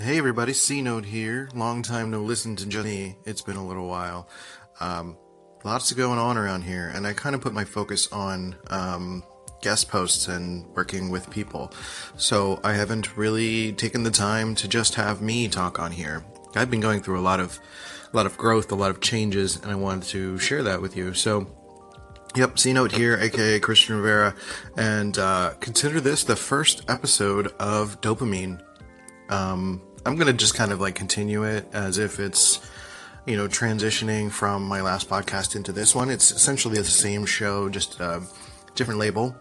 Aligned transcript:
Hey 0.00 0.18
everybody, 0.18 0.52
C 0.54 0.82
Note 0.82 1.04
here. 1.04 1.48
Long 1.54 1.80
time 1.82 2.10
no 2.10 2.20
listen 2.20 2.56
to 2.56 2.66
just 2.66 2.84
me. 2.84 3.14
It's 3.24 3.42
been 3.42 3.54
a 3.54 3.64
little 3.64 3.86
while. 3.86 4.28
Um, 4.80 5.16
lots 5.62 5.92
going 5.96 6.18
on 6.18 6.36
around 6.36 6.62
here, 6.62 6.90
and 6.92 7.06
I 7.06 7.12
kind 7.12 7.36
of 7.36 7.40
put 7.40 7.52
my 7.52 7.62
focus 7.62 8.10
on 8.10 8.56
um, 8.70 9.22
guest 9.62 9.88
posts 9.88 10.26
and 10.26 10.66
working 10.74 11.10
with 11.10 11.30
people. 11.30 11.72
So 12.16 12.58
I 12.64 12.72
haven't 12.72 13.16
really 13.16 13.72
taken 13.72 14.02
the 14.02 14.10
time 14.10 14.56
to 14.56 14.66
just 14.66 14.96
have 14.96 15.22
me 15.22 15.46
talk 15.46 15.78
on 15.78 15.92
here. 15.92 16.24
I've 16.56 16.72
been 16.72 16.80
going 16.80 17.00
through 17.00 17.20
a 17.20 17.22
lot 17.22 17.38
of, 17.38 17.60
a 18.12 18.16
lot 18.16 18.26
of 18.26 18.36
growth, 18.36 18.72
a 18.72 18.74
lot 18.74 18.90
of 18.90 19.00
changes, 19.00 19.62
and 19.62 19.70
I 19.70 19.76
wanted 19.76 20.08
to 20.08 20.40
share 20.40 20.64
that 20.64 20.82
with 20.82 20.96
you. 20.96 21.14
So 21.14 21.46
Yep, 22.34 22.58
C 22.58 22.72
Note 22.72 22.90
here, 22.90 23.16
aka 23.16 23.60
Christian 23.60 23.94
Rivera, 23.94 24.34
and 24.76 25.16
uh, 25.16 25.52
consider 25.60 26.00
this 26.00 26.24
the 26.24 26.34
first 26.34 26.82
episode 26.90 27.52
of 27.60 28.00
Dopamine. 28.00 28.60
Um, 29.34 29.82
I'm 30.06 30.16
gonna 30.16 30.32
just 30.32 30.54
kind 30.54 30.70
of 30.72 30.80
like 30.80 30.94
continue 30.94 31.44
it 31.44 31.66
as 31.72 31.98
if 31.98 32.20
it's, 32.20 32.60
you 33.26 33.36
know, 33.36 33.48
transitioning 33.48 34.30
from 34.30 34.62
my 34.64 34.80
last 34.80 35.08
podcast 35.08 35.56
into 35.56 35.72
this 35.72 35.94
one. 35.94 36.10
It's 36.10 36.30
essentially 36.30 36.78
the 36.78 36.84
same 36.84 37.26
show, 37.26 37.68
just 37.68 38.00
a 38.00 38.22
different 38.74 39.00
label. 39.00 39.34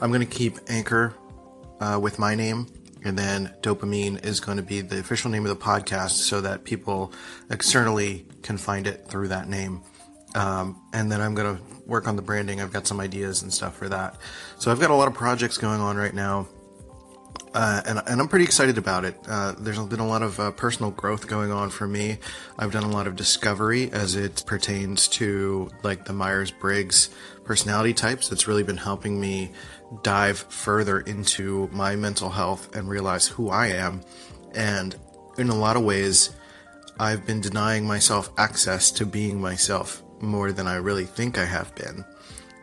I'm 0.00 0.12
gonna 0.12 0.26
keep 0.26 0.58
Anchor 0.68 1.14
uh, 1.80 1.98
with 2.00 2.18
my 2.18 2.34
name, 2.34 2.66
and 3.04 3.18
then 3.18 3.54
Dopamine 3.62 4.24
is 4.24 4.40
going 4.40 4.58
to 4.58 4.62
be 4.62 4.82
the 4.82 5.00
official 5.00 5.30
name 5.30 5.46
of 5.46 5.58
the 5.58 5.64
podcast, 5.64 6.10
so 6.10 6.40
that 6.42 6.64
people 6.64 7.12
externally 7.50 8.26
can 8.42 8.58
find 8.58 8.86
it 8.86 9.06
through 9.08 9.28
that 9.28 9.48
name. 9.48 9.82
Um, 10.34 10.80
and 10.92 11.10
then 11.10 11.20
I'm 11.20 11.34
going 11.34 11.56
to 11.56 11.62
work 11.86 12.06
on 12.06 12.16
the 12.16 12.22
branding. 12.22 12.60
I've 12.60 12.72
got 12.72 12.86
some 12.86 13.00
ideas 13.00 13.42
and 13.42 13.52
stuff 13.52 13.76
for 13.76 13.88
that. 13.88 14.16
So 14.58 14.70
I've 14.70 14.78
got 14.78 14.90
a 14.90 14.94
lot 14.94 15.08
of 15.08 15.14
projects 15.14 15.58
going 15.58 15.80
on 15.80 15.96
right 15.96 16.14
now. 16.14 16.46
Uh, 17.52 17.82
and, 17.84 18.00
and 18.06 18.20
I'm 18.20 18.28
pretty 18.28 18.44
excited 18.44 18.78
about 18.78 19.04
it. 19.04 19.16
Uh, 19.28 19.54
there's 19.58 19.78
been 19.78 20.00
a 20.00 20.06
lot 20.06 20.22
of 20.22 20.38
uh, 20.38 20.52
personal 20.52 20.92
growth 20.92 21.26
going 21.26 21.50
on 21.50 21.70
for 21.70 21.86
me. 21.86 22.18
I've 22.56 22.70
done 22.70 22.84
a 22.84 22.90
lot 22.90 23.08
of 23.08 23.16
discovery 23.16 23.90
as 23.90 24.14
it 24.14 24.44
pertains 24.46 25.08
to 25.08 25.70
like 25.82 26.04
the 26.04 26.12
Myers 26.12 26.52
Briggs 26.52 27.10
personality 27.44 27.92
types. 27.92 28.28
That's 28.28 28.46
really 28.46 28.62
been 28.62 28.76
helping 28.76 29.20
me 29.20 29.50
dive 30.02 30.38
further 30.38 31.00
into 31.00 31.68
my 31.72 31.96
mental 31.96 32.30
health 32.30 32.74
and 32.76 32.88
realize 32.88 33.26
who 33.26 33.48
I 33.50 33.68
am. 33.68 34.02
And 34.54 34.94
in 35.36 35.48
a 35.48 35.56
lot 35.56 35.76
of 35.76 35.82
ways, 35.82 36.30
I've 37.00 37.26
been 37.26 37.40
denying 37.40 37.84
myself 37.84 38.30
access 38.38 38.92
to 38.92 39.06
being 39.06 39.40
myself 39.40 40.02
more 40.20 40.52
than 40.52 40.68
I 40.68 40.76
really 40.76 41.06
think 41.06 41.38
I 41.38 41.46
have 41.46 41.74
been. 41.74 42.04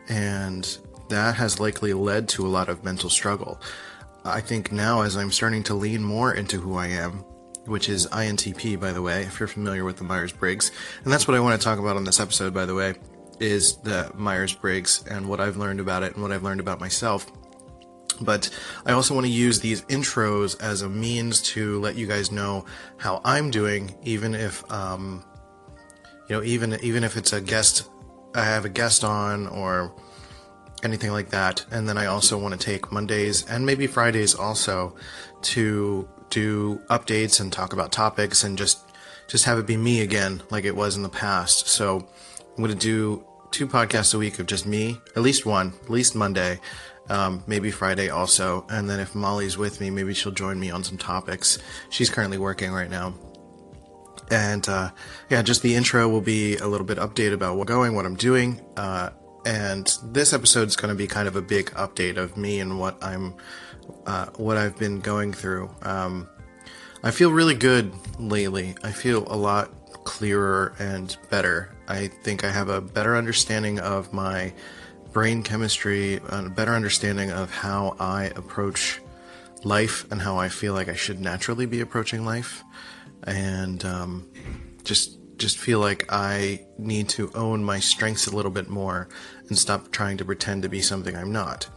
And 0.08 0.78
that 1.10 1.34
has 1.34 1.60
likely 1.60 1.92
led 1.92 2.28
to 2.30 2.46
a 2.46 2.48
lot 2.48 2.70
of 2.70 2.84
mental 2.84 3.10
struggle. 3.10 3.60
I 4.28 4.40
think 4.40 4.72
now, 4.72 5.02
as 5.02 5.16
I'm 5.16 5.30
starting 5.30 5.62
to 5.64 5.74
lean 5.74 6.02
more 6.02 6.32
into 6.32 6.60
who 6.60 6.76
I 6.76 6.88
am, 6.88 7.24
which 7.66 7.88
is 7.88 8.06
INTP, 8.06 8.80
by 8.80 8.92
the 8.92 9.02
way, 9.02 9.22
if 9.22 9.38
you're 9.38 9.48
familiar 9.48 9.84
with 9.84 9.96
the 9.96 10.04
Myers 10.04 10.32
Briggs, 10.32 10.72
and 11.04 11.12
that's 11.12 11.28
what 11.28 11.36
I 11.36 11.40
want 11.40 11.60
to 11.60 11.64
talk 11.64 11.78
about 11.78 11.96
on 11.96 12.04
this 12.04 12.20
episode, 12.20 12.54
by 12.54 12.64
the 12.64 12.74
way, 12.74 12.94
is 13.40 13.76
the 13.78 14.10
Myers 14.14 14.52
Briggs 14.52 15.04
and 15.10 15.28
what 15.28 15.40
I've 15.40 15.56
learned 15.56 15.80
about 15.80 16.02
it 16.02 16.14
and 16.14 16.22
what 16.22 16.32
I've 16.32 16.42
learned 16.42 16.60
about 16.60 16.80
myself. 16.80 17.30
But 18.20 18.50
I 18.84 18.92
also 18.92 19.14
want 19.14 19.26
to 19.26 19.32
use 19.32 19.60
these 19.60 19.82
intros 19.82 20.60
as 20.60 20.82
a 20.82 20.88
means 20.88 21.40
to 21.42 21.78
let 21.80 21.94
you 21.94 22.06
guys 22.06 22.32
know 22.32 22.64
how 22.96 23.20
I'm 23.24 23.50
doing, 23.50 23.94
even 24.02 24.34
if 24.34 24.68
um, 24.72 25.24
you 26.28 26.36
know, 26.36 26.42
even 26.42 26.78
even 26.82 27.04
if 27.04 27.16
it's 27.16 27.32
a 27.32 27.40
guest, 27.40 27.88
I 28.34 28.44
have 28.44 28.64
a 28.64 28.68
guest 28.68 29.04
on 29.04 29.46
or 29.46 29.94
anything 30.82 31.12
like 31.12 31.30
that. 31.30 31.64
And 31.70 31.88
then 31.88 31.98
I 31.98 32.06
also 32.06 32.38
want 32.38 32.58
to 32.58 32.64
take 32.64 32.92
Mondays 32.92 33.46
and 33.46 33.66
maybe 33.66 33.86
Fridays 33.86 34.34
also 34.34 34.94
to 35.42 36.08
do 36.30 36.80
updates 36.90 37.40
and 37.40 37.52
talk 37.52 37.72
about 37.72 37.92
topics 37.92 38.44
and 38.44 38.58
just 38.58 38.80
just 39.28 39.44
have 39.44 39.58
it 39.58 39.66
be 39.66 39.76
me 39.76 40.00
again 40.00 40.42
like 40.50 40.64
it 40.64 40.74
was 40.74 40.96
in 40.96 41.02
the 41.02 41.08
past. 41.08 41.68
So 41.68 42.08
I'm 42.56 42.64
going 42.64 42.70
to 42.70 42.74
do 42.74 43.24
two 43.50 43.66
podcasts 43.66 44.14
a 44.14 44.18
week 44.18 44.38
of 44.38 44.46
just 44.46 44.66
me, 44.66 45.00
at 45.16 45.22
least 45.22 45.44
one, 45.44 45.74
at 45.82 45.90
least 45.90 46.14
Monday, 46.14 46.60
um, 47.10 47.42
maybe 47.46 47.70
Friday 47.70 48.08
also. 48.08 48.66
And 48.70 48.88
then 48.88 49.00
if 49.00 49.14
Molly's 49.14 49.58
with 49.58 49.80
me, 49.80 49.90
maybe 49.90 50.14
she'll 50.14 50.32
join 50.32 50.58
me 50.58 50.70
on 50.70 50.82
some 50.82 50.98
topics. 50.98 51.58
She's 51.90 52.10
currently 52.10 52.38
working 52.38 52.72
right 52.72 52.90
now. 52.90 53.14
And 54.30 54.68
uh, 54.68 54.90
yeah, 55.30 55.42
just 55.42 55.62
the 55.62 55.74
intro 55.74 56.08
will 56.08 56.20
be 56.20 56.56
a 56.56 56.66
little 56.66 56.86
bit 56.86 56.98
update 56.98 57.32
about 57.32 57.56
what's 57.56 57.68
going, 57.68 57.94
what 57.94 58.06
I'm 58.06 58.16
doing. 58.16 58.60
Uh, 58.76 59.10
and 59.48 59.96
this 60.04 60.34
episode 60.34 60.68
is 60.68 60.76
going 60.76 60.90
to 60.90 60.94
be 60.94 61.06
kind 61.06 61.26
of 61.26 61.34
a 61.34 61.40
big 61.40 61.70
update 61.70 62.18
of 62.18 62.36
me 62.36 62.60
and 62.60 62.78
what 62.78 63.02
I'm, 63.02 63.34
uh, 64.04 64.26
what 64.36 64.58
I've 64.58 64.76
been 64.76 65.00
going 65.00 65.32
through. 65.32 65.70
Um, 65.80 66.28
I 67.02 67.12
feel 67.12 67.32
really 67.32 67.54
good 67.54 67.94
lately. 68.18 68.76
I 68.84 68.92
feel 68.92 69.24
a 69.26 69.36
lot 69.36 69.70
clearer 70.04 70.74
and 70.78 71.16
better. 71.30 71.74
I 71.88 72.08
think 72.08 72.44
I 72.44 72.50
have 72.50 72.68
a 72.68 72.82
better 72.82 73.16
understanding 73.16 73.80
of 73.80 74.12
my 74.12 74.52
brain 75.14 75.42
chemistry, 75.42 76.20
a 76.28 76.42
better 76.50 76.74
understanding 76.74 77.30
of 77.30 77.50
how 77.50 77.96
I 77.98 78.24
approach 78.36 79.00
life 79.64 80.04
and 80.12 80.20
how 80.20 80.36
I 80.36 80.50
feel 80.50 80.74
like 80.74 80.90
I 80.90 80.94
should 80.94 81.20
naturally 81.20 81.64
be 81.64 81.80
approaching 81.80 82.26
life 82.26 82.64
and 83.22 83.82
um, 83.86 84.28
just 84.84 85.17
just 85.38 85.58
feel 85.58 85.80
like 85.80 86.04
I 86.08 86.66
need 86.76 87.08
to 87.10 87.30
own 87.34 87.64
my 87.64 87.80
strengths 87.80 88.26
a 88.26 88.34
little 88.34 88.50
bit 88.50 88.68
more 88.68 89.08
and 89.48 89.56
stop 89.56 89.90
trying 89.90 90.18
to 90.18 90.24
pretend 90.24 90.62
to 90.62 90.68
be 90.68 90.82
something 90.82 91.16
I'm 91.16 91.32
not. 91.32 91.68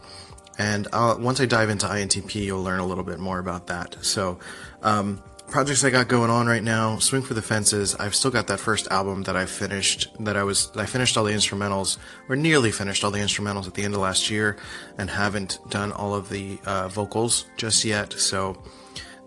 And 0.58 0.88
I'll, 0.92 1.18
once 1.18 1.40
I 1.40 1.46
dive 1.46 1.70
into 1.70 1.86
INTP, 1.86 2.34
you'll 2.34 2.62
learn 2.62 2.80
a 2.80 2.86
little 2.86 3.04
bit 3.04 3.18
more 3.18 3.38
about 3.38 3.68
that. 3.68 3.96
So, 4.02 4.38
um, 4.82 5.22
projects 5.48 5.84
I 5.84 5.90
got 5.90 6.08
going 6.08 6.30
on 6.30 6.46
right 6.46 6.62
now, 6.62 6.98
Swing 6.98 7.22
for 7.22 7.34
the 7.34 7.42
Fences. 7.42 7.94
I've 7.94 8.14
still 8.14 8.30
got 8.30 8.46
that 8.48 8.60
first 8.60 8.88
album 8.90 9.22
that 9.24 9.36
I 9.36 9.46
finished, 9.46 10.08
that 10.20 10.36
I 10.36 10.42
was, 10.42 10.70
I 10.76 10.86
finished 10.86 11.16
all 11.16 11.24
the 11.24 11.32
instrumentals, 11.32 11.98
or 12.28 12.36
nearly 12.36 12.70
finished 12.70 13.04
all 13.04 13.10
the 13.10 13.18
instrumentals 13.18 13.66
at 13.66 13.74
the 13.74 13.82
end 13.82 13.94
of 13.94 14.00
last 14.00 14.30
year, 14.30 14.56
and 14.98 15.08
haven't 15.08 15.58
done 15.68 15.92
all 15.92 16.14
of 16.14 16.28
the 16.28 16.58
uh, 16.66 16.88
vocals 16.88 17.46
just 17.56 17.84
yet. 17.84 18.12
So, 18.12 18.62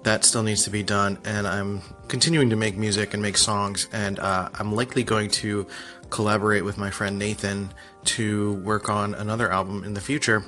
that 0.06 0.24
still 0.24 0.44
needs 0.44 0.64
to 0.64 0.70
be 0.70 0.84
done, 0.84 1.18
and 1.26 1.48
I'm 1.48 1.82
continuing 2.08 2.52
to 2.52 2.56
make 2.56 2.78
music 2.78 3.16
and 3.16 3.24
make 3.24 3.38
songs, 3.38 3.90
and 3.92 4.20
uh, 4.20 4.50
I'm 4.54 4.72
likely 4.72 5.04
going 5.04 5.32
to 5.32 5.66
collaborate 6.12 6.64
with 6.64 6.78
my 6.78 6.92
friend 6.92 7.18
Nathan 7.18 7.74
to 8.04 8.54
work 8.62 8.88
on 8.88 9.16
another 9.16 9.52
album 9.52 9.84
in 9.84 9.96
the 9.96 10.00
future. 10.00 10.44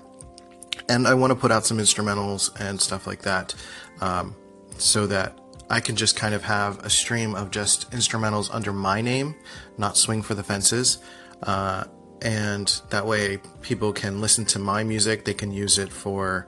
And 0.88 1.08
I 1.08 1.16
want 1.16 1.32
to 1.32 1.36
put 1.36 1.52
out 1.52 1.66
some 1.66 1.80
instrumentals 1.80 2.52
and 2.60 2.80
stuff 2.80 3.08
like 3.08 3.24
that, 3.24 3.56
um, 4.00 4.36
so 4.78 5.08
that 5.08 5.36
I 5.72 5.80
can 5.80 5.96
just 5.96 6.16
kind 6.16 6.36
of 6.36 6.44
have 6.44 6.86
a 6.86 6.90
stream 6.92 7.34
of 7.34 7.50
just 7.50 7.90
instrumentals 7.90 8.54
under 8.54 8.72
my 8.72 9.02
name, 9.02 9.34
not 9.76 9.98
swing 9.98 10.22
for 10.22 10.36
the 10.36 10.44
fences. 10.44 11.00
Uh, 11.42 11.86
and 12.22 12.80
that 12.92 13.08
way 13.08 13.40
people 13.64 13.92
can 13.92 14.22
listen 14.22 14.46
to 14.46 14.60
my 14.60 14.84
music, 14.84 15.26
they 15.26 15.34
can 15.34 15.52
use 15.52 15.80
it 15.80 15.92
for, 15.92 16.48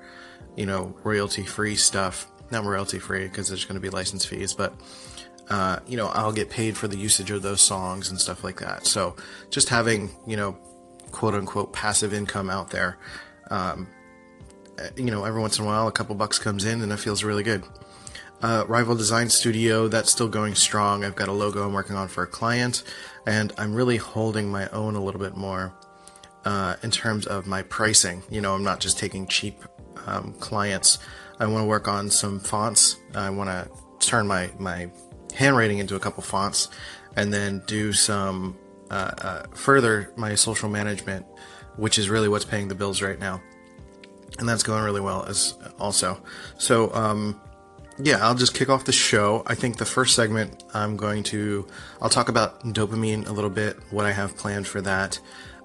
you 0.56 0.68
know, 0.68 0.96
royalty 1.04 1.44
free 1.44 1.76
stuff 1.76 2.32
not 2.52 2.66
royalty 2.66 3.00
free 3.00 3.28
because 3.28 3.48
there's 3.48 3.66
going 3.66 3.76
to 3.76 3.82
be 3.82 3.90
license 3.90 4.26
fees, 4.26 4.54
but 4.54 4.74
uh, 5.50 5.80
you 5.88 5.98
know, 5.98 6.08
I'll 6.08 6.32
get 6.32 6.50
paid 6.50 6.78
for 6.78 6.88
the 6.88 6.98
usage 6.98 7.32
of 7.32 7.42
those 7.42 7.62
songs 7.62 8.10
and 8.10 8.20
stuff 8.20 8.44
like 8.44 8.60
that. 8.60 8.86
So 8.86 9.16
just 9.50 9.70
having, 9.70 10.12
you 10.28 10.38
know, 10.38 10.54
quote 11.12 11.34
unquote 11.34 11.74
passive 11.74 12.14
income 12.14 12.50
out 12.50 12.70
there, 12.70 12.98
um, 13.50 13.88
you 14.96 15.06
know, 15.06 15.26
every 15.26 15.42
once 15.42 15.58
in 15.58 15.66
a 15.66 15.68
while 15.68 15.88
a 15.88 15.92
couple 15.92 16.16
bucks 16.16 16.40
comes 16.40 16.66
in 16.66 16.82
and 16.82 16.92
it 16.92 16.98
feels 16.98 17.24
really 17.24 17.44
good. 17.44 17.64
Uh, 18.42 18.64
Rival 18.68 18.96
Design 18.96 19.30
Studio, 19.30 19.90
that's 19.90 20.12
still 20.12 20.30
going 20.30 20.56
strong. 20.56 21.04
I've 21.04 21.16
got 21.16 21.28
a 21.28 21.34
logo 21.34 21.66
I'm 21.66 21.74
working 21.74 21.98
on 21.98 22.08
for 22.08 22.24
a 22.24 22.28
client, 22.28 22.84
and 23.26 23.52
I'm 23.58 23.74
really 23.74 23.98
holding 23.98 24.50
my 24.50 24.70
own 24.70 24.96
a 24.96 25.04
little 25.04 25.20
bit 25.20 25.36
more 25.36 25.74
uh, 26.46 26.78
in 26.82 26.90
terms 26.90 27.26
of 27.26 27.48
my 27.48 27.64
pricing. 27.64 28.24
You 28.30 28.40
know, 28.40 28.56
I'm 28.56 28.64
not 28.64 28.80
just 28.80 28.98
taking 28.98 29.28
cheap 29.28 29.62
um, 30.06 30.34
clients. 30.40 31.00
I 31.40 31.48
want 31.48 31.64
to 31.64 31.68
work 31.68 31.88
on 31.88 32.10
some 32.10 32.40
fonts. 32.40 32.98
I 33.16 33.30
want 33.30 33.50
to 33.50 33.70
turn 34.06 34.28
my, 34.28 34.52
my 34.60 34.92
handwriting 35.34 35.78
into 35.78 35.96
a 35.96 36.00
couple 36.00 36.22
fonts 36.22 36.70
and 37.16 37.34
then 37.34 37.64
do 37.66 37.94
some 37.94 38.58
uh, 38.92 39.12
uh, 39.18 39.44
further 39.54 40.12
my 40.16 40.36
social 40.36 40.70
management, 40.70 41.26
which 41.78 41.98
is 41.98 42.10
really 42.10 42.28
what's 42.28 42.46
paying 42.46 42.68
the 42.68 42.76
bills 42.76 43.02
right 43.02 43.20
now. 43.20 43.42
And 44.38 44.48
that's 44.48 44.64
going 44.64 44.84
really 44.84 45.02
well 45.02 45.26
as 45.26 45.56
also. 45.80 46.22
So, 46.58 46.94
um, 46.94 47.40
yeah, 48.02 48.26
I'll 48.26 48.36
just 48.36 48.54
kick 48.54 48.70
off 48.70 48.86
the 48.86 48.92
show. 48.92 49.44
I 49.46 49.56
think 49.56 49.78
the 49.78 49.86
first 49.86 50.16
segment 50.16 50.64
I'm 50.74 50.98
going 50.98 51.24
to, 51.24 51.68
I'll 52.02 52.10
talk 52.10 52.30
about 52.30 52.62
dopamine 52.64 53.28
a 53.28 53.32
little 53.32 53.50
bit, 53.50 53.78
what 53.92 54.06
I 54.06 54.12
have 54.12 54.38
planned 54.38 54.68
for 54.68 54.82
that, 54.82 55.20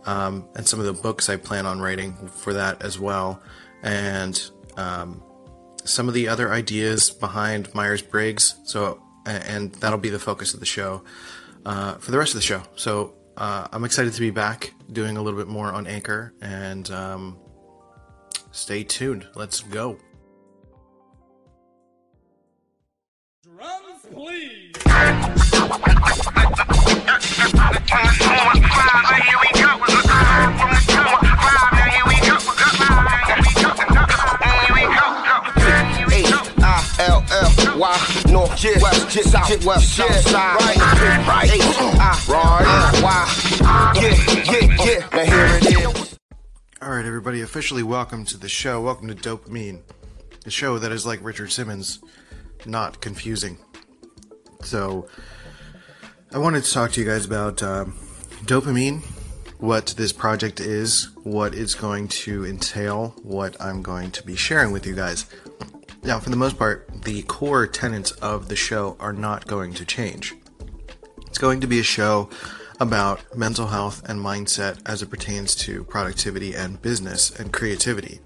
um, 0.07 0.49
and 0.55 0.67
some 0.67 0.81
of 0.81 0.87
the 0.87 0.93
books 0.93 1.29
I 1.29 1.37
plan 1.37 1.67
on 1.67 1.81
writing 1.81 2.15
for 2.29 2.53
that 2.55 2.83
as 2.83 2.99
well. 2.99 3.41
And, 3.83 4.41
um, 4.77 5.23
some 5.85 6.09
of 6.09 6.15
the 6.15 6.29
other 6.29 6.53
ideas 6.53 7.11
behind 7.11 7.75
Myers 7.75 8.03
Briggs. 8.03 8.57
So, 8.65 9.03
and 9.27 9.73
that'll 9.75 9.99
be 9.99 10.11
the 10.11 10.19
focus 10.19 10.55
of 10.55 10.61
the 10.61 10.67
show 10.67 11.05
uh, 11.65 11.95
for 11.95 12.11
the 12.11 12.19
rest 12.19 12.35
of 12.35 12.41
the 12.41 12.47
show. 12.47 12.63
So, 12.77 13.15
uh, 13.37 13.69
I'm 13.73 13.85
excited 13.85 14.13
to 14.13 14.21
be 14.21 14.31
back 14.31 14.73
doing 14.93 15.17
a 15.17 15.23
little 15.23 15.39
bit 15.39 15.49
more 15.49 15.73
on 15.73 15.87
Anchor 15.87 16.33
and 16.41 16.89
um, 16.91 17.39
stay 18.53 18.85
tuned. 18.85 19.27
Let's 19.35 19.61
go. 19.61 19.99
Drum 23.43 23.83
please. 24.13 24.73
Why 29.77 30.04
north, 38.35 38.65
west, 38.83 39.13
south, 39.31 39.65
west, 39.65 39.97
south 39.97 40.13
side, 40.29 40.61
right, 40.61 40.77
right, 40.77 41.29
right, 41.29 43.01
why, 43.01 43.93
yeah, 43.95 44.03
yeah, 44.43 44.85
yeah. 44.85 45.09
Now 45.13 45.25
here 45.25 45.47
it 45.57 45.67
is. 45.67 46.19
All 46.83 46.91
right, 46.91 47.05
everybody, 47.05 47.43
officially 47.43 47.85
welcome 47.85 48.25
to 48.25 48.37
the 48.37 48.49
show. 48.49 48.81
Welcome 48.81 49.07
to 49.07 49.15
Dopamine, 49.15 49.83
the 50.43 50.51
show 50.51 50.81
that 50.81 50.91
is 50.91 51.07
like 51.07 51.23
Richard 51.23 51.53
Simmons, 51.53 52.01
not 52.67 53.01
confusing. 53.01 53.57
So, 54.63 55.07
I 56.33 56.39
wanted 56.39 56.65
to 56.65 56.73
talk 56.73 56.91
to 56.93 57.01
you 57.01 57.07
guys 57.07 57.25
about 57.25 57.63
um, 57.63 57.93
dopamine, 58.47 59.05
what 59.59 59.95
this 59.97 60.13
project 60.13 60.59
is, 60.59 61.09
what 61.23 61.55
it's 61.55 61.77
going 61.77 62.09
to 62.09 62.45
entail, 62.45 63.15
what 63.23 63.57
I'm 63.61 63.81
going 63.81 64.11
to 64.11 64.25
be 64.25 64.35
sharing 64.35 64.73
with 64.73 64.87
you 64.89 64.97
guys. 64.97 65.25
Now, 66.05 66.21
for 66.21 66.31
the 66.31 66.37
most 66.37 66.59
part, 66.59 67.03
the 67.05 67.23
core 67.23 67.67
tenets 67.67 68.11
of 68.13 68.49
the 68.49 68.57
show 68.57 68.97
are 69.01 69.13
not 69.13 69.47
going 69.47 69.73
to 69.75 69.85
change. 69.85 70.35
It's 71.27 71.39
going 71.39 71.61
to 71.61 71.67
be 71.67 71.81
a 71.81 71.85
show 71.85 72.29
about 72.79 73.37
mental 73.37 73.69
health 73.69 74.03
and 74.09 74.21
mindset 74.21 74.81
as 74.87 75.03
it 75.03 75.11
pertains 75.11 75.55
to 75.57 75.85
productivity 75.85 76.55
and 76.55 76.81
business 76.83 77.31
and 77.31 77.53
creativity. 77.53 78.21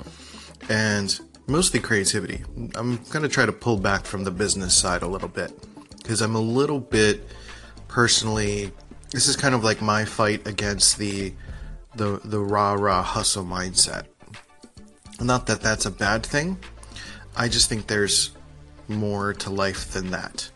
And 0.68 1.18
mostly 1.46 1.80
creativity. 1.80 2.44
I'm 2.74 2.96
going 3.10 3.22
to 3.22 3.28
try 3.28 3.46
to 3.46 3.52
pull 3.52 3.78
back 3.78 4.04
from 4.04 4.24
the 4.24 4.30
business 4.30 4.74
side 4.76 5.02
a 5.02 5.08
little 5.08 5.28
bit 5.28 5.52
because 5.96 6.20
I'm 6.20 6.34
a 6.34 6.40
little 6.40 6.80
bit 6.80 7.26
personally 7.86 8.72
this 9.10 9.26
is 9.26 9.36
kind 9.36 9.54
of 9.54 9.64
like 9.64 9.80
my 9.80 10.04
fight 10.04 10.46
against 10.46 10.98
the 10.98 11.32
the 11.94 12.20
the 12.24 12.40
rah 12.40 12.74
rah 12.74 13.02
hustle 13.02 13.44
mindset. 13.44 14.04
Not 15.20 15.46
that 15.46 15.60
that's 15.60 15.86
a 15.86 15.90
bad 15.90 16.24
thing. 16.24 16.58
I 17.38 17.46
just 17.46 17.68
think 17.68 17.86
there's 17.86 18.32
more 18.88 19.32
to 19.34 19.50
life 19.50 19.92
than 19.92 20.10
that. 20.10 20.50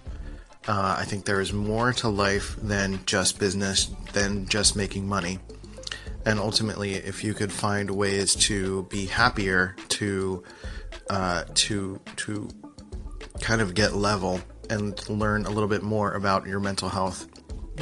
Uh, 0.67 0.97
I 0.99 1.05
think 1.05 1.25
there 1.25 1.41
is 1.41 1.53
more 1.53 1.93
to 1.95 2.09
life 2.09 2.57
than 2.57 3.01
just 3.07 3.39
business, 3.39 3.87
than 4.13 4.47
just 4.47 4.75
making 4.75 5.07
money. 5.07 5.39
And 6.27 6.41
ultimately, 6.41 6.95
if 6.95 7.23
you 7.23 7.35
could 7.35 7.53
find 7.53 7.89
ways 7.91 8.35
to 8.47 8.83
be 8.85 9.07
happier, 9.07 9.77
to 9.91 10.43
uh, 11.09 11.45
to 11.55 12.01
to 12.17 12.49
kind 13.41 13.61
of 13.61 13.75
get 13.75 13.95
level 13.95 14.41
and 14.69 15.09
learn 15.09 15.47
a 15.47 15.51
little 15.51 15.69
bit 15.69 15.83
more 15.83 16.15
about 16.15 16.47
your 16.47 16.61
mental 16.61 16.89
health, 16.89 17.29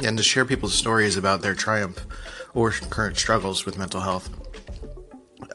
and 0.03 0.17
to 0.17 0.23
share 0.23 0.45
people's 0.45 0.73
stories 0.73 1.17
about 1.17 1.41
their 1.41 1.55
triumph 1.55 2.05
or 2.53 2.71
current 2.71 3.17
struggles 3.17 3.65
with 3.65 3.77
mental 3.77 4.01
health. 4.01 4.29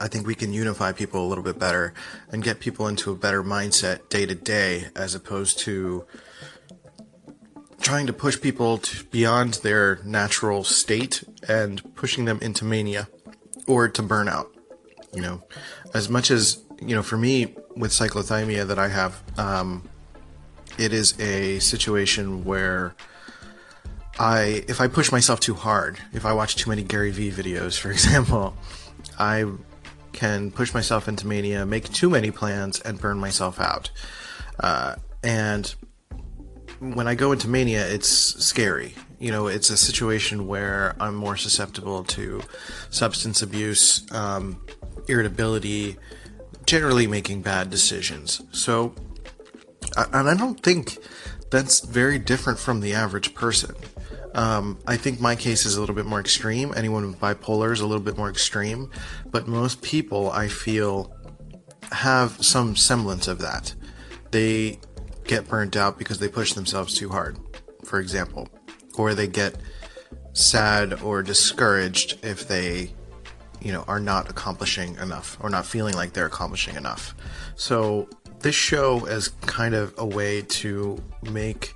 I 0.00 0.08
think 0.08 0.26
we 0.26 0.34
can 0.34 0.52
unify 0.52 0.92
people 0.92 1.24
a 1.24 1.28
little 1.28 1.44
bit 1.44 1.58
better 1.58 1.94
and 2.30 2.42
get 2.42 2.60
people 2.60 2.88
into 2.88 3.12
a 3.12 3.14
better 3.14 3.42
mindset 3.42 4.08
day 4.08 4.26
to 4.26 4.34
day 4.34 4.86
as 4.94 5.14
opposed 5.14 5.58
to 5.60 6.06
trying 7.80 8.06
to 8.06 8.12
push 8.12 8.40
people 8.40 8.78
to 8.78 9.04
beyond 9.04 9.54
their 9.62 10.00
natural 10.04 10.64
state 10.64 11.22
and 11.48 11.94
pushing 11.94 12.24
them 12.24 12.38
into 12.42 12.64
mania 12.64 13.08
or 13.66 13.88
to 13.88 14.02
burnout. 14.02 14.48
You 15.14 15.22
know, 15.22 15.42
as 15.94 16.08
much 16.08 16.30
as, 16.30 16.62
you 16.80 16.94
know, 16.94 17.02
for 17.02 17.16
me 17.16 17.54
with 17.76 17.90
cyclothymia 17.90 18.66
that 18.66 18.78
I 18.78 18.88
have, 18.88 19.22
um, 19.38 19.88
it 20.78 20.92
is 20.92 21.18
a 21.20 21.58
situation 21.60 22.44
where 22.44 22.94
I, 24.18 24.64
if 24.68 24.80
I 24.80 24.88
push 24.88 25.12
myself 25.12 25.40
too 25.40 25.54
hard, 25.54 25.98
if 26.12 26.26
I 26.26 26.32
watch 26.32 26.56
too 26.56 26.70
many 26.70 26.82
Gary 26.82 27.10
Vee 27.10 27.30
videos, 27.30 27.78
for 27.78 27.90
example, 27.96 28.56
I 29.18 29.44
can 30.16 30.50
push 30.50 30.74
myself 30.74 31.06
into 31.06 31.26
mania, 31.26 31.64
make 31.64 31.92
too 31.92 32.10
many 32.10 32.30
plans, 32.30 32.80
and 32.80 33.00
burn 33.00 33.18
myself 33.18 33.60
out. 33.60 33.90
Uh, 34.58 34.96
and 35.22 35.74
when 36.80 37.06
I 37.06 37.14
go 37.14 37.32
into 37.32 37.48
mania, 37.48 37.86
it's 37.86 38.08
scary. 38.08 38.94
You 39.18 39.30
know, 39.30 39.46
it's 39.46 39.70
a 39.70 39.76
situation 39.76 40.46
where 40.46 40.96
I'm 41.00 41.14
more 41.14 41.36
susceptible 41.36 42.04
to 42.04 42.42
substance 42.90 43.42
abuse, 43.42 44.04
um, 44.12 44.60
irritability, 45.08 45.96
generally 46.66 47.06
making 47.06 47.42
bad 47.42 47.70
decisions. 47.70 48.42
So, 48.52 48.94
and 49.96 50.28
I 50.28 50.34
don't 50.34 50.62
think 50.62 50.98
that's 51.50 51.80
very 51.80 52.18
different 52.18 52.58
from 52.58 52.80
the 52.80 52.92
average 52.92 53.34
person. 53.34 53.74
Um, 54.36 54.78
I 54.86 54.98
think 54.98 55.18
my 55.18 55.34
case 55.34 55.64
is 55.64 55.76
a 55.76 55.80
little 55.80 55.94
bit 55.94 56.04
more 56.04 56.20
extreme. 56.20 56.74
Anyone 56.76 57.06
with 57.06 57.18
bipolar 57.18 57.72
is 57.72 57.80
a 57.80 57.86
little 57.86 58.02
bit 58.02 58.18
more 58.18 58.28
extreme, 58.28 58.90
but 59.30 59.48
most 59.48 59.80
people 59.80 60.30
I 60.30 60.48
feel 60.48 61.10
have 61.90 62.44
some 62.44 62.76
semblance 62.76 63.28
of 63.28 63.38
that. 63.38 63.74
They 64.32 64.78
get 65.24 65.48
burnt 65.48 65.74
out 65.74 65.98
because 65.98 66.18
they 66.18 66.28
push 66.28 66.52
themselves 66.52 66.94
too 66.94 67.08
hard, 67.08 67.38
for 67.84 67.98
example, 67.98 68.46
or 68.98 69.14
they 69.14 69.26
get 69.26 69.56
sad 70.34 71.00
or 71.00 71.22
discouraged 71.22 72.18
if 72.22 72.46
they 72.46 72.92
you 73.62 73.72
know 73.72 73.84
are 73.88 74.00
not 74.00 74.28
accomplishing 74.28 74.96
enough 74.96 75.38
or 75.40 75.48
not 75.48 75.64
feeling 75.64 75.94
like 75.94 76.12
they're 76.12 76.26
accomplishing 76.26 76.76
enough. 76.76 77.14
So 77.54 78.10
this 78.40 78.54
show 78.54 79.06
is 79.06 79.28
kind 79.28 79.74
of 79.74 79.94
a 79.96 80.04
way 80.04 80.42
to 80.42 81.02
make 81.22 81.74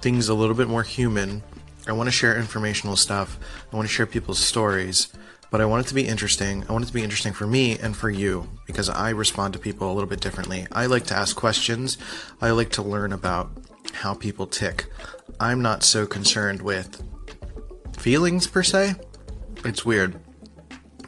things 0.00 0.28
a 0.28 0.34
little 0.34 0.56
bit 0.56 0.66
more 0.66 0.82
human 0.82 1.44
I 1.86 1.92
want 1.92 2.06
to 2.06 2.12
share 2.12 2.36
informational 2.36 2.96
stuff. 2.96 3.38
I 3.72 3.76
want 3.76 3.88
to 3.88 3.92
share 3.92 4.06
people's 4.06 4.38
stories, 4.38 5.12
but 5.50 5.60
I 5.60 5.64
want 5.64 5.84
it 5.84 5.88
to 5.88 5.94
be 5.94 6.06
interesting. 6.06 6.64
I 6.68 6.72
want 6.72 6.84
it 6.84 6.88
to 6.88 6.92
be 6.92 7.02
interesting 7.02 7.32
for 7.32 7.46
me 7.46 7.78
and 7.78 7.96
for 7.96 8.10
you 8.10 8.48
because 8.66 8.88
I 8.88 9.10
respond 9.10 9.54
to 9.54 9.58
people 9.58 9.90
a 9.90 9.94
little 9.94 10.08
bit 10.08 10.20
differently. 10.20 10.66
I 10.72 10.86
like 10.86 11.06
to 11.06 11.16
ask 11.16 11.36
questions. 11.36 11.98
I 12.40 12.50
like 12.50 12.70
to 12.72 12.82
learn 12.82 13.12
about 13.12 13.50
how 13.92 14.14
people 14.14 14.46
tick. 14.46 14.86
I'm 15.38 15.62
not 15.62 15.82
so 15.82 16.06
concerned 16.06 16.62
with 16.62 17.02
feelings 17.98 18.46
per 18.46 18.62
se. 18.62 18.94
It's 19.64 19.84
weird. 19.84 20.20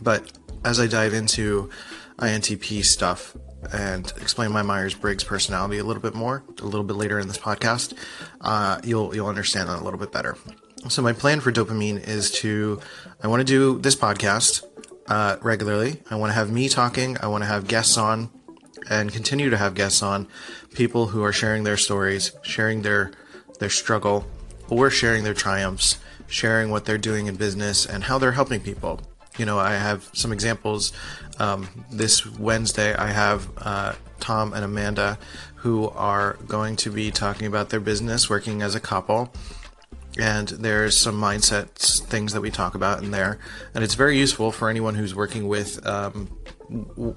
But 0.00 0.32
as 0.64 0.80
I 0.80 0.86
dive 0.86 1.14
into 1.14 1.70
INTP 2.19 2.84
stuff, 2.84 3.36
and 3.72 4.12
explain 4.20 4.50
my 4.50 4.62
Myers 4.62 4.94
Briggs 4.94 5.24
personality 5.24 5.78
a 5.78 5.84
little 5.84 6.02
bit 6.02 6.14
more 6.14 6.42
a 6.60 6.64
little 6.64 6.82
bit 6.82 6.96
later 6.96 7.19
in 7.19 7.28
this 7.28 7.38
podcast, 7.38 7.96
uh, 8.40 8.80
you'll 8.82 9.14
you'll 9.14 9.28
understand 9.28 9.69
that 9.69 9.81
a 9.81 9.84
little 9.84 10.00
bit 10.00 10.10
better. 10.10 10.36
So 10.89 11.01
my 11.01 11.12
plan 11.12 11.41
for 11.41 11.53
dopamine 11.53 12.06
is 12.08 12.31
to 12.43 12.81
I 13.22 13.29
want 13.29 13.41
to 13.41 13.44
do 13.44 13.79
this 13.79 13.94
podcast 13.94 14.65
uh, 15.06 15.36
regularly. 15.41 16.03
I 16.10 16.17
want 16.17 16.31
to 16.31 16.34
have 16.34 16.51
me 16.51 16.69
talking. 16.69 17.17
I 17.22 17.29
want 17.29 17.43
to 17.43 17.46
have 17.46 17.69
guests 17.69 17.96
on, 17.96 18.31
and 18.91 19.12
continue 19.12 19.48
to 19.48 19.56
have 19.56 19.74
guests 19.74 20.03
on, 20.03 20.27
people 20.74 21.06
who 21.08 21.22
are 21.22 21.32
sharing 21.32 21.62
their 21.62 21.77
stories, 21.77 22.32
sharing 22.43 22.82
their 22.82 23.12
their 23.60 23.70
struggle, 23.70 24.27
or 24.69 24.91
sharing 24.91 25.22
their 25.22 25.34
triumphs, 25.34 25.98
sharing 26.27 26.70
what 26.70 26.84
they're 26.84 26.98
doing 26.98 27.29
in 27.29 27.36
business 27.36 27.86
and 27.86 28.03
how 28.05 28.19
they're 28.19 28.32
helping 28.32 28.60
people. 28.60 29.01
You 29.39 29.46
know, 29.46 29.60
I 29.60 29.74
have 29.74 30.10
some 30.12 30.32
examples. 30.32 30.93
Um, 31.39 31.69
this 31.93 32.27
Wednesday, 32.27 32.93
I 32.94 33.12
have 33.12 33.48
uh, 33.58 33.94
Tom 34.19 34.53
and 34.53 34.65
Amanda 34.65 35.17
who 35.55 35.89
are 35.91 36.36
going 36.48 36.74
to 36.74 36.91
be 36.91 37.12
talking 37.12 37.46
about 37.46 37.69
their 37.69 37.79
business, 37.79 38.29
working 38.29 38.62
as 38.62 38.74
a 38.74 38.81
couple 38.81 39.32
and 40.19 40.48
there's 40.48 40.96
some 40.96 41.20
mindset 41.20 41.70
things 42.06 42.32
that 42.32 42.40
we 42.40 42.50
talk 42.50 42.74
about 42.74 43.02
in 43.02 43.10
there. 43.10 43.38
And 43.74 43.82
it's 43.82 43.94
very 43.94 44.19
useful 44.19 44.52
for 44.52 44.69
anyone 44.69 44.94
who's 44.94 45.14
working 45.14 45.48
with 45.48 45.84
um, 45.86 46.36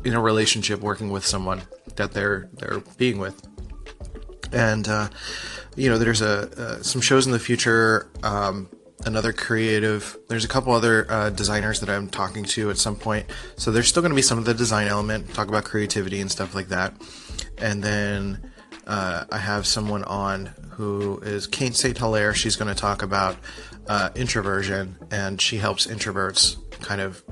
in 0.03 0.13
a 0.13 0.21
relationship 0.21 0.79
working 0.79 1.09
with 1.09 1.25
someone 1.25 1.63
that 1.95 2.13
they're 2.13 2.49
they're 2.53 2.81
being 2.97 3.19
with. 3.19 3.45
And 4.51 4.87
uh, 4.87 5.09
you 5.75 5.89
know 5.89 5.97
there's 5.97 6.21
a 6.21 6.49
uh, 6.59 6.83
some 6.83 7.01
shows 7.01 7.25
in 7.25 7.31
the 7.31 7.39
future 7.39 8.09
um, 8.23 8.69
another 9.05 9.33
creative 9.33 10.17
there's 10.29 10.45
a 10.45 10.47
couple 10.47 10.73
other 10.73 11.05
uh, 11.11 11.29
designers 11.29 11.79
that 11.79 11.89
i'm 11.89 12.07
talking 12.07 12.43
to 12.43 12.69
at 12.69 12.77
some 12.77 12.95
point. 12.95 13.25
So 13.57 13.71
there's 13.71 13.87
still 13.87 14.01
going 14.01 14.11
to 14.11 14.15
be 14.15 14.21
some 14.21 14.37
of 14.37 14.45
the 14.45 14.53
design 14.53 14.87
element 14.87 15.33
talk 15.33 15.47
about 15.49 15.65
creativity 15.65 16.21
and 16.21 16.31
stuff 16.31 16.55
like 16.55 16.69
that. 16.69 16.93
And 17.57 17.83
then 17.83 18.51
uh, 18.87 19.25
I 19.31 19.37
have 19.37 19.65
someone 19.65 20.03
on 20.03 20.47
who 20.71 21.19
is 21.19 21.47
Kate 21.47 21.75
St. 21.75 21.97
Hilaire. 21.97 22.33
She's 22.33 22.55
going 22.55 22.73
to 22.73 22.79
talk 22.79 23.01
about 23.01 23.37
uh, 23.87 24.09
introversion, 24.15 24.97
and 25.11 25.41
she 25.41 25.57
helps 25.57 25.87
introverts 25.87 26.57
kind 26.81 27.01
of 27.01 27.23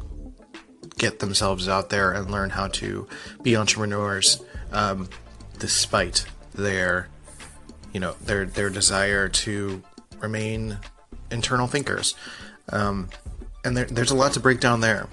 get 0.98 1.20
themselves 1.20 1.68
out 1.68 1.90
there 1.90 2.12
and 2.12 2.32
learn 2.32 2.50
how 2.50 2.68
to 2.68 3.08
be 3.42 3.56
entrepreneurs 3.56 4.42
um, 4.72 5.10
despite 5.60 6.26
their, 6.54 7.10
you 7.94 8.00
know, 8.00 8.16
their 8.24 8.46
their 8.46 8.70
desire 8.70 9.28
to 9.30 9.82
remain 10.20 10.78
internal 11.32 11.68
thinkers. 11.68 12.16
Um, 12.70 13.10
and 13.66 13.76
there, 13.76 13.86
there's 13.86 14.12
a 14.12 14.16
lot 14.16 14.34
to 14.34 14.40
break 14.40 14.60
down 14.60 14.82
there, 14.82 15.08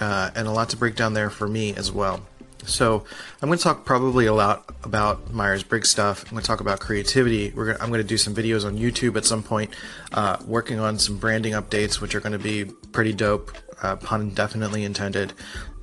uh, 0.00 0.30
and 0.34 0.46
a 0.46 0.50
lot 0.50 0.70
to 0.70 0.76
break 0.76 0.96
down 0.96 1.14
there 1.14 1.30
for 1.30 1.48
me 1.48 1.74
as 1.74 1.92
well. 1.92 2.26
So 2.66 3.04
I'm 3.40 3.48
going 3.48 3.58
to 3.58 3.62
talk 3.62 3.84
probably 3.84 4.26
a 4.26 4.34
lot 4.34 4.74
about 4.84 5.32
Myers 5.32 5.62
Briggs 5.62 5.88
stuff. 5.88 6.24
I'm 6.24 6.32
going 6.32 6.42
to 6.42 6.46
talk 6.46 6.60
about 6.60 6.80
creativity. 6.80 7.52
We're 7.54 7.66
going 7.66 7.76
to, 7.76 7.82
I'm 7.82 7.88
going 7.88 8.02
to 8.02 8.06
do 8.06 8.18
some 8.18 8.34
videos 8.34 8.66
on 8.66 8.76
YouTube 8.76 9.16
at 9.16 9.24
some 9.24 9.42
point, 9.42 9.70
uh, 10.12 10.36
working 10.44 10.78
on 10.78 10.98
some 10.98 11.16
branding 11.18 11.52
updates, 11.52 12.00
which 12.00 12.14
are 12.14 12.20
going 12.20 12.32
to 12.32 12.38
be 12.38 12.64
pretty 12.92 13.12
dope, 13.12 13.56
uh, 13.82 13.96
pun 13.96 14.30
definitely 14.30 14.84
intended. 14.84 15.32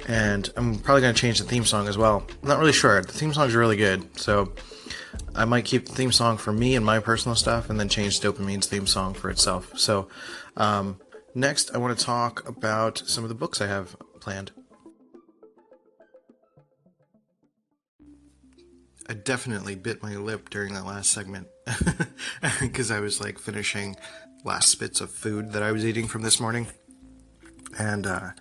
And 0.08 0.52
I'm 0.58 0.78
probably 0.80 1.02
going 1.02 1.16
to 1.16 1.20
change 1.20 1.40
the 1.40 1.46
theme 1.46 1.66
song 1.66 1.88
as 1.88 1.98
well. 1.98 2.25
I'm 2.42 2.50
not 2.50 2.60
really 2.60 2.74
sure. 2.74 3.02
The 3.02 3.13
theme 3.13 3.34
song 3.34 3.48
is 3.48 3.56
really 3.56 3.78
good, 3.78 4.20
so 4.20 4.52
I 5.34 5.46
might 5.46 5.63
keep 5.63 5.86
the 5.86 5.94
theme 5.94 6.12
song 6.12 6.38
for 6.38 6.52
me 6.52 6.75
and 6.75 6.86
my 6.86 7.00
personal 7.00 7.36
stuff, 7.36 7.70
and 7.70 7.80
then 7.80 7.88
change 7.88 8.20
Dopamine's 8.20 8.68
theme 8.68 8.88
song 8.88 9.13
for 9.13 9.30
itself. 9.30 9.72
So 9.78 10.10
um, 10.58 11.00
next, 11.34 11.74
I 11.74 11.78
want 11.78 11.98
to 11.98 12.06
talk 12.06 12.48
about 12.48 13.02
some 13.06 13.24
of 13.24 13.30
the 13.30 13.36
books 13.36 13.62
I 13.62 13.68
have 13.68 13.96
planned. 14.20 14.52
I 19.08 19.14
definitely 19.14 19.76
bit 19.76 20.02
my 20.02 20.16
lip 20.16 20.50
during 20.50 20.74
that 20.74 20.86
last 20.86 21.12
segment 21.12 21.48
because 22.62 22.92
I 22.92 23.00
was 23.00 23.20
like 23.20 23.38
finishing 23.38 23.96
last 24.44 24.80
bits 24.80 25.02
of 25.02 25.12
food 25.12 25.52
that 25.52 25.64
I 25.64 25.72
was 25.72 25.86
eating 25.86 26.08
from 26.08 26.22
this 26.22 26.40
morning, 26.40 26.68
and 27.78 28.08
uh, 28.08 28.32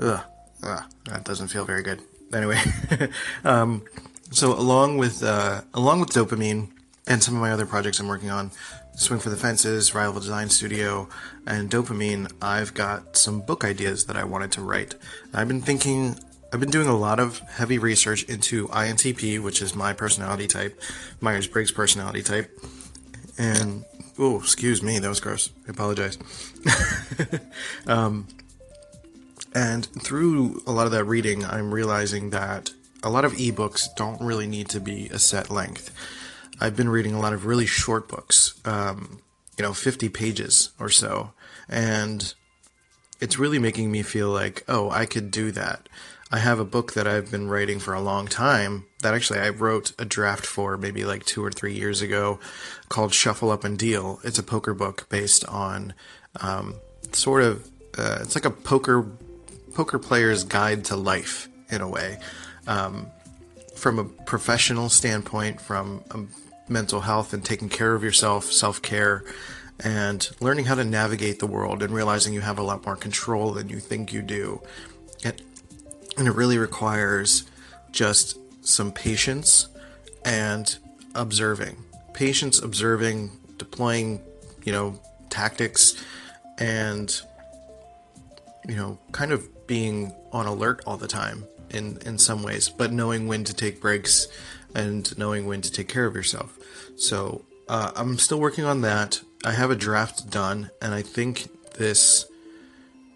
ugh, 0.00 0.20
ugh, 0.62 0.84
that 1.06 1.24
doesn't 1.24 1.48
feel 1.48 1.64
very 1.64 1.82
good. 1.82 2.00
Anyway, 2.32 2.60
um, 3.44 3.84
so 4.30 4.52
along 4.52 4.98
with 4.98 5.22
uh, 5.22 5.62
along 5.74 6.00
with 6.00 6.10
dopamine 6.10 6.70
and 7.06 7.22
some 7.22 7.34
of 7.34 7.40
my 7.40 7.52
other 7.52 7.66
projects 7.66 8.00
I'm 8.00 8.08
working 8.08 8.30
on, 8.30 8.50
Swing 8.94 9.20
for 9.20 9.30
the 9.30 9.36
Fences, 9.36 9.94
Rival 9.94 10.20
Design 10.20 10.48
Studio, 10.50 11.08
and 11.46 11.70
Dopamine, 11.70 12.30
I've 12.40 12.74
got 12.74 13.16
some 13.16 13.40
book 13.40 13.64
ideas 13.64 14.06
that 14.06 14.16
I 14.16 14.24
wanted 14.24 14.52
to 14.52 14.60
write. 14.60 14.94
I've 15.32 15.48
been 15.48 15.62
thinking 15.62 16.16
I've 16.52 16.60
been 16.60 16.70
doing 16.70 16.86
a 16.88 16.96
lot 16.96 17.18
of 17.18 17.38
heavy 17.38 17.78
research 17.78 18.24
into 18.24 18.68
INTP, 18.68 19.42
which 19.42 19.62
is 19.62 19.74
my 19.74 19.94
personality 19.94 20.46
type, 20.46 20.78
Myers 21.18 21.46
Briggs 21.46 21.72
personality 21.72 22.22
type. 22.22 22.50
And, 23.38 23.86
oh, 24.18 24.38
excuse 24.38 24.82
me, 24.82 24.98
that 24.98 25.08
was 25.08 25.18
gross. 25.18 25.48
I 25.66 25.70
apologize. 25.70 26.18
um, 27.86 28.28
and 29.54 29.86
through 30.02 30.62
a 30.66 30.72
lot 30.72 30.84
of 30.84 30.92
that 30.92 31.04
reading, 31.04 31.42
I'm 31.42 31.72
realizing 31.72 32.30
that 32.30 32.72
a 33.02 33.08
lot 33.08 33.24
of 33.24 33.32
ebooks 33.32 33.86
don't 33.96 34.20
really 34.20 34.46
need 34.46 34.68
to 34.70 34.80
be 34.80 35.06
a 35.08 35.18
set 35.18 35.48
length. 35.48 35.90
I've 36.60 36.76
been 36.76 36.90
reading 36.90 37.14
a 37.14 37.20
lot 37.20 37.32
of 37.32 37.46
really 37.46 37.66
short 37.66 38.08
books, 38.08 38.60
um, 38.66 39.22
you 39.56 39.62
know, 39.62 39.72
50 39.72 40.10
pages 40.10 40.68
or 40.78 40.90
so. 40.90 41.32
And 41.66 42.34
it's 43.22 43.38
really 43.38 43.58
making 43.58 43.90
me 43.90 44.02
feel 44.02 44.28
like, 44.28 44.64
oh, 44.68 44.90
I 44.90 45.06
could 45.06 45.30
do 45.30 45.50
that. 45.52 45.88
I 46.34 46.38
have 46.38 46.58
a 46.58 46.64
book 46.64 46.94
that 46.94 47.06
I've 47.06 47.30
been 47.30 47.46
writing 47.46 47.78
for 47.78 47.92
a 47.92 48.00
long 48.00 48.26
time 48.26 48.86
that 49.02 49.12
actually 49.12 49.40
I 49.40 49.50
wrote 49.50 49.92
a 49.98 50.06
draft 50.06 50.46
for 50.46 50.78
maybe 50.78 51.04
like 51.04 51.26
two 51.26 51.44
or 51.44 51.50
three 51.50 51.74
years 51.74 52.00
ago 52.00 52.40
called 52.88 53.12
Shuffle 53.12 53.50
Up 53.50 53.64
and 53.64 53.78
Deal. 53.78 54.18
It's 54.24 54.38
a 54.38 54.42
poker 54.42 54.72
book 54.72 55.06
based 55.10 55.44
on 55.44 55.92
um, 56.40 56.76
sort 57.12 57.42
of, 57.42 57.70
uh, 57.98 58.20
it's 58.22 58.34
like 58.34 58.46
a 58.46 58.50
poker 58.50 59.06
poker 59.74 59.98
player's 59.98 60.42
guide 60.44 60.86
to 60.86 60.96
life 60.96 61.50
in 61.70 61.82
a 61.82 61.88
way. 61.88 62.18
Um, 62.66 63.08
from 63.76 63.98
a 63.98 64.04
professional 64.04 64.88
standpoint, 64.88 65.60
from 65.60 66.02
mental 66.66 67.02
health 67.02 67.34
and 67.34 67.44
taking 67.44 67.68
care 67.68 67.94
of 67.94 68.02
yourself, 68.02 68.50
self 68.50 68.80
care, 68.80 69.22
and 69.80 70.30
learning 70.40 70.64
how 70.64 70.76
to 70.76 70.84
navigate 70.84 71.40
the 71.40 71.46
world 71.46 71.82
and 71.82 71.92
realizing 71.92 72.32
you 72.32 72.40
have 72.40 72.58
a 72.58 72.62
lot 72.62 72.86
more 72.86 72.96
control 72.96 73.52
than 73.52 73.68
you 73.68 73.80
think 73.80 74.14
you 74.14 74.22
do. 74.22 74.62
And 75.24 75.42
and 76.16 76.28
it 76.28 76.34
really 76.34 76.58
requires 76.58 77.44
just 77.90 78.38
some 78.64 78.92
patience 78.92 79.68
and 80.24 80.78
observing. 81.14 81.76
Patience, 82.12 82.60
observing, 82.60 83.30
deploying, 83.56 84.20
you 84.64 84.72
know, 84.72 85.00
tactics, 85.30 86.02
and 86.58 87.20
you 88.68 88.76
know, 88.76 88.98
kind 89.10 89.32
of 89.32 89.66
being 89.66 90.12
on 90.32 90.46
alert 90.46 90.82
all 90.86 90.96
the 90.96 91.08
time 91.08 91.44
in 91.70 91.98
in 92.04 92.18
some 92.18 92.42
ways, 92.42 92.68
but 92.68 92.92
knowing 92.92 93.26
when 93.26 93.44
to 93.44 93.54
take 93.54 93.80
breaks 93.80 94.28
and 94.74 95.16
knowing 95.18 95.46
when 95.46 95.60
to 95.60 95.70
take 95.70 95.88
care 95.88 96.06
of 96.06 96.14
yourself. 96.14 96.58
So 96.96 97.44
uh, 97.68 97.92
I'm 97.96 98.18
still 98.18 98.40
working 98.40 98.64
on 98.64 98.82
that. 98.82 99.20
I 99.44 99.52
have 99.52 99.70
a 99.70 99.76
draft 99.76 100.30
done, 100.30 100.70
and 100.80 100.94
I 100.94 101.02
think 101.02 101.48
this, 101.74 102.26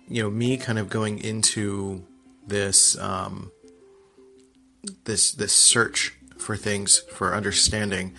you 0.08 0.22
know, 0.22 0.30
me 0.30 0.56
kind 0.56 0.78
of 0.78 0.88
going 0.88 1.18
into 1.18 2.04
this 2.46 2.98
um, 2.98 3.50
this 5.04 5.32
this 5.32 5.52
search 5.52 6.16
for 6.38 6.56
things 6.56 6.98
for 7.12 7.34
understanding 7.34 8.14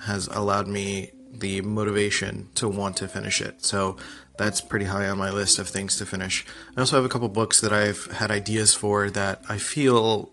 has 0.00 0.26
allowed 0.28 0.66
me 0.66 1.12
the 1.32 1.60
motivation 1.60 2.48
to 2.54 2.68
want 2.68 2.96
to 2.96 3.08
finish 3.08 3.40
it. 3.40 3.64
So 3.64 3.96
that's 4.38 4.60
pretty 4.60 4.86
high 4.86 5.08
on 5.08 5.18
my 5.18 5.30
list 5.30 5.58
of 5.58 5.68
things 5.68 5.96
to 5.98 6.06
finish. 6.06 6.44
I 6.76 6.80
also 6.80 6.96
have 6.96 7.04
a 7.04 7.08
couple 7.08 7.28
books 7.28 7.60
that 7.60 7.72
I've 7.72 8.06
had 8.06 8.30
ideas 8.30 8.74
for 8.74 9.10
that 9.10 9.42
I 9.48 9.58
feel 9.58 10.32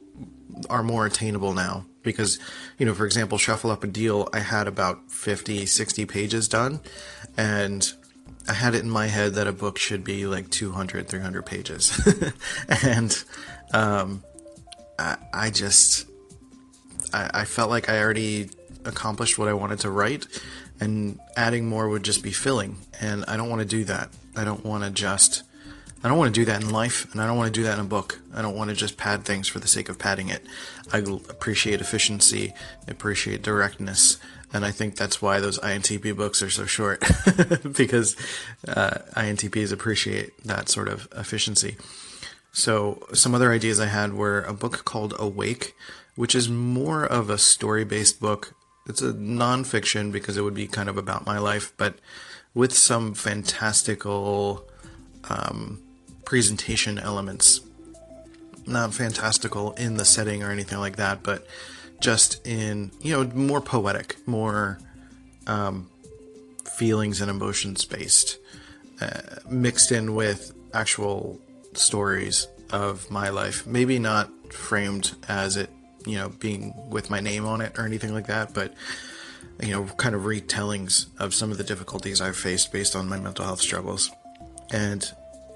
are 0.70 0.84
more 0.84 1.06
attainable 1.06 1.54
now 1.54 1.86
because 2.02 2.40
you 2.78 2.86
know 2.86 2.94
for 2.94 3.06
example 3.06 3.38
shuffle 3.38 3.70
up 3.70 3.84
and 3.84 3.94
deal 3.94 4.28
i 4.34 4.40
had 4.40 4.68
about 4.68 5.12
50 5.12 5.66
60 5.66 6.06
pages 6.06 6.48
done 6.48 6.80
and 7.36 7.94
I 8.48 8.54
had 8.54 8.76
it 8.76 8.84
in 8.84 8.90
my 8.90 9.08
head 9.08 9.34
that 9.34 9.48
a 9.48 9.52
book 9.52 9.78
should 9.78 10.04
be 10.04 10.26
like 10.26 10.50
200, 10.50 11.08
300 11.08 11.46
pages. 11.46 12.00
and 12.84 13.24
um, 13.74 14.24
I, 14.98 15.18
I, 15.34 15.50
just, 15.50 16.08
I, 17.14 17.30
I, 17.34 17.46
felt 17.46 17.70
like 17.70 17.90
I 17.90 18.00
already 18.00 18.50
accomplished 18.86 19.38
what 19.38 19.50
I 19.50 19.54
wanted 19.54 19.80
to 19.80 19.92
write, 19.92 20.28
and 20.80 21.20
adding 21.36 21.68
more 21.68 21.90
would 21.90 22.04
just 22.04 22.24
be 22.24 22.32
filling. 22.32 22.78
And 23.02 23.26
I 23.28 23.36
don't 23.36 23.50
want 23.50 23.62
to 23.62 23.68
do 23.68 23.84
that. 23.86 24.10
I 24.36 24.46
don't 24.46 24.66
want 24.66 24.86
to 24.86 24.92
just, 24.92 25.44
I 26.04 26.08
don't 26.08 26.18
want 26.18 26.34
to 26.34 26.40
do 26.40 26.46
that 26.46 26.62
in 26.62 26.70
life, 26.70 27.12
and 27.12 27.22
I 27.22 27.28
don't 27.28 27.38
want 27.38 27.54
to 27.54 27.60
do 27.60 27.64
that 27.64 27.78
in 27.78 27.86
a 27.86 27.90
book. 27.90 28.20
I 28.34 28.42
don't 28.42 28.56
want 28.56 28.70
to 28.70 28.76
just 28.76 28.98
pad 28.98 29.26
things 29.26 29.50
for 29.50 29.60
the 29.60 29.68
sake 29.68 29.90
of 29.90 30.00
padding 30.00 30.30
it. 30.30 30.46
I 30.94 31.00
appreciate 31.00 31.82
efficiency, 31.82 32.54
appreciate 32.88 33.42
directness 33.42 34.18
and 34.54 34.66
I 34.66 34.72
think 34.72 34.96
that's 34.96 35.22
why 35.22 35.40
those 35.40 35.60
INTP 35.60 36.16
books 36.16 36.42
are 36.42 36.50
so 36.50 36.66
short 36.66 37.02
because 37.76 38.16
uh, 38.68 39.00
INTPs 39.16 39.72
appreciate 39.72 40.32
that 40.46 40.70
sort 40.70 40.88
of 40.88 41.08
efficiency. 41.16 41.78
So 42.54 43.06
some 43.14 43.36
other 43.36 43.52
ideas 43.52 43.80
I 43.80 43.88
had 43.88 44.14
were 44.14 44.42
a 44.42 44.54
book 44.54 44.86
called 44.86 45.14
Awake, 45.20 45.76
which 46.16 46.34
is 46.34 46.50
more 46.50 47.06
of 47.06 47.30
a 47.30 47.38
story-based 47.38 48.20
book. 48.20 48.56
It's 48.88 49.02
a 49.02 49.14
nonfiction 49.14 50.12
because 50.12 50.38
it 50.38 50.42
would 50.42 50.56
be 50.56 50.68
kind 50.68 50.90
of 50.90 50.98
about 50.98 51.26
my 51.26 51.38
life, 51.38 51.74
but 51.78 51.96
with 52.54 52.74
some 52.74 53.14
fantastical 53.14 54.66
um, 55.30 55.82
presentation 56.26 56.98
elements. 56.98 57.62
Not 58.66 58.94
fantastical 58.94 59.74
in 59.74 59.98
the 59.98 60.06
setting 60.06 60.44
or 60.44 60.52
anything 60.52 60.80
like 60.80 60.96
that, 60.96 61.24
but 61.24 61.46
just 62.00 62.46
in 62.46 62.92
you 63.02 63.14
know 63.14 63.30
more 63.34 63.62
poetic, 63.62 64.18
more 64.28 64.80
um, 65.46 65.90
feelings 66.66 67.22
and 67.22 67.30
emotions 67.30 67.86
based, 67.86 68.38
uh, 69.02 69.22
mixed 69.50 69.92
in 69.92 70.16
with 70.16 70.54
actual 70.74 71.40
stories 71.74 72.48
of 72.72 73.10
my 73.10 73.30
life. 73.30 73.66
Maybe 73.66 74.00
not 74.00 74.30
framed 74.54 75.16
as 75.28 75.58
it 75.58 75.70
you 76.06 76.18
know 76.18 76.30
being 76.30 76.74
with 76.90 77.10
my 77.10 77.20
name 77.20 77.46
on 77.46 77.62
it 77.62 77.78
or 77.78 77.86
anything 77.86 78.14
like 78.14 78.28
that, 78.28 78.54
but 78.54 78.74
you 79.62 79.72
know 79.72 79.86
kind 79.98 80.16
of 80.16 80.22
retellings 80.24 81.08
of 81.20 81.34
some 81.34 81.52
of 81.52 81.58
the 81.58 81.64
difficulties 81.64 82.22
I've 82.22 82.38
faced 82.38 82.72
based 82.72 82.96
on 82.96 83.10
my 83.10 83.20
mental 83.20 83.46
health 83.46 83.62
struggles, 83.62 84.12
and 84.72 85.10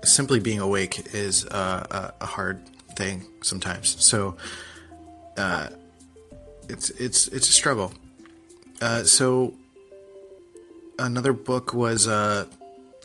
simply 0.03 0.39
being 0.39 0.59
awake 0.59 1.13
is 1.13 1.45
a, 1.45 2.13
a 2.19 2.25
hard 2.25 2.65
thing 2.95 3.25
sometimes. 3.41 4.03
So. 4.03 4.37
Uh, 5.37 5.69
it's 6.71 6.89
it's 6.91 7.27
it's 7.27 7.49
a 7.49 7.53
struggle. 7.53 7.93
Uh, 8.81 9.03
so 9.03 9.53
another 10.97 11.33
book 11.33 11.73
was 11.73 12.07
uh, 12.07 12.45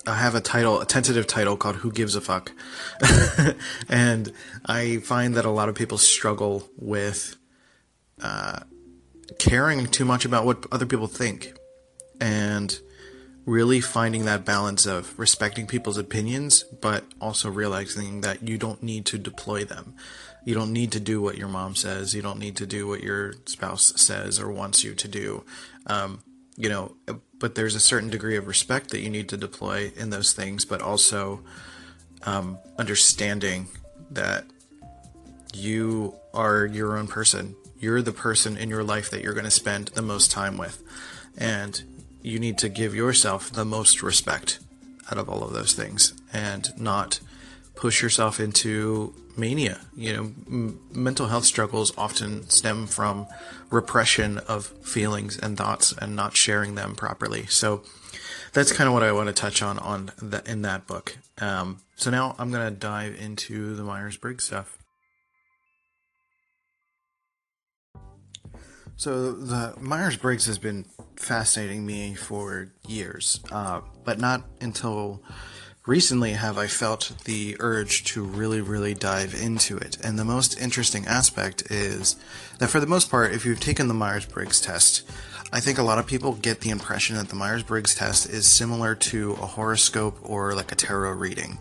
I 0.07 0.15
have 0.15 0.35
a 0.35 0.41
title, 0.41 0.81
a 0.81 0.87
tentative 0.87 1.27
title 1.27 1.57
called 1.57 1.77
"Who 1.77 1.91
Gives 1.91 2.15
a 2.15 2.21
Fuck," 2.21 2.53
and 3.89 4.33
I 4.65 4.99
find 4.99 5.35
that 5.35 5.45
a 5.45 5.51
lot 5.51 5.69
of 5.69 5.75
people 5.75 5.99
struggle 5.99 6.69
with 6.79 7.37
uh, 8.23 8.61
caring 9.39 9.87
too 9.87 10.05
much 10.05 10.25
about 10.25 10.47
what 10.47 10.65
other 10.71 10.87
people 10.87 11.09
think, 11.09 11.55
and 12.21 12.79
really 13.45 13.81
finding 13.81 14.25
that 14.25 14.45
balance 14.45 14.87
of 14.87 15.17
respecting 15.19 15.67
people's 15.67 15.99
opinions, 15.99 16.65
but 16.81 17.05
also 17.21 17.49
realizing 17.49 18.21
that 18.21 18.43
you 18.43 18.59
don't 18.59 18.83
need 18.83 19.07
to 19.07 19.19
deploy 19.19 19.65
them. 19.65 19.95
You 20.47 20.55
don't 20.55 20.73
need 20.73 20.93
to 20.93 21.01
do 21.01 21.21
what 21.21 21.37
your 21.37 21.49
mom 21.49 21.75
says. 21.75 22.15
You 22.15 22.23
don't 22.23 22.39
need 22.39 22.55
to 22.59 22.67
do 22.67 22.87
what 22.87 23.03
your 23.03 23.35
spouse 23.47 23.93
says 24.01 24.39
or 24.39 24.49
wants 24.49 24.85
you 24.85 24.95
to 24.95 25.09
do. 25.09 25.45
Um, 25.89 26.23
you 26.57 26.69
know, 26.69 26.95
but 27.41 27.57
there's 27.57 27.75
a 27.75 27.81
certain 27.81 28.11
degree 28.11 28.37
of 28.37 28.47
respect 28.47 28.91
that 28.91 29.01
you 29.01 29.11
need 29.11 29.29
to 29.31 29.37
deploy 29.37 29.91
in 29.97 30.11
those 30.11 30.33
things, 30.33 30.65
but 30.65 30.81
also 30.81 31.41
um, 32.23 32.59
understanding 32.79 33.67
that 34.13 34.45
you 35.53 36.15
are 36.33 36.65
your 36.65 36.97
own 36.97 37.09
person. 37.09 37.57
You're 37.81 38.01
the 38.01 38.13
person 38.13 38.57
in 38.57 38.71
your 38.71 38.85
life 38.85 39.11
that 39.11 39.23
you're 39.23 39.35
going 39.35 39.45
to 39.47 39.51
spend 39.51 39.89
the 39.89 40.03
most 40.03 40.31
time 40.31 40.57
with. 40.57 40.81
And 41.37 41.83
you 42.23 42.39
need 42.39 42.57
to 42.59 42.69
give 42.69 42.95
yourself 42.95 43.51
the 43.51 43.65
most 43.65 44.01
respect 44.01 44.61
out 45.11 45.19
of 45.19 45.29
all 45.29 45.43
of 45.43 45.53
those 45.53 45.73
things 45.73 46.15
and 46.33 46.71
not 46.79 47.19
push 47.75 48.01
yourself 48.01 48.39
into 48.39 49.13
mania. 49.37 49.81
You 49.95 50.13
know, 50.13 50.23
m- 50.47 50.81
mental 50.93 51.27
health 51.29 51.45
struggles 51.45 51.93
often 51.97 52.49
stem 52.49 52.87
from 52.87 53.27
repression 53.71 54.39
of 54.39 54.67
feelings 54.67 55.39
and 55.39 55.57
thoughts 55.57 55.95
and 56.01 56.17
not 56.17 56.37
sharing 56.37 56.75
them 56.75 56.95
properly. 56.95 57.47
So 57.47 57.83
that's 58.53 58.73
kind 58.73 58.89
of 58.89 58.95
what 58.95 59.03
I 59.03 59.13
want 59.13 59.29
to 59.29 59.33
touch 59.33 59.63
on 59.63 59.79
on 59.79 60.13
the, 60.19 60.43
in 60.51 60.63
that 60.63 60.87
book. 60.87 61.19
Um, 61.39 61.79
so 61.97 62.11
now 62.11 62.35
I'm 62.39 62.51
going 62.51 62.73
to 62.73 62.79
dive 62.79 63.15
into 63.21 63.75
the 63.75 63.83
Myers 63.83 64.17
Briggs 64.17 64.45
stuff. 64.45 64.79
So 68.97 69.33
the 69.33 69.75
Myers 69.79 70.17
Briggs 70.17 70.47
has 70.47 70.57
been 70.57 70.87
fascinating 71.17 71.85
me 71.85 72.15
for 72.15 72.73
years, 72.89 73.41
uh, 73.53 73.83
but 74.05 74.19
not 74.19 74.45
until 74.63 75.23
recently 75.87 76.33
have 76.33 76.59
I 76.59 76.67
felt 76.67 77.13
the 77.25 77.57
urge 77.61 78.05
to 78.05 78.23
really, 78.23 78.61
really 78.61 78.93
dive 78.93 79.41
into 79.41 79.77
it. 79.77 79.97
And 80.03 80.19
the 80.19 80.25
most 80.25 80.61
interesting 80.61 81.07
aspect 81.07 81.71
is 81.71 82.17
that 82.59 82.69
for 82.69 82.81
the 82.81 82.87
most 82.87 83.11
part, 83.11 83.33
if 83.33 83.47
you've 83.47 83.61
taken 83.61 83.87
the 83.89 83.95
Myers 83.95 84.27
Briggs 84.27 84.61
test, 84.61 85.09
I 85.53 85.61
think 85.61 85.79
a 85.79 85.85
lot 85.85 85.99
of 85.99 86.07
people 86.07 86.33
get 86.35 86.61
the 86.61 86.71
impression 86.71 87.17
that 87.17 87.29
the 87.29 87.37
Myers 87.37 87.63
Briggs 87.63 87.95
test 87.95 88.29
is 88.29 88.49
similar 88.49 88.97
to 88.97 89.33
a 89.35 89.47
horoscope 89.47 90.19
or 90.23 90.55
like 90.55 90.73
a 90.73 90.75
tarot 90.75 91.13
reading. 91.13 91.59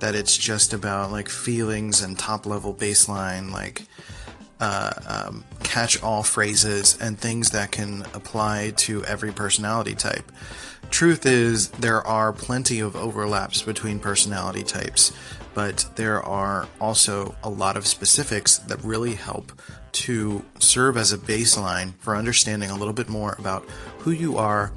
That 0.00 0.16
it's 0.16 0.36
just 0.36 0.74
about 0.74 1.12
like 1.12 1.28
feelings 1.28 2.02
and 2.02 2.18
top 2.18 2.46
level 2.46 2.74
baseline, 2.74 3.52
like 3.52 3.86
uh, 4.64 4.92
um, 5.06 5.44
catch 5.62 6.02
all 6.02 6.22
phrases 6.22 6.96
and 6.98 7.18
things 7.18 7.50
that 7.50 7.70
can 7.70 8.00
apply 8.14 8.72
to 8.76 9.04
every 9.04 9.30
personality 9.30 9.94
type. 9.94 10.32
Truth 10.88 11.26
is, 11.26 11.68
there 11.68 12.00
are 12.06 12.32
plenty 12.32 12.80
of 12.80 12.96
overlaps 12.96 13.60
between 13.60 13.98
personality 13.98 14.62
types, 14.62 15.12
but 15.52 15.84
there 15.96 16.22
are 16.22 16.66
also 16.80 17.34
a 17.42 17.50
lot 17.50 17.76
of 17.76 17.86
specifics 17.86 18.56
that 18.56 18.82
really 18.82 19.16
help 19.16 19.52
to 19.92 20.42
serve 20.58 20.96
as 20.96 21.12
a 21.12 21.18
baseline 21.18 21.92
for 21.98 22.16
understanding 22.16 22.70
a 22.70 22.76
little 22.76 22.94
bit 22.94 23.10
more 23.10 23.36
about 23.38 23.68
who 23.98 24.12
you 24.12 24.38
are 24.38 24.72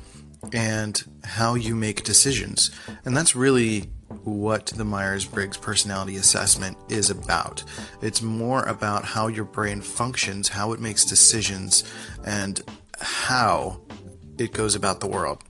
and 0.51 1.01
how 1.23 1.55
you 1.55 1.75
make 1.75 2.03
decisions. 2.03 2.71
And 3.05 3.15
that's 3.15 3.37
really 3.37 3.89
what 4.27 4.67
the 4.67 4.83
Myers 4.83 5.25
Briggs 5.25 5.57
personality 5.57 6.17
assessment 6.17 6.77
is 6.89 7.09
about. 7.09 7.63
It's 8.01 8.21
more 8.21 8.63
about 8.63 9.05
how 9.05 9.27
your 9.27 9.45
brain 9.45 9.81
functions, 9.81 10.49
how 10.49 10.73
it 10.73 10.81
makes 10.81 11.05
decisions, 11.05 11.83
and 12.25 12.61
how 12.99 13.81
it 14.37 14.51
goes 14.51 14.75
about 14.75 14.99
the 14.99 15.07
world. 15.07 15.43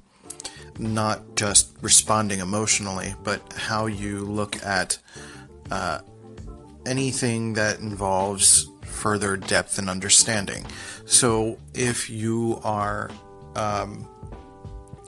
Not 0.78 1.36
just 1.36 1.76
responding 1.82 2.40
emotionally, 2.40 3.16
but 3.24 3.42
how 3.54 3.88
you 3.88 4.20
look 4.20 4.64
at 4.64 5.00
uh, 5.72 6.02
anything 6.86 7.54
that 7.54 7.80
involves 7.80 8.70
further 8.84 9.38
depth 9.38 9.80
and 9.80 9.90
understanding. 9.90 10.66
So 11.06 11.58
if 11.74 12.10
you 12.10 12.60
are 12.64 13.10
um, 13.56 14.08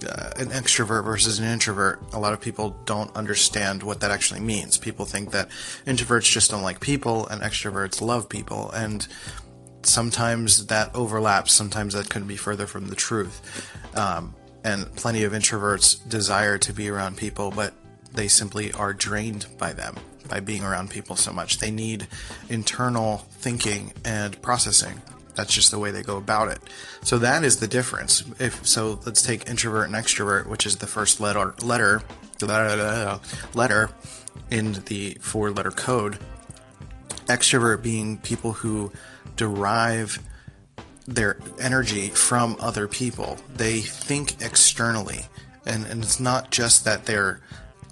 uh, 0.08 0.32
an 0.38 0.48
extrovert 0.50 1.04
versus 1.04 1.40
an 1.40 1.46
introvert, 1.46 2.02
a 2.14 2.20
lot 2.20 2.34
of 2.34 2.42
people 2.42 2.76
don't 2.86 3.14
understand 3.16 3.84
what 3.84 4.00
that 4.02 4.12
actually 4.12 4.40
means. 4.40 4.78
People 4.78 5.06
think 5.06 5.32
that 5.32 5.50
introverts 5.86 6.24
just 6.24 6.52
don't 6.52 6.62
like 6.62 6.80
people 6.80 7.28
and 7.28 7.42
extroverts 7.42 8.02
love 8.02 8.30
people, 8.30 8.72
and 8.72 9.08
sometimes 9.84 10.68
that 10.68 10.94
overlaps. 10.96 11.52
Sometimes 11.52 11.94
that 11.94 12.10
could 12.10 12.28
be 12.28 12.38
further 12.38 12.68
from 12.68 12.88
the 12.88 12.96
truth. 12.96 13.42
Um, 13.96 14.36
and 14.64 14.94
plenty 14.96 15.24
of 15.24 15.32
introverts 15.32 16.08
desire 16.08 16.58
to 16.58 16.74
be 16.74 16.90
around 16.90 17.18
people, 17.18 17.52
but 17.52 17.74
they 18.14 18.28
simply 18.28 18.72
are 18.74 18.94
drained 18.94 19.46
by 19.58 19.74
them 19.74 19.96
by 20.28 20.40
being 20.40 20.64
around 20.64 20.90
people 20.90 21.16
so 21.16 21.32
much. 21.32 21.60
They 21.60 21.72
need 21.72 22.08
internal 22.50 23.18
thinking 23.32 23.94
and 24.06 24.40
processing 24.42 25.02
that's 25.36 25.54
just 25.54 25.72
the 25.72 25.80
way 25.80 25.92
they 25.92 26.04
go 26.04 26.18
about 26.18 26.50
it. 26.50 26.60
So 27.02 27.18
that 27.20 27.44
is 27.44 27.58
the 27.58 27.68
difference. 27.68 28.24
If 28.40 28.66
so, 28.68 29.00
let's 29.06 29.22
take 29.22 29.50
introvert 29.50 29.88
and 29.88 29.96
extrovert, 29.96 30.48
which 30.48 30.66
is 30.66 30.78
the 30.78 30.88
first 30.88 31.20
letter 31.20 31.56
letter 31.62 32.02
letter 32.42 33.90
in 34.52 34.74
the 34.86 35.18
four 35.22 35.52
letter 35.52 35.72
code. 35.72 36.18
Extrovert 37.28 37.84
being 37.84 38.18
people 38.18 38.54
who 38.54 38.92
derive 39.36 40.20
their 41.08 41.38
energy 41.60 42.10
from 42.10 42.56
other 42.60 42.88
people. 42.88 43.38
They 43.56 43.82
think 43.82 44.42
externally. 44.42 45.26
And, 45.66 45.86
and 45.86 46.04
it's 46.04 46.20
not 46.20 46.52
just 46.52 46.86
that 46.86 47.06
they're 47.06 47.42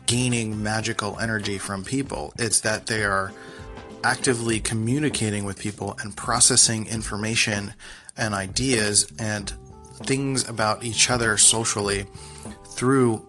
gaining 0.05 0.63
magical 0.63 1.19
energy 1.19 1.57
from 1.57 1.83
people, 1.83 2.33
it's 2.39 2.61
that 2.61 2.87
they 2.87 3.03
are 3.03 3.33
actively 4.03 4.59
communicating 4.59 5.45
with 5.45 5.59
people 5.59 5.97
and 6.01 6.15
processing 6.15 6.87
information 6.87 7.73
and 8.15 8.33
ideas 8.33 9.11
and 9.19 9.53
things 10.03 10.47
about 10.47 10.83
each 10.83 11.09
other 11.09 11.37
socially 11.37 12.05
through 12.71 13.25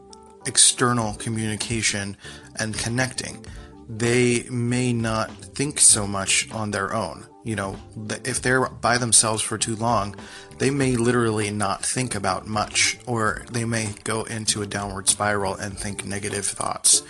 external 0.47 1.15
communication 1.15 2.17
and 2.57 2.77
connecting. 2.77 3.45
They 3.89 4.45
may 4.51 4.93
not 4.93 5.31
think 5.31 5.81
so 5.81 6.07
much 6.07 6.51
on 6.53 6.71
their 6.71 6.95
own. 6.95 7.27
You 7.45 7.57
know, 7.57 7.77
if 8.25 8.43
they're 8.43 8.69
by 8.69 8.99
themselves 8.99 9.41
for 9.41 9.57
too 9.57 9.77
long, 9.77 10.17
they 10.59 10.71
may 10.71 10.97
literally 10.97 11.51
not 11.51 11.85
think 11.85 12.15
about 12.15 12.47
much, 12.47 12.99
or 13.07 13.47
they 13.51 13.65
may 13.65 13.95
go 14.05 14.25
into 14.25 14.61
a 14.61 14.67
downward 14.67 15.09
spiral 15.09 15.55
and 15.55 15.79
think 15.79 16.05
negative 16.05 16.45
thoughts 16.45 17.03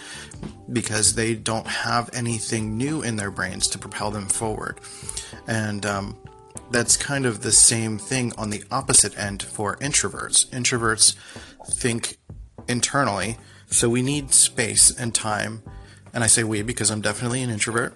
because 0.70 1.14
they 1.14 1.34
don't 1.34 1.66
have 1.66 2.10
anything 2.12 2.76
new 2.76 3.02
in 3.02 3.16
their 3.16 3.30
brains 3.30 3.68
to 3.68 3.78
propel 3.78 4.10
them 4.10 4.26
forward. 4.26 4.78
And 5.46 5.84
um, 5.86 6.16
that's 6.70 6.96
kind 6.96 7.26
of 7.26 7.42
the 7.42 7.52
same 7.52 7.98
thing 7.98 8.32
on 8.36 8.50
the 8.50 8.62
opposite 8.70 9.18
end 9.18 9.42
for 9.42 9.76
introverts. 9.76 10.46
Introverts 10.48 11.14
think 11.66 12.18
internally, 12.68 13.38
so 13.70 13.88
we 13.88 14.02
need 14.02 14.32
space 14.32 14.90
and 14.90 15.14
time. 15.14 15.62
And 16.12 16.24
I 16.24 16.26
say 16.26 16.44
we 16.44 16.62
because 16.62 16.90
I'm 16.90 17.00
definitely 17.00 17.42
an 17.42 17.50
introvert. 17.50 17.94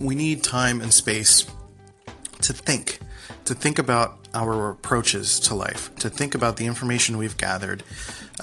We 0.00 0.14
need 0.14 0.42
time 0.42 0.80
and 0.80 0.92
space 0.92 1.46
to 2.42 2.52
think, 2.52 3.00
to 3.44 3.54
think 3.54 3.78
about 3.78 4.18
our 4.32 4.70
approaches 4.70 5.40
to 5.40 5.54
life, 5.54 5.94
to 5.96 6.08
think 6.08 6.34
about 6.34 6.56
the 6.56 6.66
information 6.66 7.18
we've 7.18 7.36
gathered, 7.36 7.82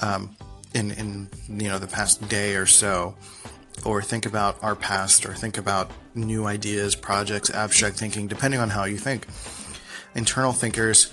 um, 0.02 0.36
in 0.74 0.90
in 0.92 1.28
you 1.48 1.68
know 1.68 1.78
the 1.78 1.86
past 1.86 2.28
day 2.28 2.54
or 2.54 2.66
so 2.66 3.14
or 3.84 4.02
think 4.02 4.26
about 4.26 4.62
our 4.62 4.74
past 4.74 5.24
or 5.24 5.34
think 5.34 5.56
about 5.56 5.90
new 6.14 6.46
ideas 6.46 6.96
projects 6.96 7.50
abstract 7.50 7.96
thinking 7.96 8.26
depending 8.26 8.60
on 8.60 8.70
how 8.70 8.84
you 8.84 8.96
think. 8.96 9.26
Internal 10.14 10.52
thinkers 10.52 11.12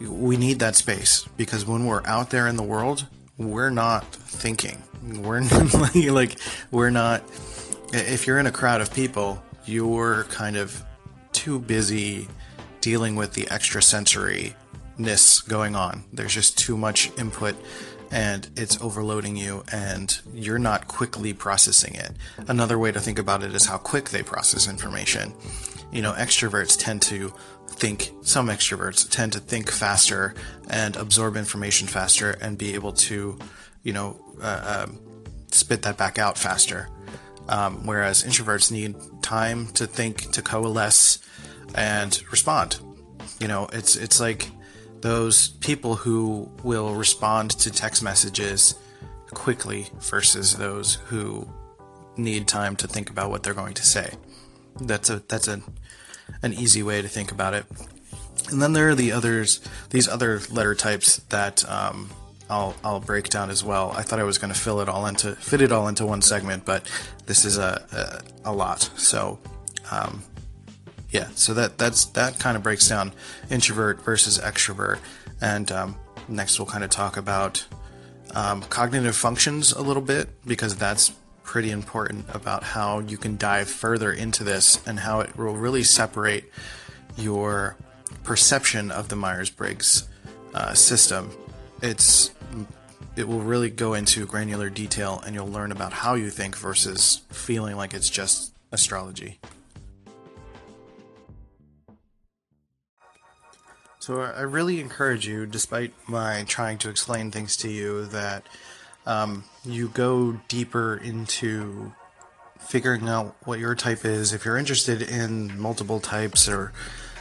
we 0.00 0.36
need 0.36 0.58
that 0.60 0.76
space 0.76 1.28
because 1.36 1.66
when 1.66 1.86
we're 1.86 2.04
out 2.06 2.30
there 2.30 2.46
in 2.46 2.56
the 2.56 2.62
world 2.62 3.06
we're 3.38 3.70
not 3.70 4.04
thinking. 4.14 4.82
We're 5.02 5.40
not, 5.72 5.94
like 5.94 6.38
we're 6.70 6.90
not 6.90 7.22
if 7.92 8.26
you're 8.26 8.38
in 8.38 8.46
a 8.46 8.52
crowd 8.52 8.80
of 8.80 8.92
people 8.92 9.42
you're 9.64 10.24
kind 10.24 10.56
of 10.56 10.82
too 11.32 11.58
busy 11.58 12.28
dealing 12.80 13.14
with 13.16 13.34
the 13.34 13.46
extrasensory 13.50 14.54
ness 14.98 15.40
going 15.40 15.74
on. 15.74 16.04
There's 16.12 16.34
just 16.34 16.58
too 16.58 16.76
much 16.76 17.10
input 17.18 17.54
and 18.10 18.50
it's 18.56 18.80
overloading 18.80 19.36
you 19.36 19.64
and 19.72 20.20
you're 20.34 20.58
not 20.58 20.88
quickly 20.88 21.32
processing 21.32 21.94
it. 21.94 22.12
Another 22.48 22.78
way 22.78 22.90
to 22.92 23.00
think 23.00 23.18
about 23.18 23.42
it 23.42 23.54
is 23.54 23.66
how 23.66 23.78
quick 23.78 24.10
they 24.10 24.22
process 24.22 24.68
information. 24.68 25.32
You 25.92 26.02
know, 26.02 26.12
extroverts 26.12 26.76
tend 26.78 27.02
to 27.02 27.32
think, 27.68 28.12
some 28.22 28.48
extroverts 28.48 29.08
tend 29.08 29.32
to 29.32 29.40
think 29.40 29.70
faster 29.70 30.34
and 30.68 30.96
absorb 30.96 31.36
information 31.36 31.88
faster 31.88 32.32
and 32.40 32.58
be 32.58 32.74
able 32.74 32.92
to, 32.92 33.38
you 33.82 33.92
know, 33.92 34.20
uh, 34.42 34.84
um, 34.86 35.00
spit 35.50 35.82
that 35.82 35.96
back 35.96 36.18
out 36.18 36.36
faster. 36.38 36.88
Um, 37.48 37.84
whereas 37.84 38.22
introverts 38.22 38.70
need 38.70 38.94
time 39.22 39.68
to 39.72 39.86
think, 39.86 40.30
to 40.32 40.42
coalesce, 40.42 41.18
and 41.74 42.20
respond. 42.30 42.78
You 43.40 43.48
know, 43.48 43.68
it's 43.72 43.96
it's 43.96 44.20
like 44.20 44.50
those 45.00 45.48
people 45.48 45.96
who 45.96 46.50
will 46.62 46.94
respond 46.94 47.50
to 47.50 47.70
text 47.70 48.02
messages 48.02 48.74
quickly 49.30 49.88
versus 50.00 50.56
those 50.56 50.96
who 51.06 51.48
need 52.16 52.46
time 52.46 52.76
to 52.76 52.86
think 52.86 53.10
about 53.10 53.30
what 53.30 53.42
they're 53.42 53.54
going 53.54 53.74
to 53.74 53.84
say. 53.84 54.14
That's 54.80 55.10
a 55.10 55.20
that's 55.28 55.48
a 55.48 55.62
an 56.42 56.52
easy 56.52 56.82
way 56.82 57.02
to 57.02 57.08
think 57.08 57.32
about 57.32 57.54
it. 57.54 57.64
And 58.50 58.60
then 58.60 58.72
there 58.72 58.88
are 58.88 58.94
the 58.94 59.12
others, 59.12 59.60
these 59.90 60.08
other 60.08 60.40
letter 60.50 60.74
types 60.74 61.18
that 61.28 61.68
um, 61.70 62.10
I'll 62.48 62.74
I'll 62.82 63.00
break 63.00 63.28
down 63.28 63.50
as 63.50 63.62
well. 63.62 63.92
I 63.96 64.02
thought 64.02 64.18
I 64.18 64.24
was 64.24 64.38
going 64.38 64.52
to 64.52 64.58
fill 64.58 64.80
it 64.80 64.88
all 64.88 65.06
into 65.06 65.36
fit 65.36 65.60
it 65.60 65.72
all 65.72 65.88
into 65.88 66.06
one 66.06 66.22
segment, 66.22 66.64
but 66.64 66.90
this 67.26 67.44
is 67.44 67.58
a 67.58 68.22
a, 68.44 68.50
a 68.50 68.52
lot. 68.52 68.90
So 68.96 69.38
um, 69.90 70.22
Yeah, 71.10 71.28
so 71.34 71.54
that 71.54 71.78
that's 71.78 72.06
that 72.06 72.38
kind 72.38 72.56
of 72.56 72.62
breaks 72.62 72.88
down 72.88 73.12
introvert 73.50 74.02
versus 74.02 74.38
extrovert, 74.38 74.98
and 75.40 75.70
um, 75.72 75.96
next 76.28 76.58
we'll 76.58 76.66
kind 76.66 76.84
of 76.84 76.90
talk 76.90 77.16
about 77.16 77.64
um, 78.34 78.62
cognitive 78.62 79.16
functions 79.16 79.72
a 79.72 79.82
little 79.82 80.02
bit 80.02 80.28
because 80.46 80.76
that's 80.76 81.12
pretty 81.42 81.72
important 81.72 82.24
about 82.32 82.62
how 82.62 83.00
you 83.00 83.16
can 83.16 83.36
dive 83.36 83.68
further 83.68 84.12
into 84.12 84.44
this 84.44 84.80
and 84.86 85.00
how 85.00 85.20
it 85.20 85.36
will 85.36 85.56
really 85.56 85.82
separate 85.82 86.44
your 87.16 87.76
perception 88.22 88.92
of 88.92 89.08
the 89.08 89.16
Myers 89.16 89.50
Briggs 89.50 90.08
uh, 90.54 90.74
system. 90.74 91.30
It's 91.82 92.30
it 93.16 93.26
will 93.26 93.40
really 93.40 93.68
go 93.68 93.94
into 93.94 94.26
granular 94.26 94.70
detail 94.70 95.22
and 95.26 95.34
you'll 95.34 95.50
learn 95.50 95.72
about 95.72 95.92
how 95.92 96.14
you 96.14 96.30
think 96.30 96.56
versus 96.56 97.22
feeling 97.30 97.76
like 97.76 97.94
it's 97.94 98.08
just 98.08 98.54
astrology. 98.70 99.40
So 104.10 104.22
I 104.22 104.40
really 104.40 104.80
encourage 104.80 105.24
you, 105.28 105.46
despite 105.46 105.92
my 106.08 106.44
trying 106.48 106.78
to 106.78 106.90
explain 106.90 107.30
things 107.30 107.56
to 107.58 107.70
you, 107.70 108.06
that 108.06 108.42
um, 109.06 109.44
you 109.64 109.86
go 109.86 110.40
deeper 110.48 110.96
into 110.96 111.92
figuring 112.58 113.08
out 113.08 113.36
what 113.44 113.60
your 113.60 113.76
type 113.76 114.04
is. 114.04 114.32
If 114.32 114.44
you're 114.44 114.56
interested 114.56 115.00
in 115.00 115.56
multiple 115.56 116.00
types 116.00 116.48
or 116.48 116.72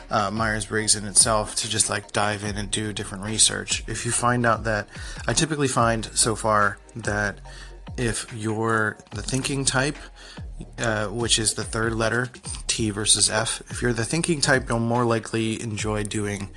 uh, 0.10 0.32
Myers 0.32 0.66
Briggs 0.66 0.96
in 0.96 1.06
itself, 1.06 1.54
to 1.58 1.70
just 1.70 1.92
like 1.92 2.12
dive 2.12 2.44
in 2.44 2.58
and 2.58 2.72
do 2.72 2.92
different 2.92 3.24
research. 3.24 3.84
If 3.86 4.04
you 4.04 4.12
find 4.12 4.44
out 4.44 4.64
that, 4.64 4.88
I 5.28 5.34
typically 5.34 5.68
find 5.68 6.06
so 6.18 6.36
far 6.36 6.80
that 6.96 7.38
if 8.00 8.34
you're 8.34 8.98
the 9.12 9.22
thinking 9.22 9.66
type, 9.66 9.98
uh, 10.78 11.08
which 11.08 11.38
is 11.38 11.54
the 11.56 11.64
third 11.64 11.94
letter, 11.94 12.30
T 12.68 12.90
versus 12.92 13.30
F, 13.30 13.62
if 13.70 13.82
you're 13.82 13.94
the 13.94 14.06
thinking 14.06 14.40
type, 14.40 14.70
you'll 14.70 14.80
more 14.80 15.06
likely 15.06 15.62
enjoy 15.62 16.06
doing 16.06 16.50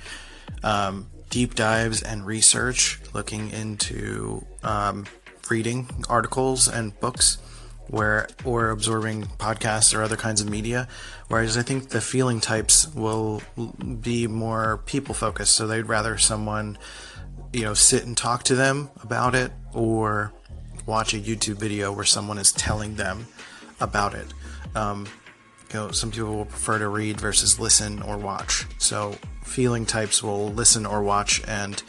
um, 0.63 1.07
deep 1.29 1.55
dives 1.55 2.01
and 2.01 2.25
research, 2.25 3.01
looking 3.13 3.51
into 3.51 4.45
um, 4.63 5.05
reading 5.49 5.89
articles 6.09 6.69
and 6.69 6.97
books 7.01 7.37
where 7.87 8.29
or 8.45 8.69
absorbing 8.69 9.23
podcasts 9.37 9.93
or 9.93 10.01
other 10.01 10.15
kinds 10.15 10.39
of 10.39 10.49
media. 10.49 10.87
Whereas 11.27 11.57
i 11.57 11.61
think 11.61 11.89
the 11.89 11.99
feeling 11.99 12.39
types 12.39 12.87
will 12.95 13.41
be 13.99 14.27
more 14.27 14.77
people 14.85 15.13
focused. 15.13 15.55
So 15.55 15.67
they'd 15.67 15.83
rather 15.83 16.17
someone 16.17 16.77
you 17.51 17.63
know 17.63 17.73
sit 17.73 18.05
and 18.05 18.15
talk 18.15 18.43
to 18.43 18.55
them 18.55 18.89
about 19.01 19.35
it 19.35 19.51
or 19.73 20.31
watch 20.85 21.13
a 21.13 21.17
youtube 21.17 21.55
video 21.55 21.91
where 21.91 22.05
someone 22.05 22.37
is 22.37 22.51
telling 22.51 22.95
them 22.95 23.27
about 23.79 24.13
it 24.13 24.27
um, 24.75 25.07
you 25.71 25.79
know 25.79 25.91
some 25.91 26.11
people 26.11 26.35
will 26.35 26.45
prefer 26.45 26.79
to 26.79 26.87
read 26.87 27.19
versus 27.19 27.59
listen 27.59 28.01
or 28.03 28.17
watch 28.17 28.65
so 28.77 29.15
feeling 29.43 29.85
types 29.85 30.23
will 30.23 30.49
listen 30.49 30.85
or 30.85 31.03
watch 31.03 31.41
and 31.47 31.83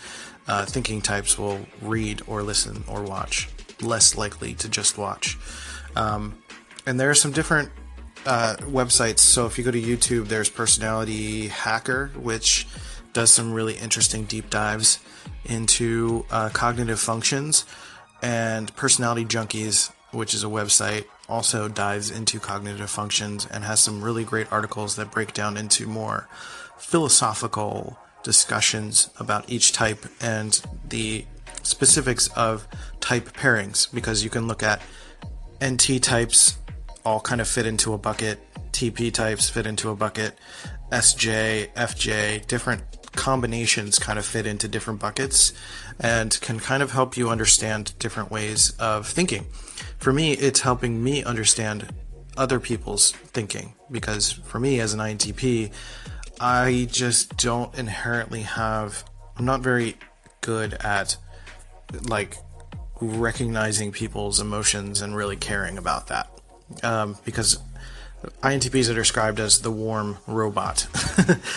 uh, 0.47 0.65
thinking 0.65 1.01
types 1.01 1.39
will 1.39 1.61
read 1.81 2.21
or 2.27 2.43
listen 2.43 2.85
or 2.89 3.03
watch 3.03 3.49
less 3.81 4.17
likely 4.17 4.55
to 4.55 4.69
just 4.69 4.99
watch 4.99 5.39
um, 5.97 6.37
and 6.87 6.99
there 7.01 7.11
are 7.11 7.15
some 7.15 7.33
different 7.33 7.71
uh, 8.27 8.57
websites. 8.61 9.21
So 9.21 9.47
if 9.47 9.59
you 9.59 9.65
go 9.65 9.71
to 9.71 9.81
YouTube, 9.81 10.29
there's 10.29 10.49
Personality 10.49 11.49
Hacker, 11.49 12.11
which 12.17 12.67
does 13.13 13.31
some 13.31 13.53
really 13.53 13.75
interesting 13.75 14.25
deep 14.25 14.51
dives 14.51 14.99
into 15.45 16.25
uh, 16.31 16.49
cognitive 16.51 17.01
functions. 17.01 17.65
And 18.23 18.75
Personality 18.77 19.25
Junkies, 19.25 19.93
which 20.13 20.35
is 20.35 20.45
a 20.45 20.49
website, 20.49 21.05
also 21.29 21.69
dives 21.69 22.11
into 22.11 22.39
cognitive 22.39 22.91
functions 22.91 23.47
and 23.47 23.65
has 23.65 23.81
some 23.81 24.03
really 24.03 24.25
great 24.25 24.51
articles 24.53 24.97
that 24.97 25.11
break 25.11 25.33
down 25.33 25.57
into 25.57 25.87
more 25.87 26.29
philosophical 26.79 27.99
discussions 28.23 29.11
about 29.19 29.51
each 29.51 29.73
type 29.73 30.07
and 30.21 30.63
the 30.89 31.25
specifics 31.63 32.29
of 32.29 32.67
type 33.01 33.33
pairings 33.37 33.93
because 33.93 34.25
you 34.25 34.31
can 34.31 34.47
look 34.47 34.63
at 34.63 34.83
NT 35.65 36.03
types 36.03 36.59
all 37.05 37.21
kind 37.21 37.41
of 37.41 37.49
fit 37.49 37.67
into 37.67 37.93
a 37.93 37.99
bucket. 37.99 38.41
TP 38.73 39.13
types 39.13 39.49
fit 39.49 39.67
into 39.67 39.91
a 39.91 39.97
bucket. 39.97 40.39
SJ, 40.91 41.73
FJ, 41.75 42.47
different 42.47 42.83
combinations 43.17 43.99
kind 43.99 44.19
of 44.19 44.25
fit 44.25 44.47
into 44.47 44.69
different 44.69 45.01
buckets 45.01 45.53
and 45.99 46.39
can 46.41 46.59
kind 46.59 46.83
of 46.83 46.93
help 46.93 47.17
you 47.17 47.31
understand 47.31 47.99
different 47.99 48.31
ways 48.31 48.71
of 48.79 49.07
thinking. 49.07 49.47
For 49.99 50.13
me, 50.13 50.33
it's 50.33 50.61
helping 50.61 51.03
me 51.03 51.25
understand 51.25 51.95
other 52.37 52.59
people's 52.59 53.13
thinking 53.13 53.75
because 53.91 54.33
for 54.33 54.59
me 54.59 54.81
as 54.81 54.93
an 54.93 55.01
INTP, 55.01 55.71
I 56.41 56.89
just 56.91 57.37
don't 57.37 57.75
inherently 57.77 58.43
have, 58.43 59.05
I'm 59.37 59.45
not 59.45 59.61
very 59.61 59.97
good 60.41 60.75
at 60.75 61.17
like 62.09 62.37
recognizing 63.01 63.93
people's 63.93 64.41
emotions 64.41 65.01
and 65.01 65.17
really 65.17 65.37
caring 65.37 65.79
about 65.79 66.09
that. 66.09 66.31
Um, 66.83 67.17
because 67.25 67.59
INTPs 68.43 68.91
are 68.91 68.95
described 68.95 69.41
as 69.41 69.61
the 69.61 69.71
warm 69.71 70.19
robot. 70.27 70.87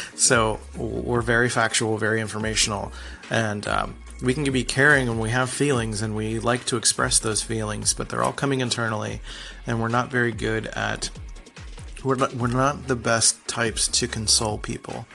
so 0.16 0.60
we're 0.76 1.22
very 1.22 1.50
factual, 1.50 1.98
very 1.98 2.22
informational, 2.22 2.92
and 3.30 3.68
um, 3.68 3.96
we 4.22 4.34
can 4.34 4.44
be 4.52 4.64
caring 4.64 5.08
and 5.08 5.20
we 5.20 5.30
have 5.30 5.50
feelings 5.50 6.02
and 6.02 6.16
we 6.16 6.40
like 6.40 6.66
to 6.66 6.78
express 6.78 7.20
those 7.20 7.42
feelings, 7.42 7.94
but 7.94 8.10
they're 8.10 8.24
all 8.24 8.34
coming 8.34 8.62
internally, 8.62 9.22
and 9.66 9.82
we're 9.82 9.88
not 9.88 10.10
very 10.10 10.32
good 10.32 10.68
at. 10.68 11.10
We're 12.04 12.16
not, 12.16 12.34
we're 12.36 12.48
not 12.48 12.88
the 12.88 12.96
best 12.96 13.48
types 13.48 13.88
to 13.88 14.08
console 14.08 14.60
people. 14.60 15.08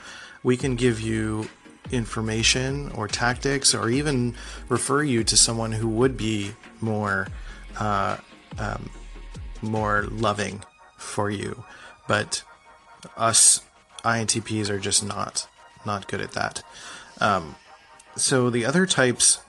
We 0.43 0.57
can 0.57 0.75
give 0.75 0.99
you 0.99 1.47
information 1.91 2.91
or 2.91 3.07
tactics 3.07 3.73
or 3.73 3.89
even 3.89 4.35
refer 4.69 5.01
you 5.01 5.23
to 5.23 5.37
someone 5.37 5.71
who 5.71 5.87
would 5.87 6.17
be 6.17 6.51
more 6.81 7.27
uh, 7.79 8.17
um, 8.59 8.89
more 9.61 10.03
loving 10.11 10.61
for 11.03 11.29
you. 11.29 11.63
But 12.07 12.43
us 13.17 13.61
INTPs 14.03 14.69
are 14.69 14.79
just 14.79 15.05
not 15.05 15.47
not 15.85 16.07
good 16.07 16.21
at 16.21 16.31
that. 16.33 16.63
Um, 17.19 17.55
so 18.15 18.49
the 18.49 18.65
other 18.65 18.85
types 18.85 19.39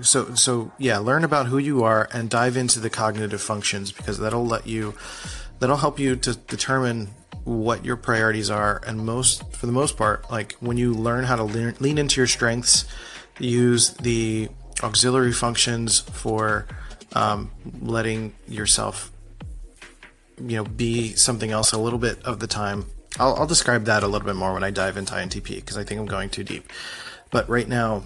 so 0.00 0.34
so 0.34 0.72
yeah 0.78 0.98
learn 0.98 1.22
about 1.22 1.46
who 1.46 1.58
you 1.58 1.82
are 1.82 2.08
and 2.12 2.30
dive 2.30 2.56
into 2.56 2.80
the 2.80 2.90
cognitive 2.90 3.42
functions 3.42 3.92
because 3.92 4.18
that'll 4.18 4.46
let 4.46 4.66
you 4.66 4.94
that'll 5.58 5.76
help 5.76 5.98
you 5.98 6.16
to 6.16 6.34
determine 6.34 7.10
what 7.44 7.84
your 7.84 7.96
priorities 7.96 8.50
are. 8.50 8.80
And 8.86 9.04
most 9.04 9.52
for 9.52 9.66
the 9.66 9.72
most 9.72 9.96
part 9.96 10.30
like 10.30 10.52
when 10.60 10.76
you 10.76 10.94
learn 10.94 11.24
how 11.24 11.36
to 11.36 11.44
lean, 11.44 11.74
lean 11.80 11.98
into 11.98 12.20
your 12.20 12.26
strengths 12.26 12.84
use 13.38 13.90
the 13.94 14.48
auxiliary 14.82 15.32
functions 15.32 16.00
for 16.00 16.66
um, 17.14 17.50
letting 17.80 18.34
yourself 18.48 19.12
you 20.38 20.56
know 20.56 20.64
be 20.64 21.14
something 21.14 21.50
else 21.50 21.72
a 21.72 21.78
little 21.78 21.98
bit 21.98 22.22
of 22.24 22.40
the 22.40 22.46
time 22.46 22.86
I'll, 23.18 23.34
I'll 23.34 23.46
describe 23.46 23.84
that 23.84 24.02
a 24.02 24.08
little 24.08 24.26
bit 24.26 24.36
more 24.36 24.52
when 24.52 24.64
i 24.64 24.70
dive 24.70 24.96
into 24.96 25.14
intp 25.14 25.44
because 25.44 25.76
i 25.76 25.84
think 25.84 26.00
i'm 26.00 26.06
going 26.06 26.30
too 26.30 26.44
deep 26.44 26.70
but 27.30 27.48
right 27.48 27.68
now 27.68 28.04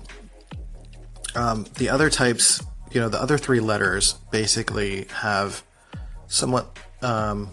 um, 1.35 1.67
the 1.77 1.91
other 1.91 2.11
types 2.11 2.62
you 2.93 3.01
know 3.01 3.09
the 3.09 3.21
other 3.21 3.39
three 3.39 3.61
letters 3.61 4.15
basically 4.31 5.05
have 5.12 5.62
somewhat 6.27 6.79
um, 7.03 7.51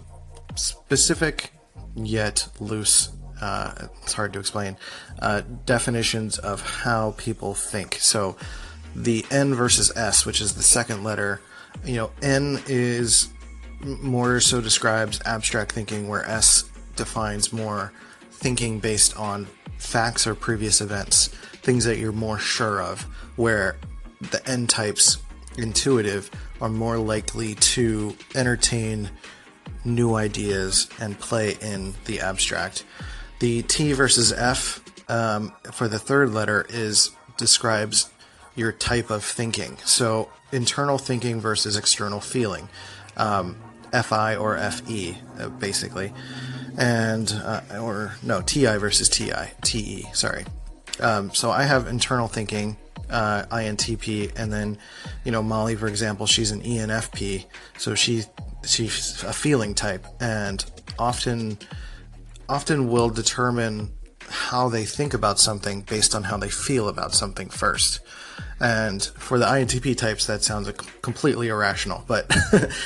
specific 0.54 1.52
yet 1.96 2.48
loose, 2.60 3.10
uh, 3.40 3.88
it's 4.02 4.12
hard 4.12 4.32
to 4.32 4.38
explain, 4.38 4.76
uh, 5.20 5.42
definitions 5.64 6.38
of 6.38 6.60
how 6.60 7.14
people 7.16 7.54
think. 7.54 7.96
So 8.00 8.36
the 8.94 9.24
N 9.30 9.54
versus 9.54 9.92
S, 9.96 10.24
which 10.24 10.40
is 10.40 10.54
the 10.54 10.62
second 10.62 11.04
letter, 11.04 11.40
you 11.84 11.96
know, 11.96 12.10
N 12.22 12.62
is 12.66 13.28
more 13.84 14.40
so 14.40 14.60
describes 14.60 15.20
abstract 15.24 15.72
thinking, 15.72 16.08
where 16.08 16.24
S 16.28 16.64
defines 16.96 17.52
more 17.52 17.92
thinking 18.30 18.78
based 18.80 19.16
on 19.18 19.46
facts 19.78 20.26
or 20.26 20.34
previous 20.34 20.80
events, 20.80 21.28
things 21.62 21.84
that 21.84 21.98
you're 21.98 22.12
more 22.12 22.38
sure 22.38 22.80
of, 22.80 23.02
where 23.36 23.76
the 24.30 24.46
N 24.48 24.66
types, 24.66 25.18
intuitive, 25.58 26.30
are 26.60 26.68
more 26.68 26.98
likely 26.98 27.54
to 27.56 28.16
entertain 28.34 29.10
new 29.84 30.14
ideas 30.14 30.88
and 31.00 31.18
play 31.18 31.56
in 31.60 31.94
the 32.06 32.20
abstract. 32.20 32.84
The 33.40 33.62
T 33.62 33.92
versus 33.92 34.32
F 34.32 34.80
um, 35.08 35.52
for 35.72 35.88
the 35.88 35.98
third 35.98 36.30
letter 36.30 36.64
is 36.68 37.10
describes 37.36 38.10
your 38.54 38.72
type 38.72 39.10
of 39.10 39.24
thinking. 39.24 39.76
So 39.84 40.30
internal 40.52 40.98
thinking 40.98 41.40
versus 41.40 41.76
external 41.76 42.20
feeling, 42.20 42.68
um, 43.16 43.56
FI 43.92 44.36
or 44.36 44.58
FE, 44.58 45.16
uh, 45.38 45.48
basically, 45.48 46.12
and 46.76 47.32
uh, 47.44 47.60
or 47.80 48.14
no 48.22 48.42
TI 48.42 48.76
versus 48.76 49.08
TI 49.08 49.50
TE. 49.62 50.06
Sorry. 50.12 50.44
Um, 51.00 51.32
so 51.34 51.50
I 51.50 51.64
have 51.64 51.88
internal 51.88 52.28
thinking, 52.28 52.76
uh, 53.10 53.44
INTP, 53.50 54.38
and 54.38 54.52
then, 54.52 54.78
you 55.24 55.32
know, 55.32 55.42
Molly, 55.42 55.74
for 55.76 55.88
example, 55.88 56.26
she's 56.26 56.50
an 56.50 56.62
ENFP, 56.62 57.46
so 57.78 57.94
she 57.94 58.22
she's 58.64 59.22
a 59.24 59.32
feeling 59.32 59.74
type, 59.74 60.06
and 60.20 60.64
often 60.98 61.58
often 62.48 62.88
will 62.88 63.08
determine 63.08 63.90
how 64.28 64.68
they 64.68 64.84
think 64.84 65.14
about 65.14 65.38
something 65.38 65.82
based 65.82 66.14
on 66.14 66.24
how 66.24 66.36
they 66.36 66.48
feel 66.48 66.88
about 66.88 67.14
something 67.14 67.48
first. 67.48 68.00
And 68.60 69.02
for 69.02 69.38
the 69.38 69.46
INTP 69.46 69.96
types, 69.96 70.26
that 70.26 70.42
sounds 70.42 70.70
completely 71.02 71.48
irrational, 71.48 72.04
but 72.06 72.30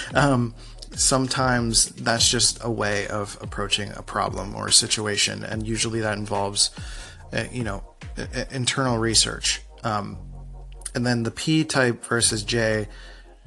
um, 0.14 0.54
sometimes 0.98 1.86
that's 1.90 2.28
just 2.28 2.58
a 2.62 2.70
way 2.70 3.06
of 3.06 3.38
approaching 3.40 3.92
a 3.94 4.02
problem 4.02 4.54
or 4.54 4.66
a 4.66 4.72
situation, 4.72 5.44
and 5.44 5.66
usually 5.66 6.00
that 6.00 6.18
involves, 6.18 6.70
uh, 7.32 7.44
you 7.52 7.62
know, 7.62 7.84
internal 8.50 8.98
research. 8.98 9.62
Um, 9.84 10.18
and 10.94 11.06
then 11.06 11.22
the 11.22 11.30
P 11.30 11.64
type 11.64 12.04
versus 12.04 12.42
J, 12.42 12.88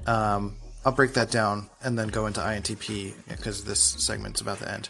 um, 0.08 0.56
I'll 0.86 0.94
break 0.94 1.14
that 1.14 1.30
down 1.30 1.70
and 1.84 2.00
then 2.00 2.08
go 2.08 2.26
into 2.26 2.40
INTP 2.40 3.14
because 3.28 3.66
this 3.66 3.80
segment's 3.80 4.40
about 4.40 4.60
to 4.60 4.72
end. 4.72 4.90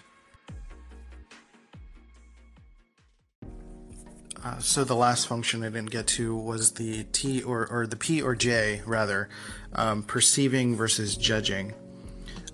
Uh, 4.44 4.58
so 4.60 4.84
the 4.84 4.96
last 4.96 5.28
function 5.28 5.64
I 5.64 5.70
didn't 5.70 5.92
get 5.92 6.08
to 6.08 6.36
was 6.36 6.72
the 6.72 7.04
T 7.06 7.44
or, 7.44 7.68
or 7.68 7.86
the 7.86 7.96
P 7.96 8.22
or 8.22 8.36
J 8.36 8.82
rather, 8.86 9.30
um, 9.74 10.04
perceiving 10.04 10.76
versus 10.76 11.16
judging. 11.16 11.74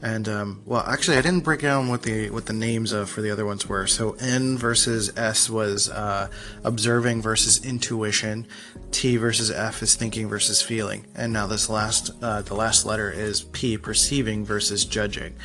And 0.01 0.29
um, 0.29 0.61
well, 0.65 0.83
actually, 0.85 1.17
I 1.17 1.21
didn't 1.21 1.43
break 1.43 1.61
down 1.61 1.87
what 1.87 2.03
the 2.03 2.29
what 2.29 2.45
the 2.45 2.53
names 2.53 2.91
of 2.91 3.09
for 3.09 3.21
the 3.21 3.31
other 3.31 3.45
ones 3.45 3.67
were. 3.67 3.87
So 3.87 4.11
N 4.19 4.57
versus 4.57 5.11
S 5.17 5.49
was 5.49 5.89
uh, 5.89 6.29
observing 6.63 7.23
versus 7.23 7.65
intuition. 7.65 8.45
T 8.91 9.17
versus 9.17 9.49
F 9.49 9.81
is 9.81 9.95
thinking 9.95 10.29
versus 10.29 10.61
feeling. 10.61 11.05
And 11.15 11.33
now 11.33 11.47
this 11.47 11.67
last 11.67 12.11
uh, 12.21 12.43
the 12.43 12.53
last 12.53 12.85
letter 12.85 13.09
is 13.11 13.41
P, 13.41 13.77
perceiving 13.77 14.45
versus 14.45 14.85
judging. 14.85 15.35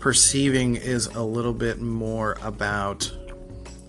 Perceiving 0.00 0.74
is 0.74 1.06
a 1.06 1.22
little 1.22 1.54
bit 1.54 1.80
more 1.80 2.36
about 2.42 3.08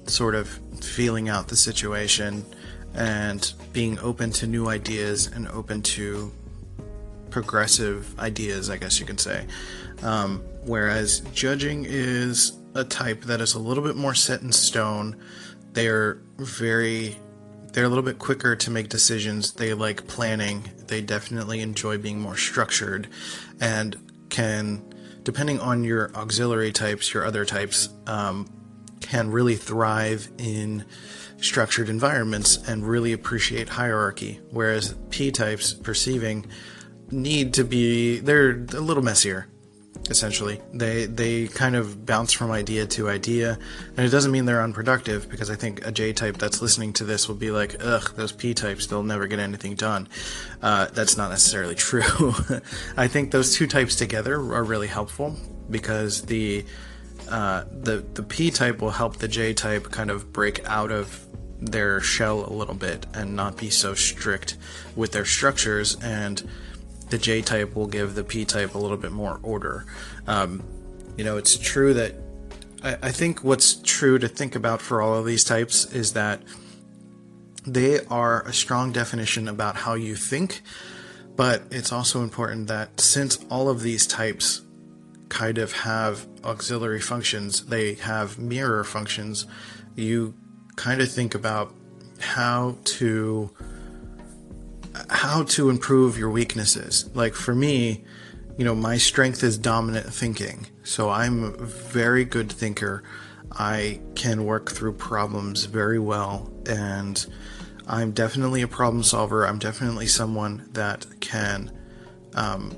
sort 0.05 0.35
of 0.35 0.47
feeling 0.79 1.27
out 1.27 1.47
the 1.47 1.55
situation 1.55 2.45
and 2.93 3.53
being 3.71 3.97
open 3.97 4.29
to 4.29 4.45
new 4.45 4.67
ideas 4.67 5.25
and 5.25 5.47
open 5.47 5.81
to 5.81 6.31
progressive 7.33 8.17
ideas, 8.19 8.69
I 8.69 8.77
guess 8.77 8.99
you 8.99 9.05
can 9.05 9.17
say. 9.17 9.47
Um, 10.03 10.43
whereas 10.65 11.21
judging 11.33 11.85
is 11.85 12.53
a 12.75 12.83
type 12.83 13.23
that 13.23 13.41
is 13.41 13.55
a 13.55 13.59
little 13.59 13.83
bit 13.83 13.95
more 13.95 14.13
set 14.13 14.41
in 14.41 14.51
stone. 14.51 15.17
They're 15.73 16.21
very, 16.37 17.17
they're 17.73 17.85
a 17.85 17.89
little 17.89 18.03
bit 18.03 18.19
quicker 18.19 18.55
to 18.55 18.71
make 18.71 18.87
decisions. 18.87 19.53
They 19.53 19.73
like 19.73 20.07
planning. 20.07 20.69
They 20.87 21.01
definitely 21.01 21.61
enjoy 21.61 21.97
being 21.97 22.19
more 22.19 22.37
structured 22.37 23.09
and 23.59 23.97
can, 24.29 24.83
depending 25.23 25.59
on 25.59 25.83
your 25.83 26.15
auxiliary 26.15 26.71
types, 26.71 27.13
your 27.13 27.25
other 27.25 27.45
types, 27.45 27.89
um, 28.05 28.47
can 29.01 29.31
really 29.31 29.55
thrive 29.55 30.29
in 30.37 30.85
structured 31.37 31.89
environments 31.89 32.57
and 32.67 32.87
really 32.87 33.11
appreciate 33.11 33.69
hierarchy. 33.69 34.39
Whereas 34.51 34.95
P 35.09 35.31
types, 35.31 35.73
perceiving, 35.73 36.45
need 37.13 37.53
to 37.55 37.63
be, 37.63 38.19
they're 38.19 38.51
a 38.51 38.81
little 38.81 39.03
messier 39.03 39.47
essentially. 40.09 40.59
They 40.73 41.05
they 41.05 41.47
kind 41.47 41.75
of 41.75 42.05
bounce 42.05 42.33
from 42.33 42.51
idea 42.51 42.85
to 42.87 43.09
idea, 43.09 43.57
and 43.95 44.05
it 44.05 44.09
doesn't 44.09 44.31
mean 44.31 44.45
they're 44.45 44.61
unproductive 44.61 45.29
because 45.29 45.49
I 45.49 45.55
think 45.55 45.85
a 45.85 45.91
J 45.91 46.13
type 46.13 46.37
that's 46.37 46.61
listening 46.61 46.93
to 46.93 47.03
this 47.03 47.27
will 47.27 47.35
be 47.35 47.51
like, 47.51 47.75
ugh, 47.79 48.13
those 48.15 48.31
P 48.31 48.53
types, 48.53 48.87
they'll 48.87 49.03
never 49.03 49.27
get 49.27 49.39
anything 49.39 49.75
done. 49.75 50.07
Uh, 50.61 50.87
that's 50.87 51.17
not 51.17 51.29
necessarily 51.29 51.75
true. 51.89 52.33
I 52.97 53.07
think 53.07 53.31
those 53.31 53.55
two 53.55 53.67
types 53.67 53.95
together 53.95 54.35
are 54.35 54.63
really 54.63 54.87
helpful 54.87 55.35
because 55.69 56.23
the 56.23 56.65
uh, 57.29 57.63
the 57.71 58.03
the 58.13 58.23
P 58.23 58.51
type 58.51 58.81
will 58.81 58.91
help 58.91 59.17
the 59.17 59.27
J 59.27 59.53
type 59.53 59.91
kind 59.91 60.11
of 60.11 60.33
break 60.33 60.67
out 60.67 60.91
of 60.91 61.25
their 61.59 62.01
shell 62.01 62.45
a 62.45 62.51
little 62.51 62.75
bit 62.75 63.05
and 63.13 63.37
not 63.37 63.57
be 63.57 63.69
so 63.69 63.93
strict 63.93 64.57
with 64.97 65.13
their 65.13 65.23
structures 65.23 65.95
and 66.01 66.43
the 67.13 67.19
J 67.19 67.43
type 67.43 67.75
will 67.75 67.85
give 67.85 68.15
the 68.15 68.23
P 68.23 68.43
type 68.43 68.73
a 68.73 68.79
little 68.79 68.97
bit 68.97 69.11
more 69.11 69.39
order. 69.43 69.85
Um, 70.25 70.63
you 71.15 71.23
know, 71.23 71.37
it's 71.37 71.55
true 71.55 71.93
that 71.93 72.15
I, 72.83 72.97
I 73.03 73.11
think 73.11 73.43
what's 73.43 73.75
true 73.75 74.17
to 74.17 74.27
think 74.27 74.55
about 74.55 74.81
for 74.81 74.99
all 74.99 75.13
of 75.13 75.23
these 75.23 75.43
types 75.43 75.85
is 75.93 76.13
that 76.13 76.41
they 77.67 78.03
are 78.07 78.41
a 78.47 78.51
strong 78.51 78.91
definition 78.91 79.47
about 79.47 79.75
how 79.75 79.93
you 79.93 80.15
think, 80.15 80.63
but 81.35 81.61
it's 81.69 81.91
also 81.91 82.23
important 82.23 82.67
that 82.69 82.99
since 82.99 83.37
all 83.47 83.69
of 83.69 83.81
these 83.83 84.07
types 84.07 84.63
kind 85.29 85.59
of 85.59 85.71
have 85.71 86.25
auxiliary 86.43 86.99
functions, 86.99 87.67
they 87.67 87.93
have 87.93 88.39
mirror 88.39 88.83
functions, 88.83 89.45
you 89.95 90.33
kind 90.77 90.99
of 90.99 91.11
think 91.11 91.35
about 91.35 91.75
how 92.19 92.75
to 92.85 93.51
how 95.09 95.43
to 95.43 95.69
improve 95.69 96.17
your 96.17 96.29
weaknesses. 96.29 97.09
Like 97.13 97.33
for 97.33 97.55
me, 97.55 98.03
you 98.57 98.65
know, 98.65 98.75
my 98.75 98.97
strength 98.97 99.43
is 99.43 99.57
dominant 99.57 100.13
thinking. 100.13 100.67
So 100.83 101.09
I'm 101.09 101.43
a 101.43 101.51
very 101.65 102.25
good 102.25 102.51
thinker. 102.51 103.03
I 103.51 103.99
can 104.15 104.45
work 104.45 104.71
through 104.71 104.93
problems 104.93 105.65
very 105.65 105.99
well 105.99 106.51
and 106.67 107.25
I'm 107.87 108.11
definitely 108.11 108.61
a 108.61 108.67
problem 108.67 109.03
solver. 109.03 109.45
I'm 109.45 109.59
definitely 109.59 110.07
someone 110.07 110.69
that 110.73 111.05
can 111.19 111.71
um, 112.35 112.77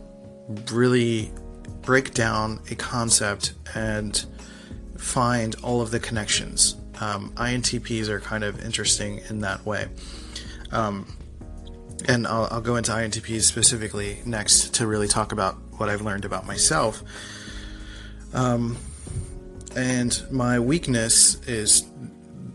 really 0.72 1.32
break 1.82 2.14
down 2.14 2.62
a 2.72 2.76
concept 2.76 3.54
and 3.76 4.26
find 4.98 5.56
all 5.62 5.82
of 5.82 5.92
the 5.92 6.00
connections. 6.00 6.76
Um, 7.00 7.32
INTPs 7.36 8.08
are 8.08 8.20
kind 8.20 8.44
of 8.44 8.64
interesting 8.64 9.22
in 9.30 9.40
that 9.42 9.66
way. 9.66 9.88
Um, 10.72 11.16
and 12.08 12.28
I'll, 12.28 12.48
I'll 12.52 12.62
go 12.62 12.76
into 12.76 12.92
INTPs 12.92 13.44
specifically 13.44 14.20
next 14.26 14.76
to 14.76 14.88
really 14.88 15.08
talk 15.08 15.32
about 15.32 15.56
what 15.78 15.90
I've 15.90 16.02
learned 16.02 16.26
about 16.26 16.46
myself. 16.46 17.04
Um, 18.34 18.78
and 19.76 20.24
my 20.32 20.60
weakness 20.60 21.42
is 21.48 21.86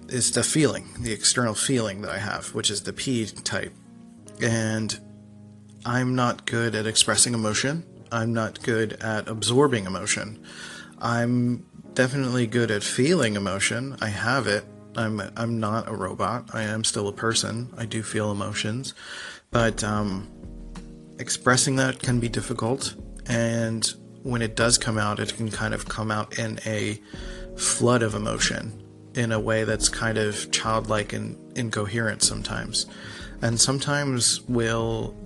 is 0.09 0.33
the 0.33 0.43
feeling, 0.43 0.89
the 0.99 1.13
external 1.13 1.55
feeling 1.55 2.03
that 2.03 2.11
I 2.11 2.19
have, 2.19 2.49
which 2.49 2.69
is 2.69 2.83
the 2.83 2.93
P 2.93 3.27
type. 3.27 3.73
And 4.43 4.99
I'm 5.87 6.17
not 6.17 6.47
good 6.47 6.75
at 6.75 6.87
expressing 6.87 7.33
emotion. 7.33 7.85
I'm 8.11 8.33
not 8.33 8.61
good 8.63 8.95
at 8.95 9.29
absorbing 9.29 9.87
emotion. 9.87 10.43
I'm 10.99 11.65
definitely 11.95 12.49
good 12.49 12.73
at 12.73 12.83
feeling 12.83 13.37
emotion. 13.37 13.97
I 14.01 14.09
have 14.09 14.47
it. 14.47 14.65
I'm 14.97 15.23
I'm 15.37 15.61
not 15.61 15.89
a 15.89 15.95
robot. 15.95 16.51
I 16.53 16.63
am 16.63 16.83
still 16.83 17.07
a 17.07 17.13
person. 17.13 17.73
I 17.77 17.85
do 17.87 18.03
feel 18.03 18.33
emotions 18.33 18.95
but 19.51 19.83
um, 19.83 20.29
expressing 21.19 21.77
that 21.77 21.99
can 21.99 22.21
be 22.21 22.29
difficult. 22.29 22.95
And 23.27 23.87
when 24.23 24.43
it 24.43 24.57
does 24.57 24.79
come 24.79 24.99
out, 24.99 25.19
it 25.19 25.35
can 25.37 25.51
kind 25.51 25.75
of 25.75 25.89
come 25.89 26.11
out 26.11 26.39
in 26.39 26.61
a 26.67 27.01
flood 27.57 28.03
of 28.03 28.15
emotion 28.15 28.83
in 29.15 29.33
a 29.33 29.41
way 29.41 29.65
that's 29.65 29.89
kind 29.89 30.19
of 30.19 30.51
childlike 30.51 31.13
and 31.13 31.37
incoherent 31.59 32.23
sometimes. 32.23 32.87
And 33.43 33.61
sometimes 33.61 34.41
will 34.43 35.17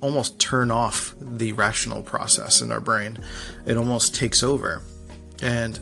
almost 0.00 0.38
turn 0.38 0.70
off 0.70 1.14
the 1.20 1.52
rational 1.52 2.02
process 2.02 2.62
in 2.62 2.70
our 2.70 2.80
brain. 2.80 3.18
It 3.66 3.76
almost 3.76 4.14
takes 4.14 4.42
over. 4.42 4.82
And 5.42 5.78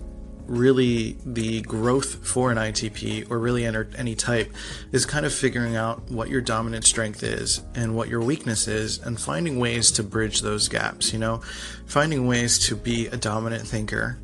really 0.46 1.16
the 1.24 1.60
growth 1.62 2.26
for 2.26 2.50
an 2.50 2.58
ITP 2.58 3.30
or 3.30 3.38
really 3.38 3.64
any 3.64 4.14
type 4.14 4.52
is 4.92 5.04
kind 5.06 5.26
of 5.26 5.32
figuring 5.32 5.76
out 5.76 6.10
what 6.10 6.28
your 6.28 6.40
dominant 6.40 6.84
strength 6.84 7.22
is 7.22 7.62
and 7.74 7.94
what 7.96 8.08
your 8.08 8.20
weakness 8.20 8.68
is 8.68 8.98
and 8.98 9.20
finding 9.20 9.58
ways 9.58 9.90
to 9.92 10.02
bridge 10.02 10.40
those 10.40 10.68
gaps, 10.68 11.12
you 11.12 11.18
know, 11.18 11.40
finding 11.86 12.26
ways 12.26 12.58
to 12.66 12.76
be 12.76 13.06
a 13.08 13.16
dominant 13.16 13.66
thinker 13.66 14.18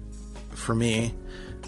for 0.50 0.74
me 0.74 1.14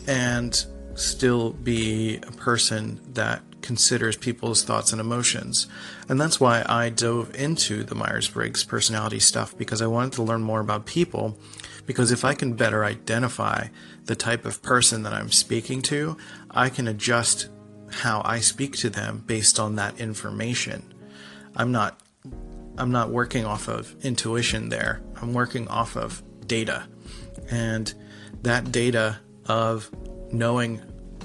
and 0.06 0.64
still 0.94 1.50
be 1.50 2.18
a 2.18 2.32
person 2.32 3.00
that 3.14 3.42
considers 3.62 4.16
people's 4.16 4.62
thoughts 4.62 4.92
and 4.92 5.00
emotions. 5.00 5.66
And 6.08 6.20
that's 6.20 6.38
why 6.38 6.64
I 6.68 6.90
dove 6.90 7.34
into 7.34 7.82
the 7.82 7.94
Myers 7.94 8.28
Briggs 8.28 8.62
personality 8.62 9.18
stuff 9.18 9.56
because 9.56 9.80
I 9.80 9.86
wanted 9.86 10.12
to 10.14 10.22
learn 10.22 10.42
more 10.42 10.60
about 10.60 10.84
people 10.84 11.38
because 11.86 12.10
if 12.10 12.24
I 12.24 12.34
can 12.34 12.54
better 12.54 12.84
identify 12.84 13.68
the 14.04 14.16
type 14.16 14.44
of 14.44 14.62
person 14.62 15.02
that 15.02 15.12
I'm 15.12 15.30
speaking 15.30 15.82
to, 15.82 16.16
I 16.50 16.68
can 16.68 16.88
adjust 16.88 17.48
how 17.90 18.22
I 18.24 18.40
speak 18.40 18.76
to 18.78 18.90
them 18.90 19.22
based 19.26 19.58
on 19.58 19.76
that 19.76 20.00
information. 20.00 20.92
I'm 21.56 21.72
not 21.72 22.00
I'm 22.76 22.90
not 22.90 23.10
working 23.10 23.44
off 23.44 23.68
of 23.68 23.94
intuition 24.04 24.68
there. 24.68 25.00
I'm 25.22 25.32
working 25.32 25.68
off 25.68 25.96
of 25.96 26.22
data. 26.46 26.88
And 27.48 27.94
that 28.42 28.72
data 28.72 29.20
of 29.46 29.90
knowing 30.32 30.80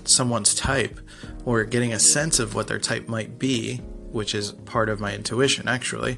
someone's 0.06 0.54
type 0.54 1.00
or 1.46 1.64
getting 1.64 1.92
a 1.92 2.00
sense 2.00 2.38
of 2.38 2.54
what 2.54 2.68
their 2.68 2.78
type 2.78 3.08
might 3.08 3.40
be, 3.40 3.78
which 4.12 4.36
is 4.36 4.52
part 4.52 4.90
of 4.90 5.00
my 5.00 5.16
intuition 5.16 5.68
actually. 5.68 6.18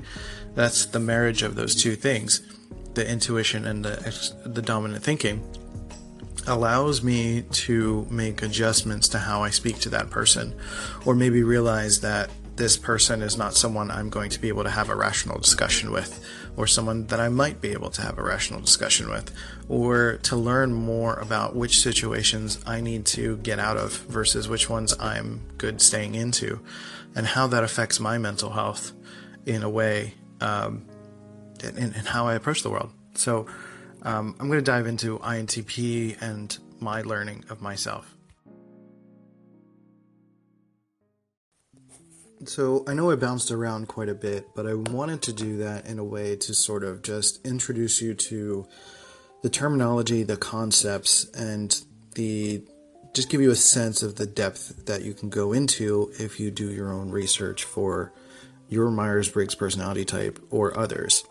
That's 0.54 0.86
the 0.86 1.00
marriage 1.00 1.44
of 1.44 1.56
those 1.56 1.76
two 1.76 1.96
things 1.96 2.42
the 2.94 3.10
intuition 3.10 3.66
and 3.66 3.86
the, 3.86 4.34
the 4.46 4.62
dominant 4.62 5.04
thinking. 5.04 5.44
allows 6.48 7.04
me 7.04 7.44
to 7.52 8.08
make 8.10 8.42
adjustments 8.42 9.08
to 9.10 9.20
how 9.20 9.44
I 9.44 9.50
speak 9.52 9.80
to 9.80 9.90
that 9.90 10.10
person, 10.10 10.56
or 11.06 11.14
maybe 11.16 11.44
realize 11.44 12.02
that 12.02 12.30
this 12.56 12.78
person 12.78 13.22
is 13.22 13.38
not 13.38 13.54
someone 13.56 13.90
I'm 13.90 14.10
going 14.10 14.30
to 14.32 14.40
be 14.40 14.48
able 14.48 14.64
to 14.64 14.70
have 14.70 14.90
a 14.90 14.96
rational 14.96 15.40
discussion 15.40 15.92
with, 15.92 16.24
or 16.58 16.68
someone 16.68 17.08
that 17.08 17.20
I 17.20 17.30
might 17.30 17.62
be 17.62 17.70
able 17.70 17.90
to 17.92 18.02
have 18.02 18.18
a 18.18 18.24
rational 18.24 18.60
discussion 18.60 19.10
with, 19.10 19.34
or 19.70 20.20
to 20.24 20.36
learn 20.36 20.74
more 20.74 21.16
about 21.16 21.56
which 21.56 21.80
situations 21.80 22.60
I 22.66 22.82
need 22.82 23.06
to 23.08 23.38
get 23.38 23.60
out 23.60 23.78
of 23.78 23.94
versus 23.94 24.48
which 24.50 24.70
ones 24.70 24.94
I'm 25.00 25.42
good 25.58 25.82
staying 25.82 26.16
into, 26.16 26.60
and 27.16 27.26
how 27.28 27.48
that 27.48 27.64
affects 27.64 28.00
my 28.00 28.18
mental 28.18 28.50
health 28.52 28.94
in 29.46 29.64
a 29.64 29.70
way, 29.70 30.16
um, 30.40 30.86
and, 31.64 31.96
how 31.96 32.28
I 32.28 32.36
approach 32.36 32.64
the 32.64 32.70
world. 32.70 32.92
So, 33.16 33.48
um, 34.04 34.36
I'm 34.40 34.48
going 34.48 34.60
to 34.60 34.66
dive 34.66 34.88
into 34.88 35.20
INTP 35.20 36.22
and 36.22 36.58
my 36.80 37.02
learning 37.02 37.46
of 37.50 37.62
myself. 37.62 38.16
So 42.46 42.84
I 42.88 42.96
know 42.96 43.12
I 43.12 43.16
bounced 43.16 43.52
around 43.52 43.88
quite 43.88 44.10
a 44.10 44.16
bit, 44.16 44.48
but 44.56 44.66
I 44.66 44.74
wanted 44.74 45.22
to 45.24 45.34
do 45.34 45.58
that 45.58 45.86
in 45.86 46.00
a 46.00 46.04
way 46.04 46.36
to 46.38 46.54
sort 46.56 46.84
of 46.84 47.04
just 47.04 47.46
introduce 47.46 48.02
you 48.02 48.16
to 48.16 48.68
the 49.44 49.50
terminology, 49.50 50.24
the 50.24 50.38
concepts, 50.38 51.26
and 51.36 51.80
the 52.16 52.64
just 53.14 53.30
give 53.30 53.42
you 53.42 53.52
a 53.52 53.56
sense 53.56 54.02
of 54.02 54.16
the 54.16 54.26
depth 54.26 54.86
that 54.86 55.04
you 55.04 55.14
can 55.14 55.30
go 55.30 55.54
into 55.54 56.12
if 56.18 56.40
you 56.40 56.50
do 56.50 56.72
your 56.72 56.92
own 56.92 57.12
research 57.12 57.64
for 57.64 58.12
your 58.70 58.90
Myers 58.90 59.30
Briggs 59.30 59.54
personality 59.54 60.06
type 60.06 60.40
or 60.50 60.78
others 60.80 61.26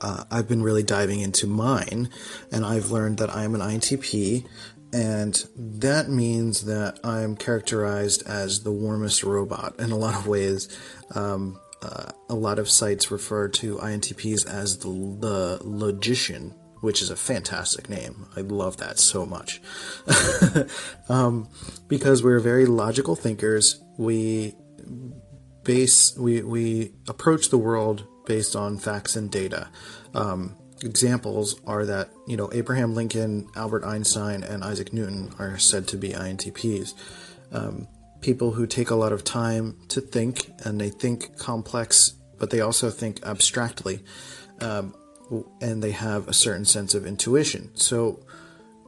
uh, 0.00 0.24
I've 0.30 0.48
been 0.48 0.62
really 0.62 0.82
diving 0.82 1.20
into 1.20 1.46
mine, 1.46 2.08
and 2.52 2.64
I've 2.64 2.90
learned 2.90 3.18
that 3.18 3.34
I'm 3.34 3.54
an 3.54 3.60
INTP, 3.60 4.46
and 4.92 5.44
that 5.56 6.08
means 6.08 6.64
that 6.64 6.98
I'm 7.04 7.36
characterized 7.36 8.26
as 8.26 8.62
the 8.62 8.72
warmest 8.72 9.22
robot 9.22 9.78
in 9.78 9.90
a 9.90 9.96
lot 9.96 10.14
of 10.14 10.26
ways. 10.26 10.68
Um, 11.14 11.60
uh, 11.82 12.10
a 12.28 12.34
lot 12.34 12.58
of 12.58 12.68
sites 12.68 13.10
refer 13.10 13.48
to 13.48 13.76
INTPs 13.76 14.46
as 14.46 14.78
the, 14.78 14.88
the 14.88 15.60
logician, 15.62 16.54
which 16.80 17.02
is 17.02 17.10
a 17.10 17.16
fantastic 17.16 17.88
name. 17.88 18.26
I 18.36 18.40
love 18.40 18.78
that 18.78 18.98
so 18.98 19.24
much. 19.24 19.60
um, 21.08 21.48
because 21.86 22.22
we're 22.22 22.40
very 22.40 22.66
logical 22.66 23.14
thinkers. 23.14 23.80
We 23.96 24.56
base 25.68 26.16
we 26.16 26.40
we 26.40 26.94
approach 27.08 27.50
the 27.50 27.58
world 27.58 28.06
based 28.28 28.54
on 28.54 28.78
facts 28.78 29.16
and 29.16 29.30
data. 29.30 29.68
Um, 30.14 30.54
examples 30.84 31.60
are 31.66 31.84
that 31.86 32.10
you 32.28 32.36
know 32.36 32.50
Abraham 32.52 32.94
Lincoln, 32.94 33.48
Albert 33.56 33.84
Einstein, 33.84 34.44
and 34.44 34.62
Isaac 34.62 34.92
Newton 34.92 35.34
are 35.40 35.58
said 35.58 35.88
to 35.88 35.96
be 35.96 36.10
INTPs. 36.10 36.94
Um, 37.50 37.88
people 38.20 38.52
who 38.52 38.66
take 38.66 38.90
a 38.90 38.94
lot 38.94 39.12
of 39.12 39.24
time 39.24 39.76
to 39.88 40.00
think 40.00 40.50
and 40.64 40.80
they 40.80 40.90
think 40.90 41.36
complex, 41.38 42.12
but 42.38 42.50
they 42.50 42.60
also 42.60 42.90
think 42.90 43.24
abstractly, 43.24 44.00
um, 44.60 44.94
and 45.60 45.82
they 45.82 45.92
have 45.92 46.28
a 46.28 46.32
certain 46.32 46.64
sense 46.64 46.94
of 46.94 47.06
intuition. 47.06 47.70
So 47.74 48.20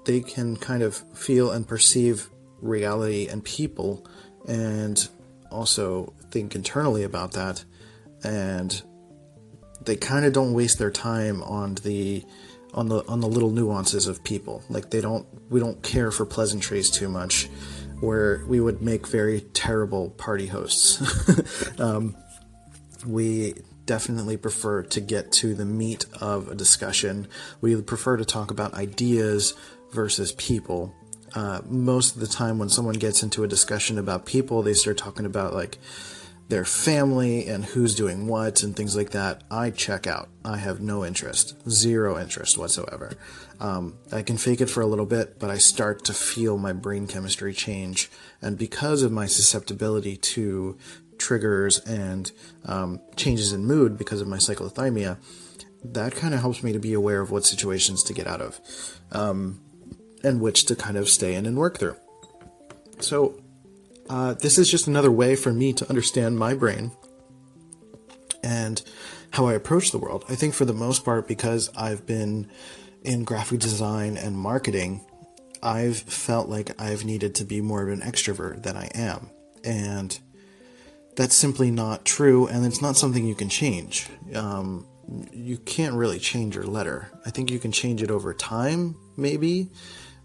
they 0.05 0.21
can 0.21 0.57
kind 0.57 0.83
of 0.83 0.97
feel 1.17 1.51
and 1.51 1.67
perceive 1.67 2.29
reality 2.61 3.27
and 3.27 3.43
people, 3.43 4.07
and 4.47 5.09
also 5.51 6.13
think 6.31 6.55
internally 6.55 7.05
about 7.05 7.33
that, 7.33 7.65
and 8.23 8.83
they 9.83 9.97
kind 9.97 10.25
of 10.25 10.33
don't 10.33 10.53
waste 10.53 10.79
their 10.79 10.91
time 10.91 11.43
on 11.43 11.77
the 11.77 12.25
on 12.75 12.89
the 12.89 13.07
on 13.09 13.21
the 13.21 13.29
little 13.29 13.51
nuances 13.51 14.07
of 14.07 14.23
people. 14.23 14.63
Like 14.69 14.91
they 14.91 15.01
don't 15.01 15.27
we 15.51 15.61
don't 15.61 15.83
care 15.83 16.11
for 16.11 16.27
pleasantries 16.27 16.91
too 16.91 17.09
much, 17.09 17.49
where 18.01 18.45
we 18.47 18.61
would 18.61 18.83
make 18.83 19.07
very 19.07 19.41
terrible 19.41 20.11
party 20.11 20.47
hosts. 20.47 21.01
um, 21.81 22.17
we 23.07 23.55
definitely 23.87 24.37
prefer 24.37 24.83
to 24.85 25.01
get 25.01 25.33
to 25.33 25.55
the 25.55 25.65
meat 25.65 26.07
of 26.21 26.49
a 26.49 26.55
discussion. 26.55 27.27
We 27.61 27.81
prefer 27.83 28.17
to 28.17 28.25
talk 28.25 28.51
about 28.51 28.75
ideas 28.75 29.55
versus 29.93 30.33
people. 30.33 30.95
Uh, 31.35 31.61
most 31.67 32.15
of 32.15 32.21
the 32.21 32.27
time, 32.27 32.59
when 32.59 32.69
someone 32.69 32.97
gets 32.97 33.23
into 33.23 33.45
a 33.45 33.49
discussion 33.49 33.99
about 33.99 34.27
people, 34.27 34.63
they 34.63 34.75
start 34.75 34.99
talking 34.99 35.27
about 35.27 35.55
like 35.55 35.79
their 36.51 36.65
family 36.65 37.47
and 37.47 37.65
who's 37.65 37.95
doing 37.95 38.27
what 38.27 38.63
and 38.65 38.75
things 38.75 38.97
like 38.97 39.11
that, 39.11 39.43
I 39.51 39.71
check 39.71 40.07
out. 40.07 40.29
I 40.45 40.57
have 40.59 40.81
no 40.81 41.05
interest, 41.05 41.55
zero 41.71 42.19
interest 42.19 42.59
whatsoever. 42.59 43.13
Um, 43.61 43.95
I 44.11 44.23
can 44.23 44.37
fake 44.37 44.61
it 44.61 44.69
for 44.69 44.81
a 44.81 44.87
little 44.87 45.07
bit, 45.07 45.39
but 45.39 45.49
I 45.49 45.59
start 45.59 46.05
to 46.07 46.13
feel 46.13 46.59
my 46.59 46.73
brain 46.73 47.07
chemistry 47.07 47.55
change. 47.55 48.11
And 48.43 48.59
because 48.59 49.03
of 49.03 49.13
my 49.13 49.27
susceptibility 49.27 50.17
to 50.17 50.77
triggers 51.19 51.79
and 51.79 52.33
um, 52.65 53.01
changes 53.15 53.53
in 53.53 53.65
mood 53.65 53.97
because 53.97 54.21
of 54.21 54.27
my 54.27 54.39
cyclothymia, 54.39 55.19
that 55.85 56.17
kind 56.17 56.35
of 56.35 56.41
helps 56.41 56.65
me 56.65 56.73
to 56.73 56.81
be 56.81 56.95
aware 56.95 57.21
of 57.21 57.31
what 57.31 57.47
situations 57.47 58.03
to 58.03 58.13
get 58.13 58.27
out 58.27 58.41
of 58.41 58.61
um, 59.13 59.61
and 60.25 60.41
which 60.41 60.65
to 60.65 60.75
kind 60.75 60.97
of 60.97 61.09
stay 61.09 61.35
in 61.35 61.47
and 61.47 61.57
work 61.57 61.79
through. 61.79 61.97
So 62.99 63.40
uh, 64.09 64.35
this 64.35 64.59
is 64.59 64.71
just 64.71 64.87
another 64.87 65.11
way 65.11 65.37
for 65.37 65.53
me 65.53 65.73
to 65.75 65.89
understand 65.89 66.39
my 66.39 66.55
brain 66.55 66.93
and 68.43 68.83
how 69.33 69.47
I 69.47 69.55
approach 69.55 69.91
the 69.91 69.99
world. 69.99 70.25
I 70.29 70.35
think 70.35 70.55
for 70.55 70.65
the 70.65 70.73
most 70.73 71.05
part, 71.05 71.29
because 71.29 71.71
I've 71.77 72.07
been 72.07 72.51
in 73.03 73.25
graphic 73.25 73.61
design 73.61 74.17
and 74.17 74.37
marketing, 74.37 75.05
I've 75.63 75.99
felt 75.99 76.49
like 76.49 76.81
I've 76.81 77.05
needed 77.05 77.35
to 77.37 77.45
be 77.45 77.61
more 77.61 77.83
of 77.83 77.89
an 77.89 78.01
extrovert 78.01 78.63
than 78.63 78.77
I 78.77 78.87
am. 78.95 79.31
And 79.63 80.19
that's 81.17 81.35
simply 81.35 81.71
not 81.71 82.05
true, 82.05 82.47
and 82.47 82.65
it's 82.65 82.81
not 82.81 82.97
something 82.97 83.27
you 83.27 83.35
can 83.35 83.49
change. 83.49 84.09
Um, 84.35 84.87
you 85.33 85.59
can't 85.59 85.95
really 85.95 86.19
change 86.19 86.55
your 86.55 86.65
letter. 86.65 87.11
I 87.27 87.31
think 87.31 87.51
you 87.51 87.59
can 87.59 87.73
change 87.73 88.03
it 88.03 88.11
over 88.11 88.33
time, 88.33 88.97
maybe, 89.17 89.71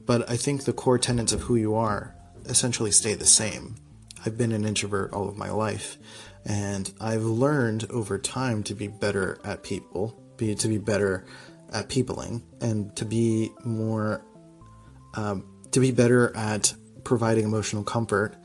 but 0.06 0.30
I 0.30 0.38
think 0.38 0.64
the 0.64 0.74
core 0.74 1.00
tenets 1.00 1.34
of 1.34 1.42
who 1.42 1.56
you 1.56 1.76
are 1.76 2.16
essentially 2.46 2.92
stay 2.92 3.14
the 3.14 3.26
same. 3.26 3.76
I've 4.26 4.38
been 4.38 4.52
an 4.52 4.66
introvert 4.66 5.14
all 5.14 5.30
of 5.30 5.38
my 5.38 5.52
life, 5.52 5.98
and 6.46 6.92
I've 7.00 7.24
learned 7.24 7.86
over 7.90 8.18
time 8.18 8.64
to 8.64 8.74
be 8.74 8.88
better 8.88 9.40
at 9.44 9.64
people, 9.64 10.20
be 10.38 10.56
to 10.56 10.68
be 10.68 10.78
better 10.78 11.26
at 11.72 11.90
peopling, 11.90 12.44
and 12.62 12.96
to 12.96 13.06
be 13.06 13.52
more, 13.64 14.24
um, 15.14 15.46
to 15.72 15.80
be 15.80 15.92
better 15.92 16.36
at 16.36 16.74
providing 17.04 17.46
emotional 17.46 17.84
comfort. 17.84 18.36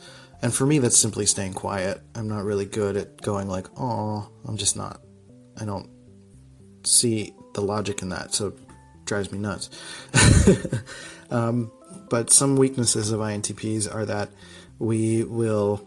And 0.43 0.53
for 0.53 0.67
me, 0.67 0.79
that's 0.79 0.99
simply 0.99 1.27
staying 1.27 1.55
quiet. 1.55 2.01
I'm 2.15 2.29
not 2.29 2.45
really 2.45 2.65
good 2.67 2.97
at 2.97 3.21
going 3.21 3.49
like, 3.49 3.67
"Oh, 3.79 4.29
I'm 4.47 4.57
just 4.57 4.77
not." 4.77 5.01
I 5.59 5.65
don't 5.65 5.89
see 6.85 7.35
the 7.55 7.61
logic 7.61 8.03
in 8.03 8.11
that, 8.11 8.35
so 8.35 8.49
it 8.49 8.59
drives 9.05 9.33
me 9.33 9.39
nuts. 9.39 9.71
um, 11.31 11.71
but 12.11 12.31
some 12.31 12.57
weaknesses 12.57 13.13
of 13.13 13.21
INTPs 13.21 13.93
are 13.93 14.05
that 14.05 14.29
we 14.79 15.25
will 15.25 15.87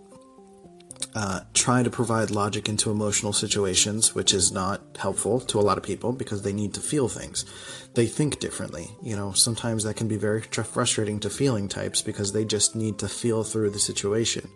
uh, 1.16 1.42
try 1.54 1.84
to 1.84 1.90
provide 1.90 2.32
logic 2.32 2.68
into 2.68 2.90
emotional 2.90 3.34
situations, 3.34 4.16
which 4.16 4.34
is 4.34 4.52
not 4.52 4.82
helpful 4.98 5.40
to 5.40 5.60
a 5.60 5.62
lot 5.62 5.78
of 5.78 5.84
people 5.84 6.12
because 6.12 6.42
they 6.42 6.54
need 6.54 6.74
to 6.74 6.80
feel 6.80 7.08
things. 7.08 7.46
They 7.94 8.08
think 8.08 8.40
differently. 8.40 8.90
You 9.04 9.16
know, 9.16 9.34
sometimes 9.34 9.84
that 9.84 9.96
can 9.96 10.08
be 10.08 10.18
very 10.18 10.42
tr- 10.42 10.62
frustrating 10.62 11.20
to 11.20 11.30
feeling 11.30 11.68
types 11.68 12.02
because 12.02 12.32
they 12.32 12.46
just 12.46 12.76
need 12.76 12.98
to 13.00 13.08
feel 13.08 13.44
through 13.44 13.72
the 13.72 13.80
situation. 13.80 14.50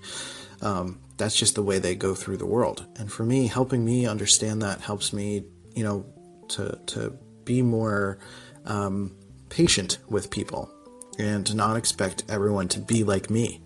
Um, 0.62 1.00
that's 1.18 1.36
just 1.36 1.54
the 1.54 1.64
way 1.64 1.78
they 1.78 1.96
go 1.96 2.16
through 2.16 2.38
the 2.38 2.46
world. 2.46 2.88
And 2.98 3.12
for 3.12 3.24
me, 3.24 3.46
helping 3.46 3.86
me 3.86 4.08
understand 4.08 4.62
that 4.64 4.82
helps 4.82 5.14
me, 5.14 5.44
you 5.76 5.84
know, 5.84 6.06
to 6.50 6.80
to 6.88 7.14
be 7.44 7.62
more 7.62 8.18
um, 8.66 9.16
patient 9.50 10.00
with 10.10 10.32
people 10.32 10.72
and 11.18 11.46
to 11.48 11.56
not 11.56 11.78
expect 11.78 12.24
everyone 12.30 12.68
to 12.70 12.80
be 12.80 13.04
like 13.04 13.30
me. 13.30 13.62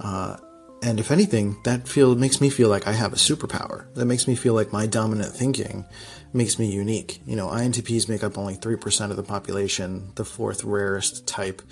Uh, 0.00 0.36
and 0.82 0.98
if 0.98 1.12
anything, 1.12 1.56
that 1.62 1.86
feel 1.86 2.14
makes 2.16 2.40
me 2.40 2.50
feel 2.50 2.68
like 2.68 2.88
I 2.88 2.92
have 2.92 3.12
a 3.12 3.16
superpower. 3.16 3.92
That 3.94 4.06
makes 4.06 4.26
me 4.26 4.34
feel 4.34 4.54
like 4.54 4.72
my 4.72 4.86
dominant 4.86 5.32
thinking 5.32 5.84
makes 6.32 6.58
me 6.58 6.72
unique. 6.72 7.20
You 7.24 7.36
know, 7.36 7.48
INTPs 7.48 8.08
make 8.08 8.24
up 8.24 8.36
only 8.36 8.54
three 8.54 8.76
percent 8.76 9.12
of 9.12 9.16
the 9.16 9.22
population, 9.22 10.10
the 10.16 10.24
fourth 10.24 10.64
rarest 10.64 11.26
type, 11.26 11.62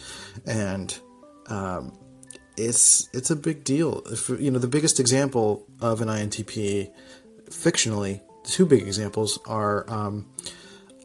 and 0.47 0.97
um, 1.49 1.99
it's 2.57 3.09
it's 3.13 3.31
a 3.31 3.37
big 3.37 3.65
deal. 3.65 4.03
If, 4.07 4.29
you 4.29 4.51
know, 4.51 4.61
the 4.61 4.69
biggest 4.69 5.01
example 5.01 5.67
of 5.81 6.01
an 6.01 6.09
INTP, 6.09 6.93
fictionally, 7.47 8.21
two 8.45 8.65
big 8.65 8.83
examples 8.83 9.41
are 9.47 9.91
um, 9.91 10.27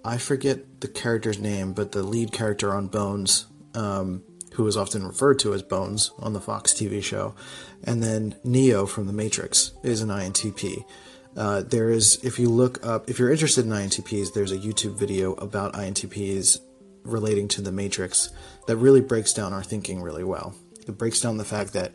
I 0.03 0.17
forget 0.17 0.81
the 0.81 0.87
character's 0.87 1.39
name, 1.39 1.73
but 1.73 1.91
the 1.91 2.03
lead 2.03 2.31
character 2.31 2.73
on 2.73 2.87
Bones. 2.87 3.47
Um, 3.75 4.23
who 4.55 4.65
is 4.67 4.77
often 4.77 5.05
referred 5.05 5.37
to 5.39 5.53
as 5.53 5.61
Bones 5.61 6.11
on 6.17 6.31
the 6.31 6.39
Fox 6.39 6.73
TV 6.73 7.03
show, 7.03 7.35
and 7.83 8.01
then 8.01 8.35
Neo 8.43 8.85
from 8.85 9.05
The 9.05 9.13
Matrix 9.13 9.73
is 9.83 10.01
an 10.01 10.09
INTP. 10.09 10.85
Uh, 11.35 11.61
there 11.61 11.89
is, 11.89 12.23
if 12.23 12.39
you 12.39 12.49
look 12.49 12.85
up, 12.85 13.09
if 13.09 13.19
you're 13.19 13.31
interested 13.31 13.65
in 13.65 13.71
INTPs, 13.71 14.33
there's 14.33 14.53
a 14.53 14.57
YouTube 14.57 14.97
video 14.97 15.33
about 15.33 15.73
INTPs 15.73 16.59
relating 17.03 17.47
to 17.49 17.61
the 17.61 17.71
Matrix 17.71 18.29
that 18.67 18.77
really 18.77 19.01
breaks 19.01 19.33
down 19.33 19.51
our 19.51 19.63
thinking 19.63 20.01
really 20.01 20.23
well. 20.23 20.55
It 20.87 20.97
breaks 20.97 21.19
down 21.19 21.37
the 21.37 21.45
fact 21.45 21.73
that 21.73 21.91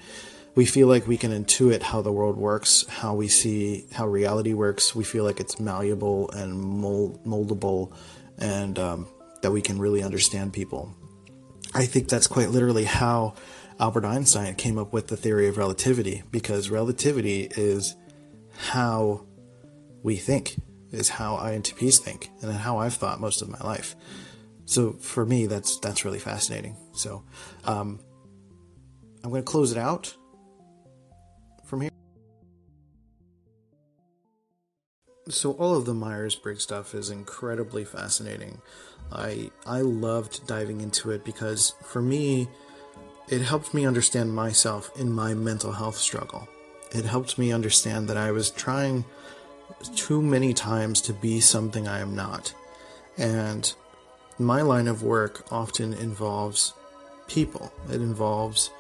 we 0.54 0.66
feel 0.66 0.88
like 0.88 1.06
we 1.06 1.16
can 1.16 1.32
intuit 1.32 1.80
how 1.80 2.02
the 2.02 2.12
world 2.12 2.36
works, 2.36 2.84
how 2.88 3.14
we 3.14 3.28
see 3.28 3.86
how 3.92 4.06
reality 4.06 4.52
works. 4.52 4.94
We 4.94 5.04
feel 5.04 5.24
like 5.24 5.40
it's 5.40 5.58
malleable 5.58 6.30
and 6.32 6.52
mold, 6.60 7.24
moldable, 7.24 7.94
and 8.38 8.78
um, 8.78 9.08
that 9.42 9.52
we 9.52 9.62
can 9.62 9.78
really 9.78 10.02
understand 10.02 10.52
people. 10.52 10.94
I 11.74 11.86
think 11.86 12.08
that's 12.08 12.26
quite 12.26 12.50
literally 12.50 12.84
how 12.84 13.34
Albert 13.78 14.04
Einstein 14.04 14.54
came 14.56 14.76
up 14.76 14.92
with 14.92 15.08
the 15.08 15.16
theory 15.16 15.48
of 15.48 15.56
relativity, 15.56 16.22
because 16.30 16.68
relativity 16.68 17.48
is 17.56 17.96
how 18.58 19.24
we 20.02 20.16
think, 20.16 20.56
is 20.90 21.08
how 21.08 21.36
INTPs 21.36 21.98
think, 21.98 22.30
and 22.42 22.52
how 22.52 22.78
I've 22.78 22.94
thought 22.94 23.20
most 23.20 23.40
of 23.40 23.48
my 23.48 23.60
life. 23.60 23.94
So 24.64 24.92
for 24.92 25.24
me, 25.24 25.46
that's 25.46 25.78
that's 25.80 26.04
really 26.04 26.18
fascinating. 26.18 26.76
So 26.92 27.24
um, 27.64 28.00
I'm 29.24 29.30
going 29.30 29.42
to 29.42 29.50
close 29.50 29.72
it 29.72 29.78
out 29.78 30.14
So 35.30 35.52
all 35.52 35.76
of 35.76 35.84
the 35.84 35.94
Myers 35.94 36.34
Briggs 36.34 36.64
stuff 36.64 36.94
is 36.94 37.08
incredibly 37.08 37.84
fascinating. 37.84 38.60
I 39.12 39.50
I 39.64 39.80
loved 39.80 40.46
diving 40.46 40.80
into 40.80 41.10
it 41.10 41.24
because 41.24 41.74
for 41.84 42.02
me, 42.02 42.48
it 43.28 43.40
helped 43.40 43.72
me 43.72 43.86
understand 43.86 44.34
myself 44.34 44.90
in 44.98 45.12
my 45.12 45.34
mental 45.34 45.72
health 45.72 45.96
struggle. 45.96 46.48
It 46.92 47.04
helped 47.04 47.38
me 47.38 47.52
understand 47.52 48.08
that 48.08 48.16
I 48.16 48.32
was 48.32 48.50
trying 48.50 49.04
too 49.94 50.20
many 50.20 50.52
times 50.52 51.00
to 51.02 51.12
be 51.12 51.40
something 51.40 51.86
I 51.86 52.00
am 52.00 52.16
not. 52.16 52.52
And 53.16 53.72
my 54.38 54.62
line 54.62 54.88
of 54.88 55.02
work 55.02 55.46
often 55.52 55.94
involves 55.94 56.72
people. 57.28 57.72
It 57.88 58.00
involves 58.00 58.70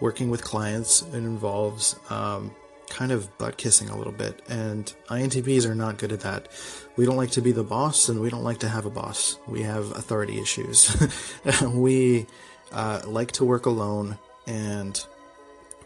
working 0.00 0.30
with 0.30 0.42
clients. 0.42 1.02
It 1.12 1.16
involves 1.16 1.96
um, 2.08 2.54
kind 2.90 3.12
of 3.12 3.38
butt 3.38 3.56
kissing 3.56 3.88
a 3.88 3.96
little 3.96 4.12
bit. 4.12 4.42
And 4.48 4.92
INTPs 5.08 5.64
are 5.64 5.74
not 5.74 5.96
good 5.96 6.12
at 6.12 6.20
that. 6.20 6.48
We 6.96 7.06
don't 7.06 7.16
like 7.16 7.30
to 7.32 7.40
be 7.40 7.52
the 7.52 7.64
boss, 7.64 8.08
and 8.08 8.20
we 8.20 8.28
don't 8.28 8.44
like 8.44 8.58
to 8.58 8.68
have 8.68 8.84
a 8.84 8.90
boss. 8.90 9.38
We 9.46 9.62
have 9.62 9.90
authority 9.92 10.38
issues. 10.38 10.94
we 11.62 12.26
uh, 12.72 13.02
like 13.06 13.32
to 13.32 13.44
work 13.44 13.64
alone, 13.66 14.18
and 14.46 15.02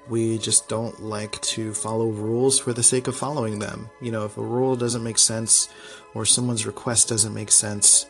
we 0.09 0.39
just 0.39 0.69
don't 0.69 1.03
like 1.03 1.41
to 1.43 1.73
follow 1.73 2.09
rules 2.09 2.59
for 2.59 2.73
the 2.73 2.83
sake 2.83 3.07
of 3.07 3.17
following 3.17 3.59
them. 3.59 3.91
You 4.01 4.13
know, 4.13 4.25
if 4.25 4.37
a 4.37 4.43
rule 4.43 4.77
doesn't 4.77 5.03
make 5.03 5.19
sense 5.19 5.69
or 6.15 6.27
someone's 6.27 6.67
request 6.67 7.09
doesn't 7.09 7.33
make 7.33 7.51
sense, 7.51 8.07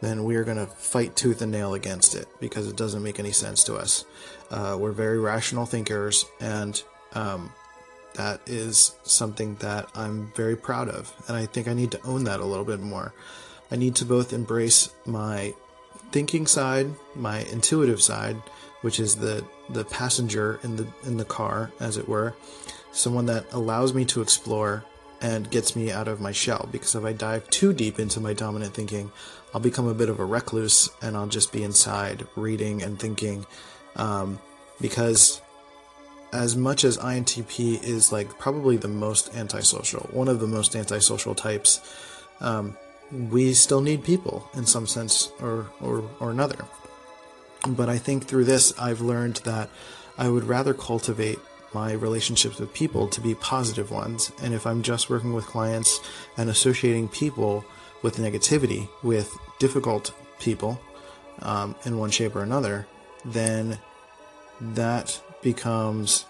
then 0.00 0.24
we 0.24 0.36
are 0.36 0.44
going 0.44 0.58
to 0.58 0.66
fight 0.66 1.16
tooth 1.16 1.42
and 1.42 1.52
nail 1.52 1.74
against 1.74 2.14
it 2.14 2.28
because 2.40 2.66
it 2.66 2.76
doesn't 2.76 3.02
make 3.02 3.18
any 3.18 3.32
sense 3.32 3.64
to 3.64 3.76
us. 3.76 4.04
Uh, 4.50 4.76
we're 4.78 4.92
very 4.92 5.18
rational 5.18 5.66
thinkers, 5.66 6.24
and 6.40 6.82
um, 7.14 7.52
that 8.16 8.40
is 8.46 8.96
something 9.04 9.54
that 9.56 9.88
I'm 9.94 10.32
very 10.34 10.56
proud 10.56 10.88
of. 10.88 11.12
And 11.28 11.36
I 11.36 11.46
think 11.46 11.68
I 11.68 11.74
need 11.74 11.92
to 11.92 12.02
own 12.04 12.24
that 12.24 12.40
a 12.40 12.44
little 12.44 12.64
bit 12.64 12.80
more. 12.80 13.14
I 13.70 13.76
need 13.76 13.94
to 13.96 14.04
both 14.04 14.32
embrace 14.32 14.90
my 15.04 15.54
thinking 16.12 16.46
side, 16.46 16.88
my 17.14 17.40
intuitive 17.44 18.02
side, 18.02 18.36
which 18.82 19.00
is 19.00 19.16
the 19.16 19.44
the 19.70 19.84
passenger 19.84 20.60
in 20.62 20.76
the 20.76 20.86
in 21.04 21.16
the 21.16 21.24
car, 21.24 21.72
as 21.80 21.96
it 21.96 22.08
were, 22.08 22.34
someone 22.92 23.26
that 23.26 23.52
allows 23.52 23.94
me 23.94 24.04
to 24.06 24.20
explore 24.20 24.84
and 25.20 25.50
gets 25.50 25.74
me 25.74 25.90
out 25.90 26.08
of 26.08 26.20
my 26.20 26.32
shell. 26.32 26.68
Because 26.70 26.94
if 26.94 27.04
I 27.04 27.12
dive 27.12 27.48
too 27.50 27.72
deep 27.72 27.98
into 27.98 28.20
my 28.20 28.32
dominant 28.32 28.74
thinking, 28.74 29.10
I'll 29.54 29.60
become 29.60 29.88
a 29.88 29.94
bit 29.94 30.08
of 30.08 30.20
a 30.20 30.24
recluse 30.24 30.90
and 31.00 31.16
I'll 31.16 31.26
just 31.26 31.52
be 31.52 31.62
inside 31.62 32.26
reading 32.36 32.82
and 32.82 32.98
thinking. 32.98 33.46
Um, 33.96 34.38
because 34.80 35.40
as 36.36 36.54
much 36.54 36.84
as 36.84 36.98
INTP 36.98 37.82
is 37.82 38.12
like 38.12 38.38
probably 38.38 38.76
the 38.76 38.88
most 38.88 39.34
antisocial, 39.34 40.08
one 40.12 40.28
of 40.28 40.38
the 40.38 40.46
most 40.46 40.76
antisocial 40.76 41.34
types, 41.34 41.80
um, 42.40 42.76
we 43.10 43.54
still 43.54 43.80
need 43.80 44.04
people 44.04 44.48
in 44.54 44.66
some 44.66 44.86
sense 44.86 45.30
or, 45.40 45.70
or, 45.80 46.08
or 46.20 46.30
another. 46.30 46.64
But 47.66 47.88
I 47.88 47.98
think 47.98 48.24
through 48.24 48.44
this, 48.44 48.78
I've 48.78 49.00
learned 49.00 49.36
that 49.44 49.70
I 50.18 50.28
would 50.28 50.44
rather 50.44 50.74
cultivate 50.74 51.38
my 51.72 51.92
relationships 51.92 52.58
with 52.58 52.72
people 52.72 53.08
to 53.08 53.20
be 53.20 53.34
positive 53.34 53.90
ones. 53.90 54.30
And 54.42 54.54
if 54.54 54.66
I'm 54.66 54.82
just 54.82 55.10
working 55.10 55.32
with 55.32 55.46
clients 55.46 56.00
and 56.36 56.48
associating 56.50 57.08
people 57.08 57.64
with 58.02 58.16
negativity, 58.16 58.88
with 59.02 59.36
difficult 59.58 60.12
people 60.38 60.80
um, 61.40 61.74
in 61.84 61.98
one 61.98 62.10
shape 62.10 62.36
or 62.36 62.42
another, 62.42 62.86
then 63.24 63.78
that 64.60 65.20
becomes 65.42 66.24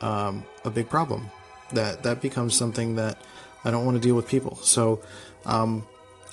um, 0.00 0.44
a 0.64 0.70
big 0.70 0.88
problem. 0.88 1.30
That 1.72 2.02
that 2.02 2.20
becomes 2.20 2.56
something 2.56 2.96
that 2.96 3.20
I 3.64 3.70
don't 3.70 3.84
want 3.84 3.96
to 3.96 4.00
deal 4.00 4.14
with 4.14 4.28
people. 4.28 4.56
So 4.56 5.00
um, 5.46 5.86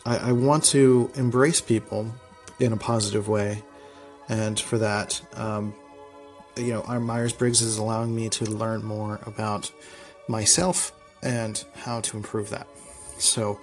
I, 0.05 0.29
I 0.29 0.31
want 0.33 0.63
to 0.65 1.11
embrace 1.15 1.61
people 1.61 2.13
in 2.59 2.73
a 2.73 2.77
positive 2.77 3.27
way, 3.27 3.63
and 4.27 4.59
for 4.59 4.77
that, 4.79 5.21
um, 5.35 5.73
you 6.57 6.73
know, 6.73 6.81
our 6.81 6.99
Myers 6.99 7.33
Briggs 7.33 7.61
is 7.61 7.77
allowing 7.77 8.13
me 8.15 8.29
to 8.29 8.45
learn 8.45 8.83
more 8.83 9.19
about 9.25 9.71
myself 10.27 10.91
and 11.21 11.63
how 11.75 12.01
to 12.01 12.17
improve 12.17 12.49
that. 12.49 12.67
So 13.17 13.59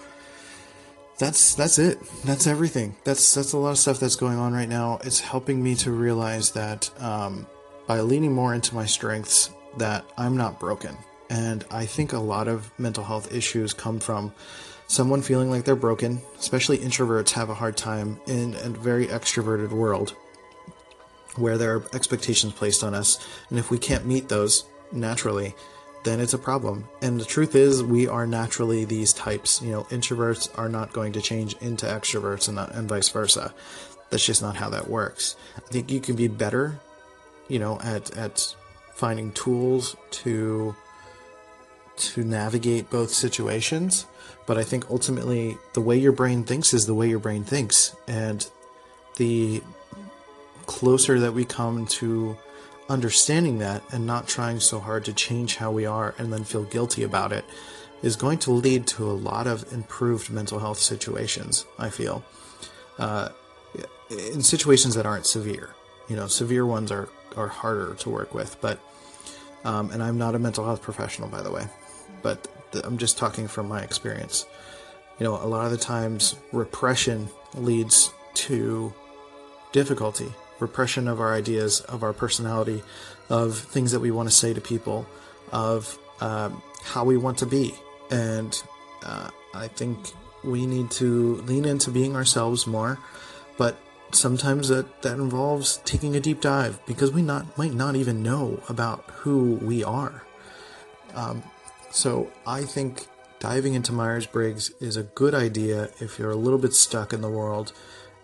that's 1.18 1.54
that's 1.54 1.78
it. 1.78 1.98
That's 2.24 2.46
everything. 2.46 2.96
That's 3.04 3.34
that's 3.34 3.52
a 3.52 3.58
lot 3.58 3.70
of 3.70 3.78
stuff 3.78 4.00
that's 4.00 4.16
going 4.16 4.38
on 4.38 4.52
right 4.52 4.68
now. 4.68 4.98
It's 5.04 5.20
helping 5.20 5.62
me 5.62 5.74
to 5.76 5.90
realize 5.90 6.52
that 6.52 6.90
um, 7.00 7.46
by 7.86 8.00
leaning 8.00 8.32
more 8.32 8.54
into 8.54 8.74
my 8.74 8.86
strengths, 8.86 9.50
that 9.76 10.04
I'm 10.16 10.36
not 10.36 10.58
broken. 10.58 10.96
And 11.28 11.64
I 11.70 11.86
think 11.86 12.12
a 12.12 12.18
lot 12.18 12.48
of 12.48 12.70
mental 12.78 13.04
health 13.04 13.32
issues 13.32 13.72
come 13.72 14.00
from 14.00 14.32
someone 14.86 15.22
feeling 15.22 15.50
like 15.50 15.64
they're 15.64 15.76
broken. 15.76 16.22
Especially 16.38 16.78
introverts 16.78 17.32
have 17.32 17.50
a 17.50 17.54
hard 17.54 17.76
time 17.76 18.20
in 18.26 18.54
a 18.54 18.70
very 18.70 19.06
extroverted 19.06 19.70
world 19.70 20.14
where 21.36 21.58
there 21.58 21.76
are 21.76 21.84
expectations 21.92 22.52
placed 22.52 22.82
on 22.82 22.94
us. 22.94 23.18
And 23.50 23.58
if 23.58 23.70
we 23.70 23.78
can't 23.78 24.06
meet 24.06 24.28
those 24.28 24.64
naturally, 24.92 25.54
then 26.04 26.20
it's 26.20 26.34
a 26.34 26.38
problem. 26.38 26.88
And 27.02 27.20
the 27.20 27.24
truth 27.24 27.54
is, 27.54 27.82
we 27.82 28.06
are 28.06 28.26
naturally 28.26 28.84
these 28.84 29.12
types. 29.12 29.60
You 29.60 29.72
know, 29.72 29.84
introverts 29.84 30.56
are 30.56 30.68
not 30.68 30.92
going 30.92 31.12
to 31.12 31.20
change 31.20 31.54
into 31.60 31.86
extroverts 31.86 32.48
and, 32.48 32.58
and 32.58 32.88
vice 32.88 33.08
versa. 33.08 33.52
That's 34.10 34.24
just 34.24 34.40
not 34.40 34.56
how 34.56 34.70
that 34.70 34.88
works. 34.88 35.36
I 35.56 35.68
think 35.68 35.90
you 35.90 36.00
can 36.00 36.14
be 36.14 36.28
better, 36.28 36.78
you 37.48 37.58
know, 37.58 37.78
at, 37.80 38.16
at 38.16 38.54
finding 38.92 39.32
tools 39.32 39.96
to 40.10 40.74
to 41.96 42.22
navigate 42.22 42.90
both 42.90 43.10
situations. 43.10 44.06
But 44.46 44.58
I 44.58 44.64
think 44.64 44.90
ultimately 44.90 45.56
the 45.72 45.80
way 45.80 45.96
your 45.98 46.12
brain 46.12 46.44
thinks 46.44 46.74
is 46.74 46.86
the 46.86 46.94
way 46.94 47.08
your 47.08 47.18
brain 47.18 47.42
thinks. 47.42 47.96
And 48.06 48.46
the 49.16 49.62
closer 50.66 51.18
that 51.20 51.32
we 51.32 51.44
come 51.44 51.86
to 51.86 52.36
understanding 52.88 53.58
that 53.58 53.82
and 53.92 54.06
not 54.06 54.28
trying 54.28 54.60
so 54.60 54.78
hard 54.78 55.04
to 55.06 55.12
change 55.12 55.56
how 55.56 55.70
we 55.70 55.86
are 55.86 56.14
and 56.18 56.32
then 56.32 56.44
feel 56.44 56.64
guilty 56.64 57.02
about 57.02 57.32
it 57.32 57.44
is 58.02 58.14
going 58.14 58.38
to 58.38 58.50
lead 58.50 58.86
to 58.86 59.10
a 59.10 59.12
lot 59.12 59.46
of 59.46 59.72
improved 59.72 60.30
mental 60.30 60.58
health 60.58 60.78
situations, 60.78 61.64
I 61.78 61.88
feel. 61.88 62.22
Uh, 62.98 63.30
in 64.10 64.42
situations 64.42 64.94
that 64.94 65.06
aren't 65.06 65.26
severe. 65.26 65.74
You 66.08 66.16
know, 66.16 66.26
severe 66.26 66.64
ones 66.64 66.92
are, 66.92 67.08
are 67.36 67.48
harder 67.48 67.94
to 67.94 68.10
work 68.10 68.34
with, 68.34 68.56
but, 68.60 68.80
um, 69.64 69.90
and 69.90 70.02
I'm 70.02 70.18
not 70.18 70.34
a 70.34 70.38
mental 70.38 70.64
health 70.64 70.82
professional, 70.82 71.28
by 71.28 71.42
the 71.42 71.50
way, 71.50 71.66
but 72.22 72.48
th- 72.72 72.84
I'm 72.84 72.98
just 72.98 73.18
talking 73.18 73.48
from 73.48 73.68
my 73.68 73.82
experience. 73.82 74.46
You 75.18 75.24
know, 75.24 75.34
a 75.36 75.46
lot 75.46 75.64
of 75.66 75.70
the 75.70 75.78
times 75.78 76.36
repression 76.52 77.28
leads 77.54 78.12
to 78.34 78.92
difficulty 79.72 80.32
repression 80.60 81.08
of 81.08 81.20
our 81.20 81.34
ideas, 81.34 81.80
of 81.82 82.02
our 82.02 82.12
personality, 82.12 82.82
of 83.28 83.58
things 83.58 83.92
that 83.92 84.00
we 84.00 84.10
want 84.10 84.28
to 84.28 84.34
say 84.34 84.54
to 84.54 84.60
people, 84.60 85.06
of 85.52 85.98
um, 86.20 86.62
how 86.82 87.04
we 87.04 87.16
want 87.16 87.38
to 87.38 87.46
be. 87.46 87.74
And 88.10 88.60
uh, 89.04 89.30
I 89.54 89.68
think 89.68 89.98
we 90.44 90.66
need 90.66 90.90
to 90.92 91.36
lean 91.42 91.64
into 91.64 91.90
being 91.90 92.16
ourselves 92.16 92.66
more, 92.66 92.98
but 93.58 93.76
sometimes 94.12 94.68
that, 94.68 95.02
that 95.02 95.14
involves 95.14 95.78
taking 95.84 96.16
a 96.16 96.20
deep 96.20 96.40
dive 96.40 96.78
because 96.86 97.12
we 97.12 97.22
not 97.22 97.56
might 97.58 97.74
not 97.74 97.96
even 97.96 98.22
know 98.22 98.60
about 98.68 99.04
who 99.10 99.54
we 99.54 99.82
are. 99.84 100.24
Um, 101.14 101.42
so 101.90 102.30
I 102.46 102.62
think 102.62 103.06
diving 103.38 103.74
into 103.74 103.92
Myers 103.92 104.26
Briggs 104.26 104.70
is 104.80 104.96
a 104.96 105.02
good 105.02 105.34
idea 105.34 105.90
if 106.00 106.18
you're 106.18 106.30
a 106.30 106.36
little 106.36 106.58
bit 106.58 106.74
stuck 106.74 107.12
in 107.12 107.20
the 107.20 107.30
world 107.30 107.72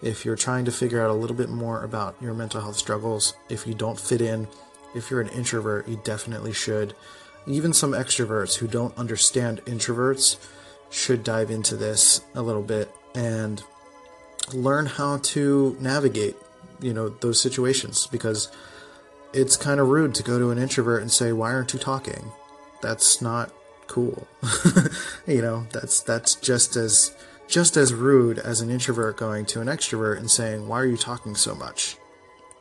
if 0.03 0.25
you're 0.25 0.37
trying 0.37 0.65
to 0.65 0.73
figure 0.73 1.01
out 1.01 1.11
a 1.11 1.15
little 1.15 1.37
bit 1.37 1.49
more 1.49 1.85
about 1.85 2.17
your 2.21 2.35
mental 2.35 2.61
health 2.61 2.77
struggles, 2.77 3.35
if 3.49 3.67
you 3.67 3.75
don't 3.75 3.99
fit 3.99 4.21
in, 4.21 4.49
if 4.95 5.11
you're 5.11 5.21
an 5.21 5.29
introvert, 5.29 5.89
you 5.89 6.01
definitely 6.03 6.53
should. 6.53 6.95
Even 7.47 7.73
some 7.73 7.93
extroverts 7.93 8.57
who 8.57 8.67
don't 8.67 8.97
understand 8.99 9.65
introverts 9.65 10.39
should 10.91 11.23
dive 11.23 11.51
into 11.51 11.77
this 11.77 12.21
a 12.35 12.43
little 12.43 12.63
bit 12.63 12.93
and 13.15 13.63
learn 14.53 14.87
how 14.87 15.19
to 15.19 15.77
navigate, 15.81 16.37
you 16.81 16.93
know, 16.93 17.09
those 17.09 17.41
situations 17.41 18.07
because 18.07 18.51
it's 19.33 19.57
kind 19.57 19.81
of 19.81 19.89
rude 19.89 20.15
to 20.17 20.23
go 20.23 20.39
to 20.39 20.51
an 20.51 20.59
introvert 20.59 21.03
and 21.03 21.11
say, 21.11 21.33
"Why 21.33 21.53
aren't 21.53 21.73
you 21.73 21.79
talking?" 21.79 22.33
That's 22.81 23.23
not 23.23 23.53
cool. 23.87 24.27
you 25.27 25.43
know, 25.43 25.67
that's 25.71 26.01
that's 26.01 26.35
just 26.35 26.77
as 26.77 27.15
just 27.49 27.77
as 27.77 27.93
rude 27.93 28.39
as 28.39 28.61
an 28.61 28.71
introvert 28.71 29.17
going 29.17 29.45
to 29.47 29.61
an 29.61 29.69
extrovert 29.69 30.19
and 30.19 30.31
saying, 30.31 30.69
"Why 30.69 30.81
are 30.81 30.87
you 30.87 30.97
talking 30.97 31.35
so 31.35 31.55
much?" 31.55 31.97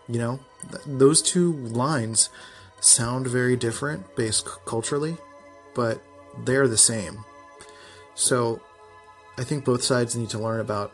You 0.07 0.19
know, 0.19 0.39
th- 0.71 0.84
those 0.86 1.21
two 1.21 1.53
lines 1.53 2.29
sound 2.79 3.27
very 3.27 3.55
different 3.55 4.15
based 4.15 4.47
c- 4.47 4.53
culturally, 4.65 5.17
but 5.73 6.01
they're 6.45 6.67
the 6.67 6.77
same. 6.77 7.23
So, 8.15 8.61
I 9.38 9.43
think 9.43 9.63
both 9.65 9.84
sides 9.84 10.15
need 10.15 10.29
to 10.32 10.39
learn 10.39 10.59
about 10.59 10.91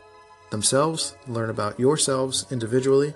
themselves, 0.49 1.15
learn 1.27 1.49
about 1.49 1.79
yourselves 1.79 2.45
individually, 2.51 3.13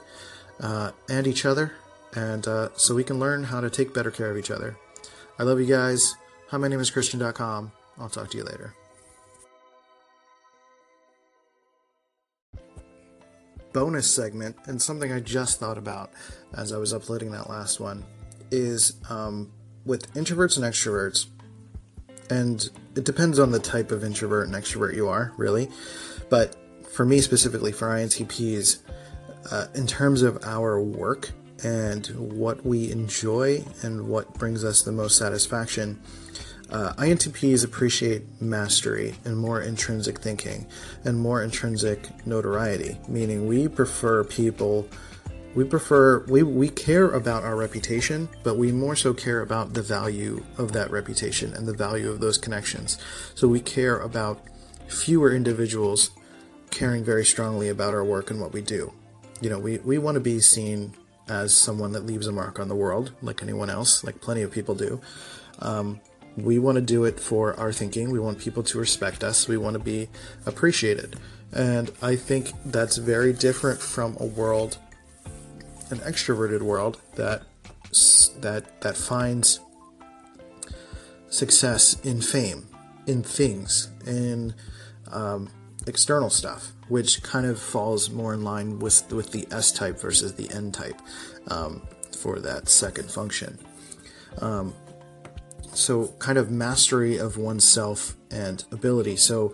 uh, 0.59 0.91
and 1.09 1.27
each 1.27 1.45
other, 1.45 1.73
and 2.15 2.47
uh, 2.47 2.69
so 2.75 2.95
we 2.95 3.03
can 3.03 3.19
learn 3.19 3.43
how 3.45 3.61
to 3.61 3.69
take 3.69 3.93
better 3.93 4.11
care 4.11 4.29
of 4.29 4.37
each 4.37 4.51
other. 4.51 4.77
I 5.39 5.43
love 5.43 5.59
you 5.59 5.65
guys. 5.65 6.15
Hi, 6.49 6.57
my 6.57 6.67
name 6.67 6.79
is 6.79 6.91
Christian.com. 6.91 7.71
I'll 7.97 8.09
talk 8.09 8.29
to 8.31 8.37
you 8.37 8.43
later. 8.43 8.75
Bonus 13.73 14.11
segment, 14.11 14.57
and 14.65 14.81
something 14.81 15.13
I 15.13 15.21
just 15.21 15.59
thought 15.59 15.77
about 15.77 16.11
as 16.53 16.73
I 16.73 16.77
was 16.77 16.93
uploading 16.93 17.31
that 17.31 17.49
last 17.49 17.79
one, 17.79 18.03
is 18.51 18.95
um, 19.09 19.51
with 19.85 20.13
introverts 20.13 20.57
and 20.57 20.65
extroverts, 20.65 21.27
and 22.29 22.69
it 22.95 23.05
depends 23.05 23.39
on 23.39 23.51
the 23.51 23.59
type 23.59 23.91
of 23.91 24.03
introvert 24.03 24.47
and 24.47 24.55
extrovert 24.55 24.95
you 24.95 25.07
are, 25.07 25.31
really. 25.37 25.69
But 26.29 26.55
for 26.91 27.05
me 27.05 27.21
specifically, 27.21 27.71
for 27.71 27.87
INTPs, 27.87 28.79
uh, 29.51 29.67
in 29.73 29.87
terms 29.87 30.21
of 30.21 30.43
our 30.43 30.81
work 30.81 31.31
and 31.63 32.07
what 32.07 32.65
we 32.65 32.91
enjoy 32.91 33.63
and 33.81 34.07
what 34.07 34.33
brings 34.35 34.63
us 34.63 34.81
the 34.81 34.91
most 34.91 35.17
satisfaction, 35.17 36.01
uh, 36.69 36.93
INTPs 36.93 37.65
appreciate 37.65 38.23
mastery 38.41 39.15
and 39.25 39.37
more 39.37 39.61
intrinsic 39.61 40.19
thinking 40.19 40.67
and 41.03 41.19
more 41.19 41.43
intrinsic 41.43 42.07
notoriety, 42.25 42.97
meaning 43.07 43.47
we 43.47 43.67
prefer 43.67 44.23
people. 44.23 44.87
We 45.53 45.65
prefer, 45.65 46.25
we, 46.27 46.43
we 46.43 46.69
care 46.69 47.09
about 47.09 47.43
our 47.43 47.57
reputation, 47.57 48.29
but 48.43 48.57
we 48.57 48.71
more 48.71 48.95
so 48.95 49.13
care 49.13 49.41
about 49.41 49.73
the 49.73 49.81
value 49.81 50.43
of 50.57 50.71
that 50.71 50.91
reputation 50.91 51.53
and 51.53 51.67
the 51.67 51.73
value 51.73 52.09
of 52.09 52.21
those 52.21 52.37
connections. 52.37 52.97
So 53.35 53.49
we 53.49 53.59
care 53.59 53.99
about 53.99 54.41
fewer 54.87 55.33
individuals 55.33 56.11
caring 56.71 57.03
very 57.03 57.25
strongly 57.25 57.69
about 57.69 57.93
our 57.93 58.03
work 58.03 58.31
and 58.31 58.41
what 58.41 58.53
we 58.53 58.61
do. 58.61 58.91
You 59.41 59.49
know, 59.49 59.59
we, 59.59 59.77
we 59.79 59.97
want 59.97 60.15
to 60.15 60.21
be 60.21 60.39
seen 60.39 60.93
as 61.27 61.55
someone 61.55 61.91
that 61.93 62.05
leaves 62.05 62.27
a 62.27 62.31
mark 62.31 62.59
on 62.59 62.67
the 62.67 62.75
world, 62.75 63.11
like 63.21 63.41
anyone 63.43 63.69
else, 63.69 64.03
like 64.03 64.21
plenty 64.21 64.41
of 64.41 64.51
people 64.51 64.75
do. 64.75 64.99
Um, 65.59 66.01
we 66.37 66.59
want 66.59 66.77
to 66.77 66.81
do 66.81 67.03
it 67.03 67.19
for 67.19 67.59
our 67.59 67.71
thinking. 67.71 68.09
We 68.09 68.19
want 68.19 68.39
people 68.39 68.63
to 68.63 68.79
respect 68.79 69.23
us. 69.23 69.47
We 69.47 69.57
want 69.57 69.73
to 69.73 69.79
be 69.79 70.09
appreciated. 70.45 71.17
And 71.51 71.91
I 72.01 72.15
think 72.15 72.51
that's 72.65 72.97
very 72.97 73.33
different 73.33 73.81
from 73.81 74.15
a 74.19 74.25
world, 74.25 74.77
an 75.89 75.99
extroverted 75.99 76.61
world 76.61 77.01
that 77.15 77.43
that 78.39 78.81
that 78.81 78.95
finds 78.95 79.59
success 81.29 81.99
in 82.03 82.21
fame, 82.21 82.67
in 83.05 83.21
things, 83.23 83.89
in 84.07 84.53
um, 85.11 85.49
external 85.91 86.29
stuff, 86.29 86.71
which 86.87 87.21
kind 87.21 87.45
of 87.45 87.59
falls 87.59 88.09
more 88.09 88.33
in 88.33 88.43
line 88.45 88.79
with 88.79 89.11
with 89.11 89.31
the 89.31 89.45
S 89.51 89.73
type 89.73 89.99
versus 89.99 90.33
the 90.35 90.49
N 90.55 90.71
type 90.71 90.99
um, 91.49 91.81
for 92.17 92.39
that 92.39 92.69
second 92.69 93.11
function. 93.11 93.59
Um, 94.39 94.73
so, 95.73 96.07
kind 96.19 96.37
of 96.37 96.49
mastery 96.49 97.17
of 97.17 97.37
oneself 97.37 98.15
and 98.31 98.63
ability. 98.71 99.17
So, 99.17 99.53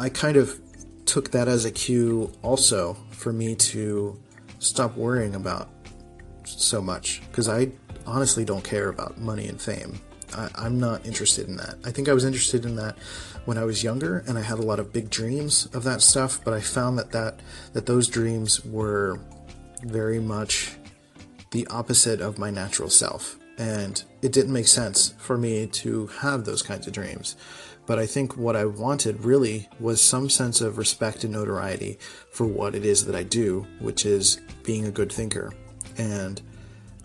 I 0.00 0.08
kind 0.08 0.38
of 0.38 0.58
took 1.04 1.30
that 1.32 1.48
as 1.48 1.66
a 1.66 1.70
cue 1.70 2.32
also 2.42 2.96
for 3.10 3.32
me 3.32 3.54
to 3.72 4.18
stop 4.58 4.96
worrying 4.96 5.34
about 5.34 5.68
so 6.44 6.80
much 6.80 7.20
because 7.28 7.46
I 7.48 7.72
honestly 8.06 8.46
don't 8.46 8.64
care 8.64 8.88
about 8.88 9.18
money 9.18 9.48
and 9.48 9.60
fame. 9.60 10.00
I, 10.34 10.66
am 10.66 10.78
not 10.78 11.06
interested 11.06 11.48
in 11.48 11.56
that. 11.56 11.76
I 11.84 11.90
think 11.90 12.08
I 12.08 12.12
was 12.12 12.24
interested 12.24 12.64
in 12.64 12.76
that 12.76 12.96
when 13.44 13.58
I 13.58 13.64
was 13.64 13.82
younger, 13.82 14.24
and 14.26 14.38
I 14.38 14.42
had 14.42 14.58
a 14.58 14.62
lot 14.62 14.78
of 14.78 14.92
big 14.92 15.10
dreams 15.10 15.66
of 15.72 15.84
that 15.84 16.02
stuff. 16.02 16.40
But 16.44 16.54
I 16.54 16.60
found 16.60 16.98
that 16.98 17.12
that 17.12 17.40
that 17.72 17.86
those 17.86 18.08
dreams 18.08 18.64
were 18.64 19.18
very 19.82 20.20
much 20.20 20.76
the 21.50 21.66
opposite 21.68 22.20
of 22.20 22.38
my 22.38 22.50
natural 22.50 22.90
self, 22.90 23.38
and 23.58 24.02
it 24.22 24.32
didn't 24.32 24.52
make 24.52 24.68
sense 24.68 25.14
for 25.18 25.38
me 25.38 25.66
to 25.68 26.06
have 26.18 26.44
those 26.44 26.62
kinds 26.62 26.86
of 26.86 26.92
dreams. 26.92 27.36
But 27.86 27.98
I 27.98 28.06
think 28.06 28.36
what 28.36 28.56
I 28.56 28.64
wanted 28.64 29.24
really 29.24 29.68
was 29.78 30.00
some 30.00 30.30
sense 30.30 30.60
of 30.60 30.78
respect 30.78 31.24
and 31.24 31.32
notoriety 31.32 31.98
for 32.32 32.46
what 32.46 32.74
it 32.74 32.84
is 32.84 33.04
that 33.04 33.14
I 33.14 33.22
do, 33.22 33.66
which 33.78 34.06
is 34.06 34.40
being 34.62 34.86
a 34.86 34.90
good 34.90 35.12
thinker. 35.12 35.52
And 35.98 36.40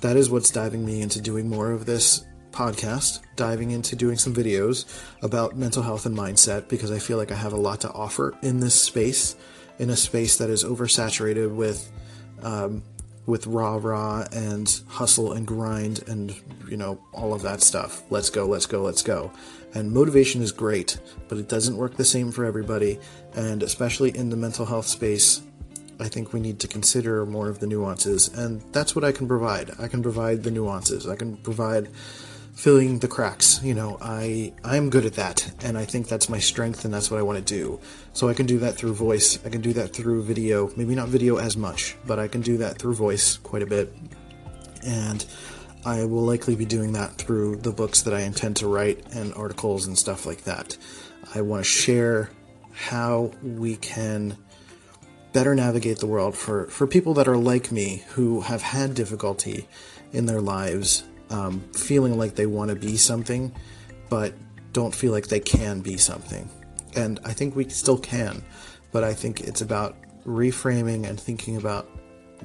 that 0.01 0.15
is 0.15 0.29
what's 0.29 0.49
diving 0.49 0.85
me 0.85 1.01
into 1.01 1.19
doing 1.19 1.49
more 1.49 1.71
of 1.71 1.85
this 1.85 2.23
podcast, 2.51 3.19
diving 3.35 3.71
into 3.71 3.95
doing 3.95 4.17
some 4.17 4.33
videos 4.33 4.85
about 5.21 5.57
mental 5.57 5.83
health 5.83 6.05
and 6.05 6.17
mindset 6.17 6.67
because 6.67 6.91
I 6.91 6.99
feel 6.99 7.17
like 7.17 7.31
I 7.31 7.35
have 7.35 7.53
a 7.53 7.57
lot 7.57 7.81
to 7.81 7.91
offer 7.91 8.35
in 8.41 8.59
this 8.59 8.75
space, 8.75 9.35
in 9.77 9.89
a 9.89 9.95
space 9.95 10.37
that 10.37 10.49
is 10.49 10.63
oversaturated 10.63 11.55
with 11.55 11.91
um, 12.43 12.83
with 13.29 13.45
rah 13.45 13.79
rah 13.81 14.25
and 14.33 14.81
hustle 14.87 15.33
and 15.33 15.45
grind 15.45 16.03
and 16.07 16.35
you 16.67 16.75
know 16.75 16.99
all 17.13 17.33
of 17.33 17.43
that 17.43 17.61
stuff. 17.61 18.01
Let's 18.09 18.29
go, 18.29 18.45
let's 18.45 18.65
go, 18.65 18.81
let's 18.81 19.03
go. 19.03 19.31
And 19.73 19.91
motivation 19.91 20.41
is 20.41 20.51
great, 20.51 20.97
but 21.27 21.37
it 21.37 21.47
doesn't 21.47 21.77
work 21.77 21.95
the 21.95 22.03
same 22.03 22.31
for 22.31 22.43
everybody, 22.43 22.99
and 23.35 23.61
especially 23.61 24.17
in 24.17 24.29
the 24.29 24.37
mental 24.37 24.65
health 24.65 24.87
space. 24.87 25.41
I 26.01 26.07
think 26.07 26.31
we 26.31 26.39
need 26.39 26.59
to 26.61 26.67
consider 26.67 27.25
more 27.25 27.49
of 27.49 27.59
the 27.59 27.67
nuances, 27.67 28.29
and 28.29 28.61
that's 28.71 28.95
what 28.95 29.03
I 29.03 29.11
can 29.11 29.27
provide. 29.27 29.71
I 29.77 29.87
can 29.89 30.01
provide 30.01 30.43
the 30.43 30.51
nuances. 30.51 31.07
I 31.07 31.15
can 31.15 31.35
provide 31.37 31.89
filling 32.59 32.99
the 32.99 33.07
cracks. 33.07 33.63
You 33.63 33.73
know, 33.73 33.97
I 34.01 34.51
I'm 34.65 34.89
good 34.89 35.05
at 35.05 35.13
that, 35.13 35.49
and 35.63 35.77
I 35.77 35.85
think 35.85 36.09
that's 36.09 36.27
my 36.27 36.39
strength, 36.39 36.83
and 36.83 36.93
that's 36.93 37.09
what 37.09 37.17
I 37.17 37.23
want 37.23 37.37
to 37.37 37.43
do. 37.43 37.79
So 38.11 38.27
I 38.27 38.33
can 38.33 38.45
do 38.45 38.59
that 38.59 38.75
through 38.75 38.95
voice. 38.95 39.39
I 39.45 39.49
can 39.49 39.61
do 39.61 39.71
that 39.73 39.93
through 39.93 40.23
video. 40.23 40.69
Maybe 40.75 40.93
not 40.93 41.07
video 41.07 41.37
as 41.37 41.55
much, 41.55 41.95
but 42.05 42.19
I 42.19 42.27
can 42.27 42.41
do 42.41 42.57
that 42.57 42.77
through 42.77 42.95
voice 42.95 43.37
quite 43.37 43.61
a 43.61 43.65
bit. 43.65 43.93
And 44.85 45.25
I 45.85 46.03
will 46.03 46.23
likely 46.23 46.57
be 46.57 46.65
doing 46.65 46.91
that 46.93 47.13
through 47.13 47.57
the 47.57 47.71
books 47.71 48.01
that 48.01 48.13
I 48.13 48.21
intend 48.21 48.57
to 48.57 48.67
write 48.67 49.05
and 49.13 49.33
articles 49.35 49.87
and 49.87 49.97
stuff 49.97 50.25
like 50.25 50.43
that. 50.43 50.77
I 51.33 51.39
want 51.41 51.63
to 51.63 51.69
share 51.69 52.29
how 52.73 53.31
we 53.41 53.77
can 53.77 54.37
better 55.31 55.55
navigate 55.55 55.99
the 55.99 56.07
world 56.07 56.35
for, 56.35 56.67
for 56.67 56.87
people 56.87 57.13
that 57.13 57.27
are 57.27 57.37
like 57.37 57.71
me 57.71 58.03
who 58.09 58.41
have 58.41 58.61
had 58.61 58.95
difficulty 58.95 59.67
in 60.11 60.25
their 60.25 60.41
lives 60.41 61.03
um, 61.29 61.61
feeling 61.73 62.17
like 62.17 62.35
they 62.35 62.45
want 62.45 62.69
to 62.69 62.75
be 62.75 62.97
something, 62.97 63.53
but 64.09 64.33
don't 64.73 64.93
feel 64.93 65.11
like 65.11 65.27
they 65.27 65.39
can 65.39 65.81
be 65.81 65.97
something. 65.97 66.49
And 66.95 67.19
I 67.23 67.33
think 67.33 67.55
we 67.55 67.69
still 67.69 67.97
can, 67.97 68.43
but 68.91 69.03
I 69.03 69.13
think 69.13 69.41
it's 69.41 69.61
about 69.61 69.95
reframing 70.25 71.07
and 71.07 71.19
thinking 71.19 71.57
about 71.57 71.89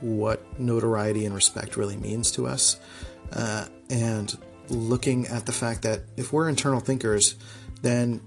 what 0.01 0.59
notoriety 0.59 1.25
and 1.25 1.35
respect 1.35 1.77
really 1.77 1.97
means 1.97 2.31
to 2.33 2.47
us, 2.47 2.79
uh, 3.33 3.67
and 3.91 4.37
looking 4.69 5.27
at 5.27 5.47
the 5.47 5.53
fact 5.53 5.83
that 5.83 6.01
if 6.17 6.33
we're 6.33 6.49
internal 6.49 6.81
thinkers, 6.81 7.37
then 7.83 8.21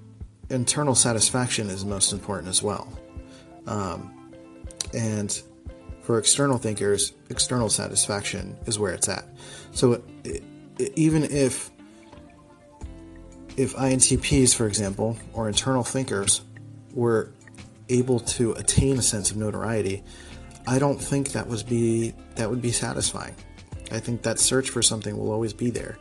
internal 0.50 0.96
satisfaction 0.96 1.70
is 1.70 1.84
most 1.84 2.14
important 2.14 2.48
as 2.48 2.64
well. 2.64 2.88
Um, 3.66 4.14
and 4.94 5.42
for 6.02 6.20
external 6.20 6.58
thinkers, 6.58 7.12
external 7.30 7.70
satisfaction 7.70 8.56
is 8.66 8.80
where 8.80 8.94
it's 8.94 9.10
at. 9.10 9.26
So 9.72 10.02
even 10.96 11.24
if 11.24 11.72
if 13.56 13.76
INTPs, 13.76 14.56
for 14.56 14.68
example, 14.68 15.18
or 15.34 15.48
internal 15.48 15.84
thinkers 15.84 16.42
were 16.94 17.32
able 17.90 18.20
to 18.20 18.52
attain 18.54 19.00
a 19.00 19.02
sense 19.02 19.32
of 19.32 19.38
notoriety, 19.38 20.04
I 20.68 20.78
don't 20.78 21.00
think 21.00 21.32
that 21.32 21.48
was 21.48 21.64
be 21.64 22.14
that 22.36 22.50
would 22.50 22.62
be 22.62 22.72
satisfying. 22.72 23.36
I 23.92 24.00
think 24.00 24.22
that 24.24 24.40
search 24.40 24.70
for 24.70 24.82
something 24.82 25.18
will 25.18 25.32
always 25.32 25.54
be 25.54 25.70
there, 25.70 25.98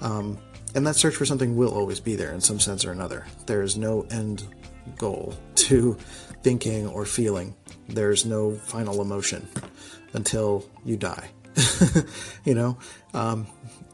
um, 0.00 0.38
and 0.74 0.86
that 0.86 0.96
search 0.96 1.14
for 1.14 1.26
something 1.26 1.56
will 1.56 1.74
always 1.74 2.00
be 2.00 2.16
there 2.16 2.32
in 2.32 2.40
some 2.40 2.58
sense 2.58 2.84
or 2.84 2.92
another. 2.92 3.26
There 3.46 3.62
is 3.62 3.76
no 3.76 4.06
end 4.10 4.44
goal 4.96 5.34
to 5.54 5.94
thinking 6.42 6.86
or 6.88 7.04
feeling 7.04 7.54
there's 7.88 8.24
no 8.24 8.54
final 8.54 9.00
emotion 9.00 9.46
until 10.12 10.64
you 10.84 10.96
die. 10.96 11.28
you 12.44 12.54
know, 12.54 12.78
um, 13.14 13.46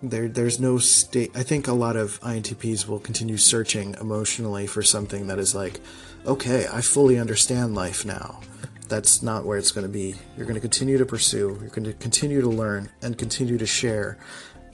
there 0.03 0.29
there's 0.29 0.61
no 0.61 0.79
state. 0.79 1.31
I 1.35 1.43
think 1.43 1.67
a 1.69 1.73
lot 1.73 1.97
of 1.97 2.21
INTPs 2.21 2.87
will 2.87 2.99
continue 2.99 3.37
searching 3.37 3.95
emotionally 4.01 4.67
for 4.67 4.83
something 4.83 5.29
that 5.29 5.39
is 5.39 5.55
like, 5.55 5.81
okay, 6.27 6.67
I 6.73 6.81
fully 6.81 7.19
understand 7.19 7.75
life 7.75 8.05
now. 8.05 8.41
that's 8.89 9.23
not 9.23 9.45
where 9.45 9.59
it's 9.59 9.73
going 9.73 9.87
to 9.87 9.93
be. 9.93 10.15
You're 10.37 10.47
going 10.47 10.57
to 10.57 10.61
continue 10.61 10.99
to 10.99 11.07
pursue, 11.07 11.57
you're 11.61 11.71
going 11.71 11.85
to 11.85 11.95
continue 11.95 12.41
to 12.41 12.49
learn 12.49 12.91
and 13.03 13.17
continue 13.17 13.59
to 13.59 13.67
share. 13.67 14.19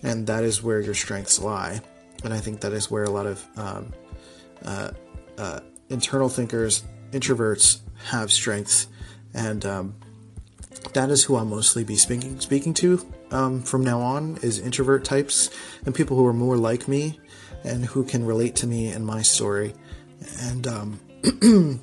And 0.03 0.27
that 0.27 0.45
is 0.45 0.63
where 0.63 0.81
your 0.81 0.95
strengths 0.95 1.39
lie. 1.39 1.81
And 2.25 2.33
I 2.35 2.39
think 2.39 2.61
that 2.61 2.73
is 2.73 2.91
where 2.91 3.05
a 3.05 3.11
lot 3.11 3.27
of 3.27 3.47
um, 3.57 3.93
uh, 4.65 4.91
uh, 5.39 5.61
internal 5.89 6.29
thinkers, 6.29 6.85
introverts, 7.13 7.81
have 8.07 8.33
strengths. 8.33 8.89
And 9.35 9.65
um, 9.65 9.95
that 10.93 11.11
is 11.11 11.25
who 11.25 11.37
I'll 11.37 11.45
mostly 11.45 11.85
be 11.85 11.97
speaking 11.97 12.41
speaking 12.41 12.75
to 12.75 13.07
um, 13.31 13.63
from 13.63 13.85
now 13.85 14.01
on 14.01 14.39
is 14.43 14.59
introvert 14.59 15.05
types 15.05 15.51
and 15.85 15.95
people 15.95 16.17
who 16.17 16.27
are 16.27 16.33
more 16.33 16.57
like 16.57 16.89
me 16.89 17.21
and 17.65 17.85
who 17.85 18.05
can 18.05 18.25
relate 18.25 18.57
to 18.57 18.67
me 18.67 18.89
and 18.89 19.05
my 19.05 19.23
story. 19.23 19.75
And 20.41 20.67
um, 20.67 21.01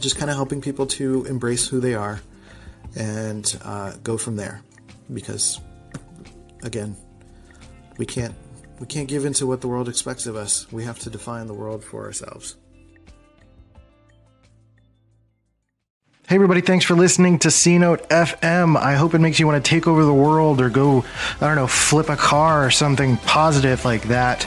just 0.00 0.16
kind 0.16 0.30
of 0.30 0.36
helping 0.36 0.60
people 0.60 0.86
to 0.86 1.24
embrace 1.24 1.68
who 1.68 1.80
they 1.80 1.94
are 1.94 2.20
and 2.96 3.58
uh, 3.64 3.94
go 4.02 4.16
from 4.16 4.36
there. 4.36 4.62
Because, 5.12 5.60
again, 6.62 6.96
we 7.98 8.06
can't 8.06 8.34
we 8.80 8.86
can't 8.86 9.08
give 9.08 9.24
into 9.24 9.46
what 9.46 9.60
the 9.60 9.68
world 9.68 9.88
expects 9.88 10.26
of 10.26 10.34
us. 10.34 10.70
We 10.72 10.84
have 10.84 10.98
to 11.00 11.10
define 11.10 11.46
the 11.46 11.54
world 11.54 11.84
for 11.84 12.04
ourselves. 12.04 12.56
Hey, 16.26 16.36
everybody, 16.36 16.62
thanks 16.62 16.86
for 16.86 16.94
listening 16.94 17.38
to 17.40 17.50
C 17.50 17.76
Note 17.76 18.08
FM. 18.08 18.78
I 18.78 18.94
hope 18.94 19.12
it 19.12 19.18
makes 19.18 19.38
you 19.38 19.46
want 19.46 19.62
to 19.62 19.68
take 19.68 19.86
over 19.86 20.06
the 20.06 20.14
world 20.14 20.58
or 20.58 20.70
go, 20.70 21.04
I 21.38 21.46
don't 21.46 21.56
know, 21.56 21.66
flip 21.66 22.08
a 22.08 22.16
car 22.16 22.64
or 22.64 22.70
something 22.70 23.18
positive 23.18 23.84
like 23.84 24.04
that. 24.04 24.46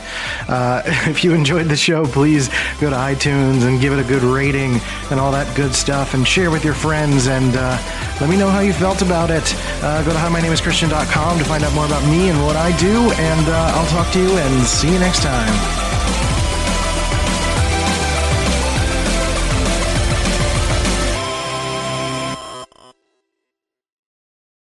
Uh, 0.50 0.82
if 1.08 1.24
you 1.24 1.36
enjoyed 1.36 1.68
the 1.68 1.76
show, 1.76 2.08
please 2.08 2.48
go 2.82 2.90
to 2.90 2.96
iTunes 2.96 3.62
and 3.62 3.80
give 3.80 3.94
it 3.94 4.00
a 4.00 4.08
good 4.08 4.24
rating 4.24 4.80
and 5.12 5.20
all 5.20 5.32
that 5.34 5.56
good 5.56 5.76
stuff 5.76 6.16
and 6.16 6.28
share 6.28 6.50
with 6.50 6.66
your 6.66 6.74
friends 6.74 7.28
and 7.28 7.56
uh, 7.56 7.78
let 8.20 8.28
me 8.28 8.38
know 8.38 8.50
how 8.50 8.62
you 8.62 8.74
felt 8.74 9.04
about 9.04 9.30
it. 9.30 9.54
Uh, 9.84 10.04
go 10.04 10.12
to 10.12 10.18
himynameschristian.com 10.18 11.38
to 11.38 11.46
find 11.46 11.64
out 11.64 11.76
more 11.76 11.86
about 11.86 12.04
me 12.10 12.32
and 12.32 12.44
what 12.44 12.56
I 12.56 12.76
do, 12.80 13.12
and 13.12 13.48
uh, 13.48 13.74
I'll 13.76 13.90
talk 13.90 14.12
to 14.14 14.20
you 14.20 14.32
and 14.32 14.66
see 14.66 14.92
you 14.92 14.98
next 14.98 15.22
time. 15.22 15.87